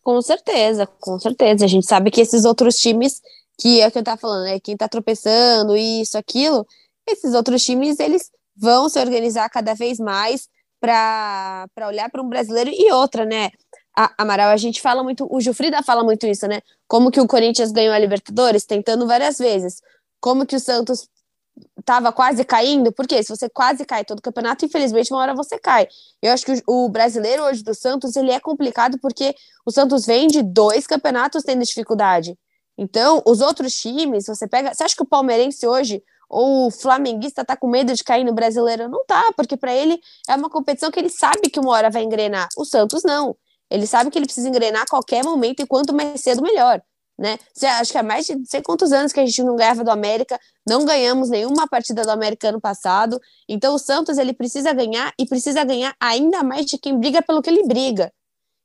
Com 0.04 0.22
certeza, 0.22 0.88
com 0.88 1.20
certeza. 1.20 1.66
A 1.66 1.68
gente 1.68 1.86
sabe 1.86 2.10
que 2.10 2.22
esses 2.22 2.44
outros 2.44 2.76
times, 2.76 3.22
que 3.58 3.80
é 3.80 3.88
o 3.88 3.92
que 3.92 3.98
eu 3.98 4.02
estava 4.02 4.20
falando, 4.20 4.48
é 4.48 4.60
quem 4.60 4.74
está 4.74 4.88
tropeçando, 4.90 5.78
isso, 5.78 6.18
aquilo, 6.18 6.66
esses 7.08 7.34
outros 7.34 7.64
times, 7.64 8.00
eles 8.00 8.32
vão 8.56 8.90
se 8.90 9.00
organizar 9.00 9.48
cada 9.50 9.74
vez 9.74 10.00
mais 10.00 10.50
para 10.82 11.88
olhar 11.88 12.10
para 12.10 12.22
um 12.22 12.28
brasileiro 12.28 12.72
e 12.74 12.92
outra, 12.92 13.24
né? 13.24 13.52
A, 13.96 14.12
Amaral, 14.18 14.50
a 14.50 14.58
gente 14.58 14.82
fala 14.82 15.04
muito, 15.04 15.28
o 15.30 15.40
Jufrida 15.40 15.84
fala 15.84 16.04
muito 16.04 16.26
isso, 16.26 16.48
né? 16.48 16.62
Como 16.88 17.12
que 17.12 17.22
o 17.22 17.28
Corinthians 17.28 17.72
ganhou 17.72 17.94
a 17.94 18.00
Libertadores, 18.00 18.66
tentando 18.66 19.06
várias 19.06 19.38
vezes. 19.38 19.82
Como 20.20 20.46
que 20.46 20.56
o 20.56 20.60
Santos 20.60 21.08
estava 21.78 22.12
quase 22.12 22.44
caindo, 22.44 22.92
porque 22.92 23.22
se 23.22 23.30
você 23.30 23.50
quase 23.50 23.86
cai 23.86 24.04
todo 24.06 24.22
campeonato, 24.22 24.66
infelizmente 24.66 25.12
uma 25.12 25.22
hora 25.22 25.36
você 25.36 25.60
cai. 25.60 25.88
Eu 26.22 26.32
acho 26.32 26.46
que 26.46 26.64
o, 26.66 26.86
o, 26.86 26.90
brasileiro 26.90 27.44
hoje 27.44 27.64
do 27.64 27.76
Santos, 27.76 28.16
ele 28.16 28.32
é 28.32 28.40
complicado 28.40 28.98
porque 29.00 29.36
o 29.66 29.72
Santos 29.72 30.06
vem 30.06 30.28
de 30.28 30.42
dois 30.42 30.88
campeonatos 30.88 31.44
tendo 31.44 31.64
dificuldade. 31.64 32.38
Então, 32.78 33.22
os 33.28 33.42
outros 33.42 33.74
times, 33.76 34.26
você 34.26 34.48
pega, 34.48 34.74
você 34.74 34.84
acha 34.84 34.96
que 34.96 35.04
o 35.04 35.08
palmeirense 35.08 35.68
hoje 35.68 36.02
ou 36.32 36.68
o 36.68 36.72
flamenguista 36.72 37.44
tá 37.44 37.58
com 37.58 37.68
medo 37.68 37.94
de 37.94 38.04
cair 38.06 38.24
no 38.24 38.32
brasileiro? 38.32 38.88
Não 38.88 39.06
tá, 39.06 39.34
porque 39.36 39.58
para 39.58 39.74
ele 39.74 40.00
é 40.30 40.36
uma 40.36 40.50
competição 40.50 40.90
que 40.90 40.98
ele 40.98 41.10
sabe 41.10 41.50
que 41.50 41.60
uma 41.60 41.72
hora 41.72 41.90
vai 41.90 42.04
engrenar. 42.04 42.48
O 42.58 42.64
Santos 42.64 43.04
não. 43.04 43.36
Ele 43.70 43.86
sabe 43.86 44.10
que 44.10 44.18
ele 44.18 44.26
precisa 44.26 44.48
engrenar 44.48 44.84
a 44.84 44.86
qualquer 44.86 45.26
momento 45.26 45.62
e 45.62 45.68
quanto 45.68 45.94
mais 45.94 46.22
cedo, 46.22 46.42
melhor. 46.42 46.82
Né? 47.20 47.38
Acha 47.64 47.92
que 47.92 47.98
há 47.98 48.04
mais 48.04 48.26
de 48.26 48.36
não 48.36 48.46
sei 48.46 48.62
quantos 48.62 48.94
anos 48.94 49.12
que 49.12 49.20
a 49.20 49.26
gente 49.26 49.44
não 49.44 49.58
ganhava 49.58 49.84
do 49.84 49.92
América, 49.92 50.40
não 50.68 50.86
ganhamos 50.86 51.30
nenhuma 51.30 51.68
partida 51.68 52.04
do 52.04 52.10
América 52.10 52.48
ano 52.48 52.62
passado. 52.62 53.20
Então 53.48 53.76
o 53.76 53.80
Santos 53.80 54.18
ele 54.18 54.32
precisa 54.32 54.72
ganhar 54.72 55.14
e 55.20 55.26
precisa 55.26 55.66
ganhar 55.66 55.94
ainda 56.00 56.44
mais 56.44 56.66
de 56.66 56.78
quem 56.78 56.98
briga 56.98 57.22
pelo 57.22 57.42
que 57.42 57.50
ele 57.50 57.64
briga. 57.68 58.12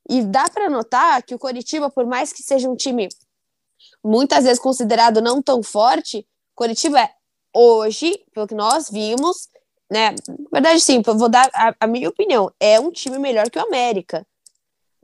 E 0.09 0.23
dá 0.23 0.49
para 0.49 0.71
notar 0.71 1.21
que 1.25 1.35
o 1.35 1.39
Coritiba, 1.39 1.91
por 1.91 2.07
mais 2.07 2.33
que 2.33 2.45
seja 2.45 2.71
um 2.71 2.77
time 2.77 3.09
muitas 4.05 4.45
vezes 4.45 4.61
considerado 4.61 5.21
não 5.21 5.43
tão 5.43 5.65
forte, 5.65 6.25
Coritiba 6.55 7.01
é 7.01 7.11
hoje, 7.57 8.13
pelo 8.35 8.47
que 8.47 8.55
nós 8.55 8.91
vimos, 8.91 9.49
né? 9.91 10.11
Na 10.29 10.49
verdade, 10.53 10.81
sim, 10.81 11.01
vou 11.01 11.29
dar 11.29 11.49
a, 11.55 11.75
a 11.81 11.87
minha 11.87 12.09
opinião. 12.09 12.53
É 12.61 12.79
um 12.79 12.91
time 12.91 13.19
melhor 13.19 13.49
que 13.49 13.59
o 13.59 13.63
América. 13.63 14.27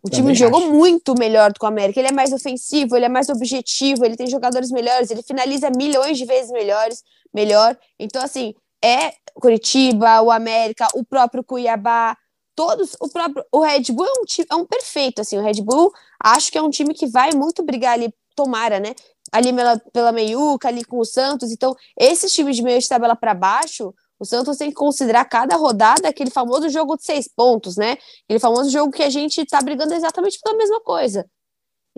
O 0.04 0.10
Também 0.10 0.20
time 0.20 0.34
jogou 0.34 0.60
acho. 0.60 0.72
muito 0.72 1.14
melhor 1.16 1.52
do 1.52 1.58
que 1.58 1.64
o 1.64 1.68
América. 1.68 2.00
Ele 2.00 2.08
é 2.08 2.12
mais 2.12 2.32
ofensivo, 2.32 2.96
ele 2.96 3.04
é 3.06 3.08
mais 3.08 3.28
objetivo, 3.28 4.04
ele 4.04 4.16
tem 4.16 4.26
jogadores 4.26 4.70
melhores, 4.70 5.10
ele 5.10 5.22
finaliza 5.22 5.70
milhões 5.70 6.18
de 6.18 6.24
vezes 6.24 6.50
melhores, 6.50 7.02
melhor. 7.32 7.78
Então, 7.98 8.20
assim, 8.20 8.52
é 8.84 9.12
Curitiba, 9.34 10.20
o 10.20 10.30
América, 10.30 10.88
o 10.94 11.04
próprio 11.04 11.44
Cuiabá, 11.44 12.16
todos, 12.56 12.96
o 13.00 13.08
próprio. 13.08 13.44
O 13.52 13.60
Red 13.60 13.84
Bull 13.92 14.06
é 14.06 14.20
um 14.20 14.24
time, 14.24 14.46
é 14.50 14.54
um 14.56 14.66
perfeito, 14.66 15.20
assim. 15.20 15.38
O 15.38 15.42
Red 15.42 15.62
Bull 15.62 15.92
acho 16.20 16.50
que 16.50 16.58
é 16.58 16.62
um 16.62 16.70
time 16.70 16.92
que 16.92 17.06
vai 17.06 17.30
muito 17.32 17.62
brigar 17.62 17.92
ali, 17.92 18.12
tomara, 18.34 18.80
né? 18.80 18.94
Ali 19.32 19.52
pela, 19.52 19.78
pela 19.92 20.12
meiuca, 20.12 20.68
ali 20.68 20.84
com 20.84 20.98
o 20.98 21.04
Santos. 21.04 21.50
Então, 21.50 21.74
esses 21.98 22.30
times 22.32 22.56
de 22.56 22.62
meio 22.62 22.78
de 22.78 22.86
tabela 22.86 23.16
para 23.16 23.34
baixo, 23.34 23.94
o 24.18 24.24
Santos 24.24 24.58
tem 24.58 24.68
que 24.68 24.76
considerar 24.76 25.24
cada 25.24 25.56
rodada 25.56 26.08
aquele 26.08 26.30
famoso 26.30 26.68
jogo 26.68 26.96
de 26.96 27.04
seis 27.04 27.26
pontos, 27.26 27.76
né? 27.76 27.96
Aquele 28.24 28.38
famoso 28.38 28.70
jogo 28.70 28.92
que 28.92 29.02
a 29.02 29.10
gente 29.10 29.40
está 29.40 29.60
brigando 29.60 29.94
exatamente 29.94 30.38
pela 30.40 30.56
mesma 30.56 30.80
coisa. 30.82 31.26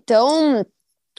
Então, 0.00 0.64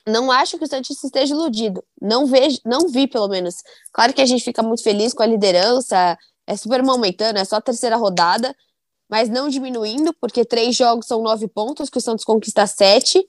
não 0.07 0.31
acho 0.31 0.57
que 0.57 0.63
o 0.63 0.67
Santos 0.67 1.03
esteja 1.03 1.33
iludido. 1.33 1.83
Não 2.01 2.25
vejo, 2.25 2.59
não 2.65 2.87
vi, 2.87 3.07
pelo 3.07 3.27
menos. 3.27 3.55
Claro 3.91 4.13
que 4.13 4.21
a 4.21 4.25
gente 4.25 4.43
fica 4.43 4.63
muito 4.63 4.83
feliz 4.83 5.13
com 5.13 5.21
a 5.21 5.27
liderança, 5.27 6.17
é 6.47 6.55
super 6.55 6.81
momentâneo, 6.81 7.41
é 7.41 7.45
só 7.45 7.57
a 7.57 7.61
terceira 7.61 7.97
rodada, 7.97 8.55
mas 9.09 9.29
não 9.29 9.49
diminuindo, 9.49 10.13
porque 10.19 10.45
três 10.45 10.75
jogos 10.75 11.07
são 11.07 11.21
nove 11.21 11.47
pontos, 11.47 11.89
que 11.89 11.97
o 11.97 12.01
Santos 12.01 12.23
conquista 12.23 12.65
sete. 12.65 13.23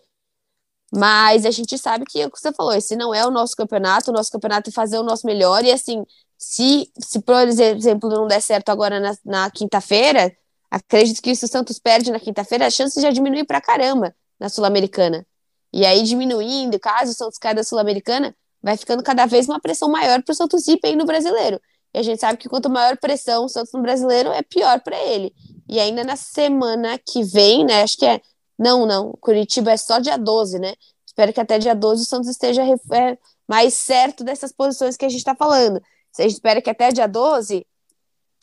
Mas 0.94 1.44
a 1.44 1.50
gente 1.50 1.76
sabe 1.76 2.04
que 2.04 2.24
o 2.24 2.30
que 2.30 2.40
você 2.40 2.52
falou, 2.52 2.72
esse 2.72 2.96
não 2.96 3.12
é 3.14 3.26
o 3.26 3.30
nosso 3.30 3.56
campeonato, 3.56 4.10
o 4.10 4.14
nosso 4.14 4.30
campeonato 4.30 4.70
é 4.70 4.72
fazer 4.72 4.98
o 4.98 5.02
nosso 5.02 5.26
melhor. 5.26 5.64
E 5.64 5.72
assim, 5.72 6.04
se, 6.38 6.90
se 6.98 7.20
por 7.20 7.36
exemplo, 7.48 8.08
não 8.08 8.26
der 8.26 8.40
certo 8.40 8.68
agora 8.68 9.00
na, 9.00 9.16
na 9.24 9.50
quinta-feira, 9.50 10.34
acredito 10.70 11.20
que 11.20 11.34
se 11.34 11.44
o 11.44 11.48
Santos 11.48 11.78
perde 11.78 12.10
na 12.10 12.20
quinta-feira, 12.20 12.66
a 12.66 12.70
chance 12.70 13.00
já 13.00 13.10
diminui 13.10 13.44
pra 13.44 13.60
caramba 13.60 14.14
na 14.38 14.48
Sul-Americana. 14.48 15.26
E 15.72 15.84
aí, 15.84 16.02
diminuindo, 16.02 16.78
caso 16.78 17.12
o 17.12 17.14
Santos 17.14 17.38
caia 17.38 17.54
da 17.56 17.64
Sul-Americana, 17.64 18.34
vai 18.62 18.76
ficando 18.76 19.02
cada 19.02 19.26
vez 19.26 19.48
uma 19.48 19.60
pressão 19.60 19.88
maior 19.90 20.22
para 20.22 20.32
o 20.32 20.34
Santos 20.34 20.66
ir 20.68 20.78
bem 20.80 20.96
no 20.96 21.04
brasileiro. 21.04 21.60
E 21.92 21.98
a 21.98 22.02
gente 22.02 22.20
sabe 22.20 22.38
que 22.38 22.48
quanto 22.48 22.70
maior 22.70 22.96
pressão 22.96 23.44
o 23.44 23.48
Santos 23.48 23.72
no 23.72 23.82
brasileiro, 23.82 24.30
é 24.30 24.42
pior 24.42 24.80
para 24.80 24.96
ele. 24.98 25.34
E 25.68 25.80
ainda 25.80 26.04
na 26.04 26.16
semana 26.16 26.98
que 26.98 27.22
vem, 27.24 27.64
né? 27.64 27.82
Acho 27.82 27.96
que 27.96 28.06
é 28.06 28.20
não, 28.58 28.86
não. 28.86 29.12
Curitiba 29.20 29.72
é 29.72 29.76
só 29.76 29.98
dia 29.98 30.16
12, 30.16 30.58
né? 30.58 30.74
Espero 31.06 31.32
que 31.32 31.40
até 31.40 31.58
dia 31.58 31.74
12 31.74 32.02
o 32.02 32.06
Santos 32.06 32.28
esteja 32.28 32.62
é, 32.62 33.18
mais 33.48 33.74
certo 33.74 34.24
dessas 34.24 34.52
posições 34.52 34.96
que 34.96 35.04
a 35.04 35.08
gente 35.08 35.18
está 35.18 35.34
falando. 35.34 35.80
Se 36.12 36.22
a 36.22 36.24
gente 36.24 36.34
espera 36.34 36.62
que 36.62 36.70
até 36.70 36.90
dia 36.90 37.06
12 37.06 37.66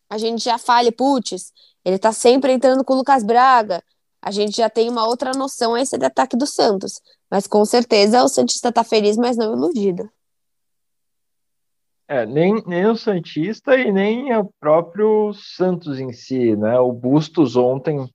a 0.10 0.18
gente 0.18 0.44
já 0.44 0.58
fale, 0.58 0.92
putz, 0.92 1.52
ele 1.84 1.96
está 1.96 2.12
sempre 2.12 2.54
entrando 2.54 2.84
com 2.84 2.94
o 2.94 2.98
Lucas 2.98 3.24
Braga. 3.24 3.84
A 4.22 4.32
gente 4.32 4.58
já 4.58 4.70
tem 4.70 4.90
uma 4.90 5.06
outra 5.06 5.32
noção 5.32 5.74
a 5.74 5.82
esse 5.82 5.96
ataque 5.96 6.38
do 6.38 6.48
Santos. 6.48 7.02
Mas 7.30 7.48
com 7.48 7.66
certeza 7.66 8.24
o 8.24 8.30
Santista 8.30 8.70
está 8.70 8.84
feliz, 8.84 9.18
mas 9.18 9.36
não 9.36 9.54
iludido. 9.54 10.10
É, 12.08 12.26
nem, 12.26 12.62
nem 12.68 12.86
o 12.86 12.96
Santista 12.96 13.76
e 13.76 13.92
nem 13.92 14.36
o 14.36 14.50
próprio 14.60 15.34
Santos 15.34 16.00
em 16.00 16.14
si, 16.14 16.56
né? 16.56 16.80
O 16.80 16.92
Bustos 16.92 17.56
ontem 17.56 18.08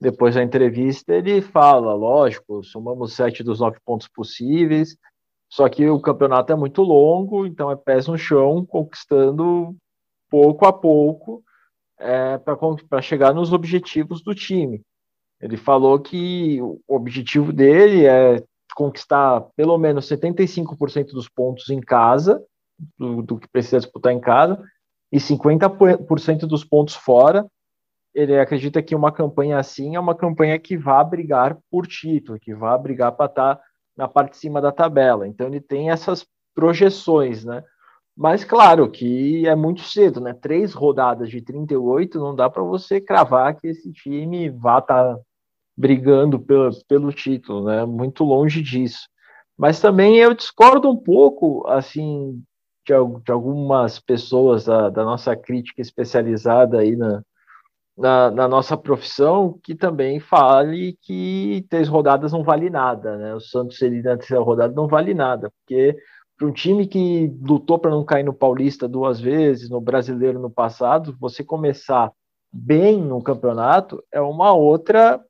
depois 0.00 0.34
da 0.34 0.42
entrevista, 0.42 1.14
ele 1.14 1.40
fala, 1.40 1.94
lógico, 1.94 2.62
somamos 2.62 3.14
sete 3.14 3.42
dos 3.42 3.60
nove 3.60 3.78
pontos 3.84 4.08
possíveis, 4.08 4.96
só 5.48 5.68
que 5.68 5.88
o 5.88 6.00
campeonato 6.00 6.52
é 6.52 6.56
muito 6.56 6.82
longo, 6.82 7.46
então 7.46 7.70
é 7.70 7.76
pés 7.76 8.06
no 8.06 8.18
chão, 8.18 8.64
conquistando 8.66 9.74
pouco 10.28 10.66
a 10.66 10.72
pouco 10.72 11.42
é, 11.98 12.38
para 12.38 13.00
chegar 13.00 13.32
nos 13.32 13.52
objetivos 13.52 14.22
do 14.22 14.34
time. 14.34 14.82
Ele 15.40 15.56
falou 15.56 15.98
que 15.98 16.60
o 16.60 16.80
objetivo 16.88 17.52
dele 17.52 18.06
é 18.06 18.42
conquistar 18.74 19.40
pelo 19.56 19.78
menos 19.78 20.06
75% 20.06 21.06
dos 21.12 21.28
pontos 21.28 21.70
em 21.70 21.80
casa, 21.80 22.42
do, 22.98 23.22
do 23.22 23.38
que 23.38 23.48
precisa 23.48 23.78
disputar 23.78 24.12
em 24.12 24.20
casa, 24.20 24.62
e 25.10 25.18
50% 25.18 26.40
dos 26.40 26.64
pontos 26.64 26.94
fora, 26.94 27.46
ele 28.16 28.40
acredita 28.40 28.82
que 28.82 28.94
uma 28.94 29.12
campanha 29.12 29.58
assim 29.58 29.94
é 29.94 30.00
uma 30.00 30.14
campanha 30.14 30.58
que 30.58 30.74
vá 30.74 31.04
brigar 31.04 31.58
por 31.70 31.86
título, 31.86 32.40
que 32.40 32.54
vá 32.54 32.76
brigar 32.78 33.12
para 33.12 33.26
estar 33.26 33.56
tá 33.56 33.62
na 33.94 34.08
parte 34.08 34.32
de 34.32 34.38
cima 34.38 34.58
da 34.58 34.72
tabela. 34.72 35.28
Então 35.28 35.46
ele 35.46 35.60
tem 35.60 35.90
essas 35.90 36.26
projeções, 36.54 37.44
né? 37.44 37.62
Mas 38.16 38.42
claro 38.42 38.90
que 38.90 39.46
é 39.46 39.54
muito 39.54 39.82
cedo, 39.82 40.18
né? 40.18 40.32
Três 40.32 40.72
rodadas 40.72 41.28
de 41.28 41.42
38 41.42 42.18
não 42.18 42.34
dá 42.34 42.48
para 42.48 42.62
você 42.62 43.02
cravar 43.02 43.54
que 43.54 43.68
esse 43.68 43.92
time 43.92 44.48
vá 44.48 44.78
estar 44.78 45.14
tá 45.14 45.20
brigando 45.76 46.40
pelo, 46.40 46.70
pelo 46.88 47.12
título, 47.12 47.66
né? 47.66 47.84
Muito 47.84 48.24
longe 48.24 48.62
disso. 48.62 49.06
Mas 49.58 49.78
também 49.78 50.16
eu 50.16 50.32
discordo 50.32 50.90
um 50.90 50.96
pouco, 50.96 51.66
assim, 51.68 52.42
de, 52.86 52.94
de 53.24 53.30
algumas 53.30 53.98
pessoas 53.98 54.64
da, 54.64 54.88
da, 54.88 55.04
nossa 55.04 55.36
crítica 55.36 55.82
especializada 55.82 56.78
aí 56.78 56.96
na, 56.96 57.22
na, 57.96 58.30
na, 58.30 58.48
nossa 58.48 58.76
profissão 58.76 59.58
que 59.62 59.74
também 59.74 60.20
fale 60.20 60.98
que 61.00 61.64
três 61.70 61.88
rodadas 61.88 62.32
não 62.32 62.42
vale 62.42 62.68
nada, 62.68 63.16
né? 63.16 63.34
O 63.34 63.40
Santos 63.40 63.80
ele 63.80 64.02
na 64.02 64.16
terceira 64.16 64.42
rodada 64.42 64.74
não 64.74 64.86
vale 64.86 65.14
nada, 65.14 65.50
porque 65.50 65.96
para 66.36 66.46
um 66.46 66.52
time 66.52 66.86
que 66.86 67.34
lutou 67.40 67.78
para 67.78 67.90
não 67.90 68.04
cair 68.04 68.22
no 68.22 68.34
Paulista 68.34 68.86
duas 68.86 69.18
vezes, 69.18 69.70
no 69.70 69.80
Brasileiro 69.80 70.38
no 70.38 70.50
passado, 70.50 71.16
você 71.18 71.42
começar 71.42 72.12
bem 72.52 73.00
no 73.02 73.22
campeonato 73.22 74.02
é 74.12 74.20
uma 74.20 74.52
outra 74.52 75.20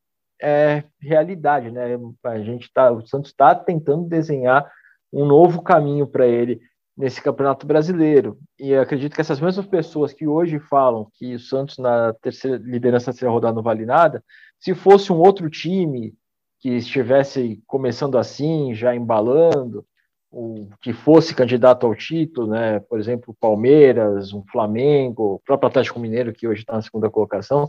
é, 0.42 0.82
realidade, 1.00 1.70
né? 1.70 1.96
A 2.24 2.38
gente 2.40 2.70
tá, 2.72 2.90
o 2.90 3.06
Santos 3.06 3.30
está 3.30 3.54
tentando 3.54 4.08
desenhar 4.08 4.68
um 5.12 5.24
novo 5.24 5.62
caminho 5.62 6.06
para 6.06 6.26
ele 6.26 6.60
nesse 6.96 7.20
Campeonato 7.20 7.66
Brasileiro. 7.66 8.38
E 8.58 8.74
acredito 8.74 9.14
que 9.14 9.20
essas 9.20 9.40
mesmas 9.40 9.66
pessoas 9.66 10.12
que 10.12 10.26
hoje 10.26 10.58
falam 10.58 11.08
que 11.14 11.34
o 11.34 11.38
Santos 11.38 11.78
na 11.78 12.14
terceira 12.14 12.56
liderança 12.56 13.12
terceira 13.12 13.32
rodada 13.32 13.54
não 13.54 13.62
vale 13.62 13.84
nada, 13.84 14.24
se 14.58 14.74
fosse 14.74 15.12
um 15.12 15.18
outro 15.18 15.50
time 15.50 16.14
que 16.58 16.70
estivesse 16.70 17.62
começando 17.66 18.16
assim, 18.16 18.74
já 18.74 18.94
embalando, 18.94 19.84
o 20.30 20.68
que 20.80 20.92
fosse 20.92 21.34
candidato 21.34 21.86
ao 21.86 21.94
título, 21.94 22.48
né? 22.48 22.80
Por 22.80 22.98
exemplo, 22.98 23.36
Palmeiras, 23.38 24.32
um 24.32 24.42
Flamengo, 24.50 25.34
o 25.34 25.38
próprio 25.40 25.68
Atlético 25.68 26.00
Mineiro 26.00 26.32
que 26.32 26.48
hoje 26.48 26.60
está 26.60 26.74
na 26.74 26.82
segunda 26.82 27.10
colocação, 27.10 27.68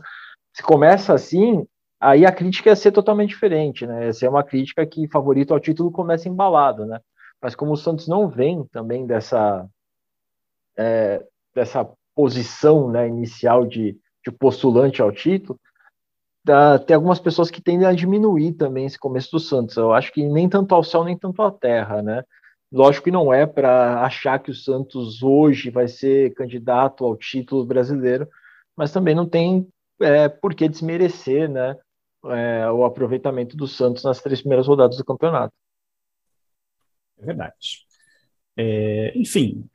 se 0.54 0.64
começa 0.64 1.14
assim, 1.14 1.66
aí 2.00 2.26
a 2.26 2.32
crítica 2.32 2.70
ia 2.70 2.76
ser 2.76 2.92
totalmente 2.92 3.30
diferente, 3.30 3.86
né? 3.86 4.06
Ia 4.06 4.14
ser 4.14 4.30
uma 4.30 4.44
crítica 4.44 4.86
que 4.86 5.08
favorito 5.08 5.54
ao 5.54 5.60
título 5.60 5.92
começa 5.92 6.28
embalado, 6.28 6.86
né? 6.86 7.00
Mas 7.42 7.56
como 7.56 7.74
o 7.74 7.78
Santos 7.78 8.08
não 8.08 8.28
vem 8.28 8.64
também 8.66 9.06
dessa, 9.06 9.68
é, 10.78 11.26
dessa 11.54 11.90
posição 12.16 12.90
né, 12.90 13.08
inicial 13.08 13.66
de, 13.66 13.98
de 14.26 14.32
postulante 14.32 15.02
ao 15.02 15.12
título, 15.12 15.60
dá, 16.44 16.80
tem 16.80 16.96
algumas 16.96 17.20
pessoas 17.20 17.52
que 17.52 17.62
tendem 17.62 17.88
a 17.88 17.94
diminuir 17.94 18.54
também 18.54 18.86
esse 18.86 18.98
começo 18.98 19.32
do 19.32 19.40
Santos. 19.40 19.78
Eu 19.78 19.94
acho 19.94 20.12
que 20.12 20.24
nem 20.24 20.50
tanto 20.50 20.74
ao 20.74 20.84
céu, 20.84 21.04
nem 21.04 21.18
tanto 21.18 21.42
à 21.42 21.52
terra, 21.52 22.02
né? 22.02 22.24
Lógico 22.72 23.06
que 23.06 23.12
não 23.12 23.34
é 23.34 23.46
para 23.46 24.02
achar 24.02 24.40
que 24.40 24.52
o 24.52 24.56
Santos 24.56 25.24
hoje 25.24 25.70
vai 25.70 25.88
ser 25.88 26.34
candidato 26.34 27.06
ao 27.06 27.16
título 27.16 27.66
brasileiro, 27.66 28.28
mas 28.76 28.92
também 28.92 29.16
não 29.16 29.28
tem 29.28 29.68
é, 30.02 30.28
por 30.28 30.54
que 30.54 30.68
desmerecer 30.68 31.50
né, 31.50 31.78
é, 32.26 32.70
o 32.70 32.84
aproveitamento 32.84 33.56
do 33.56 33.68
Santos 33.68 34.04
nas 34.04 34.22
três 34.22 34.42
primeiras 34.42 34.68
rodadas 34.68 34.98
do 34.98 35.06
campeonato. 35.06 35.54
É 37.20 37.26
verdade. 37.26 37.86
É, 38.56 39.12
enfim, 39.16 39.66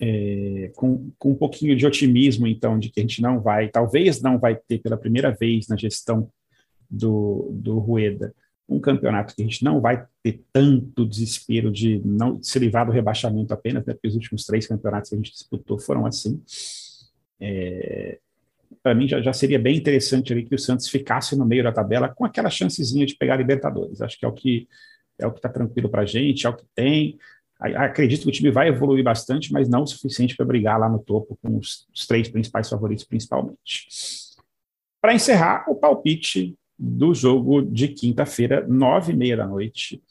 é, 0.00 0.70
com, 0.74 1.10
com 1.18 1.32
um 1.32 1.34
pouquinho 1.34 1.76
de 1.76 1.86
otimismo, 1.86 2.46
então, 2.46 2.78
de 2.78 2.90
que 2.90 3.00
a 3.00 3.02
gente 3.02 3.20
não 3.22 3.40
vai, 3.40 3.68
talvez 3.68 4.20
não 4.20 4.38
vai 4.38 4.56
ter 4.56 4.78
pela 4.78 4.96
primeira 4.96 5.30
vez 5.30 5.68
na 5.68 5.76
gestão 5.76 6.30
do, 6.88 7.50
do 7.52 7.78
Rueda, 7.78 8.34
um 8.68 8.80
campeonato 8.80 9.34
que 9.34 9.42
a 9.42 9.44
gente 9.44 9.64
não 9.64 9.80
vai 9.80 10.06
ter 10.22 10.42
tanto 10.52 11.06
desespero 11.06 11.70
de 11.70 12.00
não 12.04 12.42
se 12.42 12.58
livrar 12.58 12.84
do 12.84 12.92
rebaixamento 12.92 13.54
apenas, 13.54 13.84
né, 13.86 13.94
porque 13.94 14.08
os 14.08 14.14
últimos 14.14 14.44
três 14.44 14.66
campeonatos 14.66 15.08
que 15.08 15.14
a 15.14 15.18
gente 15.18 15.32
disputou 15.32 15.78
foram 15.78 16.04
assim. 16.04 16.42
É, 17.40 18.18
Para 18.82 18.94
mim, 18.94 19.06
já, 19.06 19.20
já 19.20 19.32
seria 19.32 19.58
bem 19.58 19.76
interessante 19.76 20.32
ali 20.32 20.44
que 20.44 20.54
o 20.54 20.58
Santos 20.58 20.88
ficasse 20.88 21.36
no 21.36 21.46
meio 21.46 21.62
da 21.62 21.72
tabela 21.72 22.08
com 22.08 22.24
aquela 22.24 22.50
chancezinha 22.50 23.06
de 23.06 23.14
pegar 23.14 23.34
a 23.34 23.38
Libertadores. 23.38 24.00
Acho 24.00 24.18
que 24.18 24.24
é 24.24 24.28
o 24.28 24.32
que 24.32 24.66
é 25.18 25.26
o 25.26 25.32
que 25.32 25.38
está 25.38 25.48
tranquilo 25.48 25.88
para 25.88 26.02
a 26.02 26.06
gente, 26.06 26.46
é 26.46 26.50
o 26.50 26.56
que 26.56 26.64
tem. 26.74 27.18
Acredito 27.58 28.22
que 28.22 28.28
o 28.28 28.32
time 28.32 28.50
vai 28.50 28.68
evoluir 28.68 29.02
bastante, 29.02 29.52
mas 29.52 29.68
não 29.68 29.82
o 29.82 29.86
suficiente 29.86 30.36
para 30.36 30.44
brigar 30.44 30.78
lá 30.78 30.88
no 30.88 30.98
topo 30.98 31.38
com 31.42 31.56
os, 31.56 31.86
os 31.94 32.06
três 32.06 32.28
principais 32.28 32.68
favoritos, 32.68 33.04
principalmente. 33.04 33.88
Para 35.00 35.14
encerrar, 35.14 35.64
o 35.68 35.74
palpite 35.74 36.54
do 36.78 37.14
jogo 37.14 37.62
de 37.62 37.88
quinta-feira, 37.88 38.66
nove 38.68 39.12
e 39.12 39.16
meia 39.16 39.36
da 39.36 39.46
noite. 39.46 40.02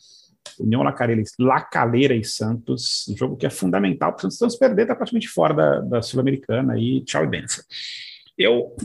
União 0.59 0.81
Lacaleira, 0.81 2.15
e 2.15 2.23
Santos, 2.23 3.07
um 3.09 3.17
jogo 3.17 3.35
que 3.35 3.45
é 3.45 3.49
fundamental 3.49 4.13
para 4.13 4.27
o 4.27 4.31
Santos 4.31 4.55
perder, 4.55 4.83
está 4.83 4.95
praticamente 4.95 5.27
fora 5.27 5.53
da, 5.53 5.81
da 5.81 6.01
Sul-Americana 6.01 6.79
e 6.79 7.01
tchau 7.01 7.23
e 7.23 7.27
benção. 7.27 7.63
Eu 8.37 8.75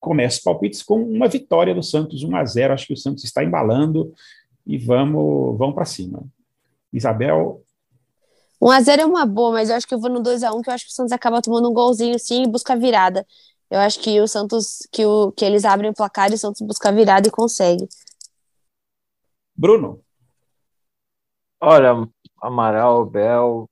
começo 0.00 0.42
palpites 0.42 0.82
com 0.82 1.02
uma 1.02 1.28
vitória 1.28 1.74
do 1.74 1.82
Santos, 1.82 2.22
1 2.22 2.36
a 2.36 2.44
0 2.44 2.74
Acho 2.74 2.86
que 2.86 2.92
o 2.92 2.96
Santos 2.96 3.24
está 3.24 3.44
embalando 3.44 4.12
e 4.68 4.76
vamos, 4.76 5.56
vamos 5.56 5.74
para 5.74 5.86
cima. 5.86 6.22
Isabel. 6.92 7.64
1x0 8.62 8.98
é 8.98 9.06
uma 9.06 9.24
boa, 9.24 9.52
mas 9.52 9.70
eu 9.70 9.76
acho 9.76 9.86
que 9.86 9.94
eu 9.94 9.98
vou 9.98 10.10
no 10.10 10.22
2x1, 10.22 10.62
que 10.62 10.68
eu 10.68 10.74
acho 10.74 10.84
que 10.84 10.90
o 10.90 10.94
Santos 10.94 11.12
acaba 11.12 11.40
tomando 11.40 11.70
um 11.70 11.72
golzinho 11.72 12.18
sim 12.18 12.42
e 12.42 12.48
busca 12.48 12.74
a 12.74 12.76
virada. 12.76 13.26
Eu 13.70 13.80
acho 13.80 13.98
que 14.00 14.20
o 14.20 14.28
Santos, 14.28 14.86
que, 14.92 15.06
o, 15.06 15.32
que 15.32 15.44
eles 15.44 15.64
abrem 15.64 15.90
o 15.90 15.94
placar 15.94 16.30
e 16.30 16.34
o 16.34 16.38
Santos 16.38 16.60
busca 16.60 16.90
a 16.90 16.92
virada 16.92 17.28
e 17.28 17.30
consegue. 17.30 17.88
Bruno. 19.56 20.02
Olha, 21.60 22.06
Amaral, 22.40 23.06
Bel, 23.06 23.68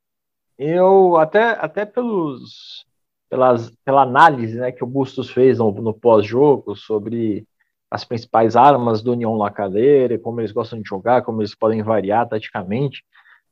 eu 0.58 1.16
até, 1.16 1.50
até 1.50 1.84
pelos, 1.84 2.86
pelas, 3.28 3.70
pela 3.84 4.02
análise 4.02 4.58
né, 4.58 4.72
que 4.72 4.82
o 4.82 4.86
Bustos 4.86 5.30
fez 5.30 5.58
no, 5.58 5.70
no 5.72 5.92
pós-jogo 5.92 6.74
sobre 6.74 7.46
as 7.90 8.04
principais 8.04 8.56
armas 8.56 9.02
do 9.02 9.12
União 9.12 9.34
Lacadeira, 9.34 10.18
como 10.18 10.40
eles 10.40 10.52
gostam 10.52 10.80
de 10.80 10.88
jogar, 10.88 11.22
como 11.22 11.40
eles 11.40 11.54
podem 11.54 11.82
variar 11.82 12.28
taticamente. 12.28 13.04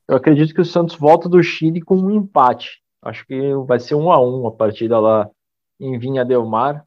Eu 0.09 0.17
acredito 0.17 0.55
que 0.55 0.61
o 0.61 0.65
Santos 0.65 0.97
volta 0.97 1.29
do 1.29 1.43
Chile 1.43 1.81
com 1.81 1.97
um 1.97 2.11
empate. 2.11 2.83
Acho 3.01 3.27
que 3.27 3.55
vai 3.67 3.79
ser 3.79 3.95
um 3.95 4.11
a 4.11 4.21
um 4.21 4.47
a 4.47 4.53
partida 4.53 4.99
lá 4.99 5.31
em 5.79 5.99
Vinha 5.99 6.25
Del 6.25 6.45
Mar. 6.45 6.85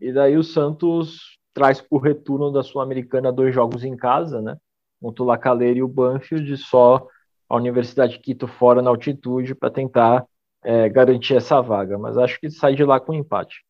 E 0.00 0.12
daí 0.12 0.36
o 0.36 0.44
Santos 0.44 1.38
traz 1.52 1.80
por 1.80 1.98
retorno 1.98 2.50
da 2.50 2.62
Sul-Americana 2.62 3.32
dois 3.32 3.54
jogos 3.54 3.84
em 3.84 3.96
casa, 3.96 4.42
né? 4.42 4.56
Contra 5.00 5.22
o 5.22 5.26
Lacaleira 5.26 5.78
e 5.78 5.82
o 5.82 5.88
Banfield, 5.88 6.56
só 6.56 7.06
a 7.48 7.56
Universidade 7.56 8.14
de 8.14 8.18
Quito 8.18 8.46
fora 8.46 8.82
na 8.82 8.90
altitude 8.90 9.54
para 9.54 9.70
tentar 9.70 10.26
é, 10.62 10.88
garantir 10.88 11.36
essa 11.36 11.60
vaga. 11.60 11.96
Mas 11.98 12.18
acho 12.18 12.38
que 12.40 12.50
sai 12.50 12.74
de 12.74 12.84
lá 12.84 12.98
com 12.98 13.12
um 13.12 13.16
empate. 13.16 13.64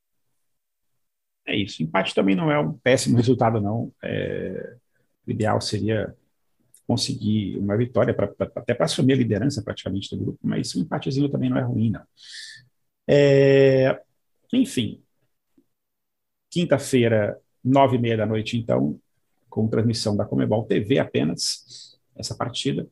É 1.47 1.57
isso. 1.57 1.83
Empate 1.83 2.15
também 2.15 2.35
não 2.35 2.51
é 2.51 2.59
um 2.59 2.73
péssimo 2.73 3.17
resultado, 3.17 3.61
não. 3.61 3.93
É, 4.03 4.77
o 5.27 5.31
ideal 5.31 5.61
seria 5.61 6.15
conseguir 6.87 7.57
uma 7.59 7.77
vitória, 7.77 8.15
pra, 8.15 8.29
pra, 8.29 8.51
até 8.57 8.75
para 8.75 8.85
assumir 8.87 9.15
a 9.15 9.17
liderança 9.17 9.63
praticamente 9.63 10.15
do 10.15 10.23
grupo, 10.23 10.39
mas 10.43 10.75
um 10.77 10.83
empatezinho 10.83 11.31
também 11.31 11.49
não 11.49 11.57
é 11.57 11.63
ruim, 11.63 11.91
não. 11.91 12.03
É, 13.09 14.01
enfim, 14.53 15.03
quinta-feira, 16.51 17.39
nove 17.65 17.97
e 17.97 17.99
meia 17.99 18.17
da 18.17 18.27
noite, 18.27 18.57
então, 18.57 18.99
com 19.49 19.69
transmissão 19.69 20.17
da 20.17 20.25
Comebol 20.25 20.65
TV 20.65 20.99
apenas, 20.99 21.99
essa 22.17 22.35
partida. 22.37 22.87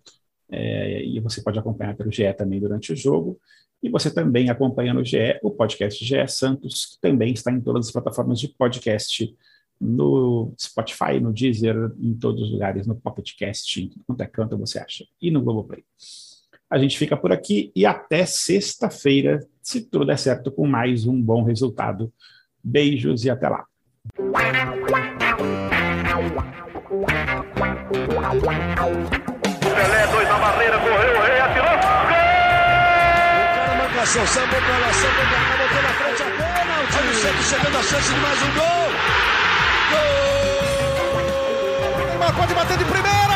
É, 0.50 1.05
e 1.05 1.20
você 1.20 1.42
pode 1.42 1.59
acompanhar 1.59 1.96
pelo 1.96 2.11
GE 2.12 2.32
também 2.34 2.61
durante 2.61 2.92
o 2.92 2.96
jogo. 2.96 3.40
E 3.83 3.91
você 3.91 4.12
também 4.12 4.49
acompanha 4.49 4.95
no 4.95 5.05
GE 5.05 5.39
o 5.43 5.51
podcast 5.51 6.05
GE 6.05 6.28
Santos, 6.28 6.87
que 6.87 7.01
também 7.01 7.33
está 7.33 7.51
em 7.51 7.61
todas 7.61 7.87
as 7.87 7.93
plataformas 7.93 8.39
de 8.39 8.49
podcast, 8.49 9.35
no 9.80 10.55
Spotify, 10.59 11.18
no 11.20 11.33
Deezer, 11.33 11.91
em 12.01 12.14
todos 12.14 12.43
os 12.43 12.53
lugares, 12.53 12.87
no 12.87 12.95
Pocketcast, 12.95 13.91
quanto 14.07 14.20
é 14.20 14.26
canto 14.26 14.57
você 14.57 14.78
acha, 14.78 15.05
e 15.20 15.30
no 15.30 15.43
Globoplay. 15.43 15.83
A 16.70 16.78
gente 16.78 16.97
fica 16.97 17.16
por 17.16 17.33
aqui 17.33 17.72
e 17.74 17.85
até 17.85 18.24
sexta-feira, 18.24 19.45
se 19.61 19.83
tudo 19.83 20.07
der 20.07 20.18
certo, 20.18 20.53
com 20.53 20.66
mais 20.66 21.07
um 21.07 21.20
bom 21.20 21.43
resultado. 21.43 22.12
Beijos 22.62 23.24
e 23.24 23.30
até 23.30 23.49
lá. 23.49 23.66
Pelé, 24.16 24.62
O 34.12 34.14
ação, 34.14 34.26
sambou 34.26 34.60
pra 34.60 34.60
cá, 34.60 35.56
botou 35.56 35.82
na 35.82 35.88
frente 35.88 36.22
a 36.22 36.26
bola. 36.36 36.82
O 36.82 36.86
time 36.86 37.14
sempre 37.14 37.42
chegando 37.44 37.78
a 37.78 37.82
chance 37.82 38.12
de 38.12 38.20
mais 38.20 38.42
um 38.42 38.50
gol. 38.52 38.92
Gol! 41.96 42.06
Neymar 42.06 42.34
pode 42.34 42.52
bater 42.52 42.76
de 42.76 42.84
primeira. 42.84 43.32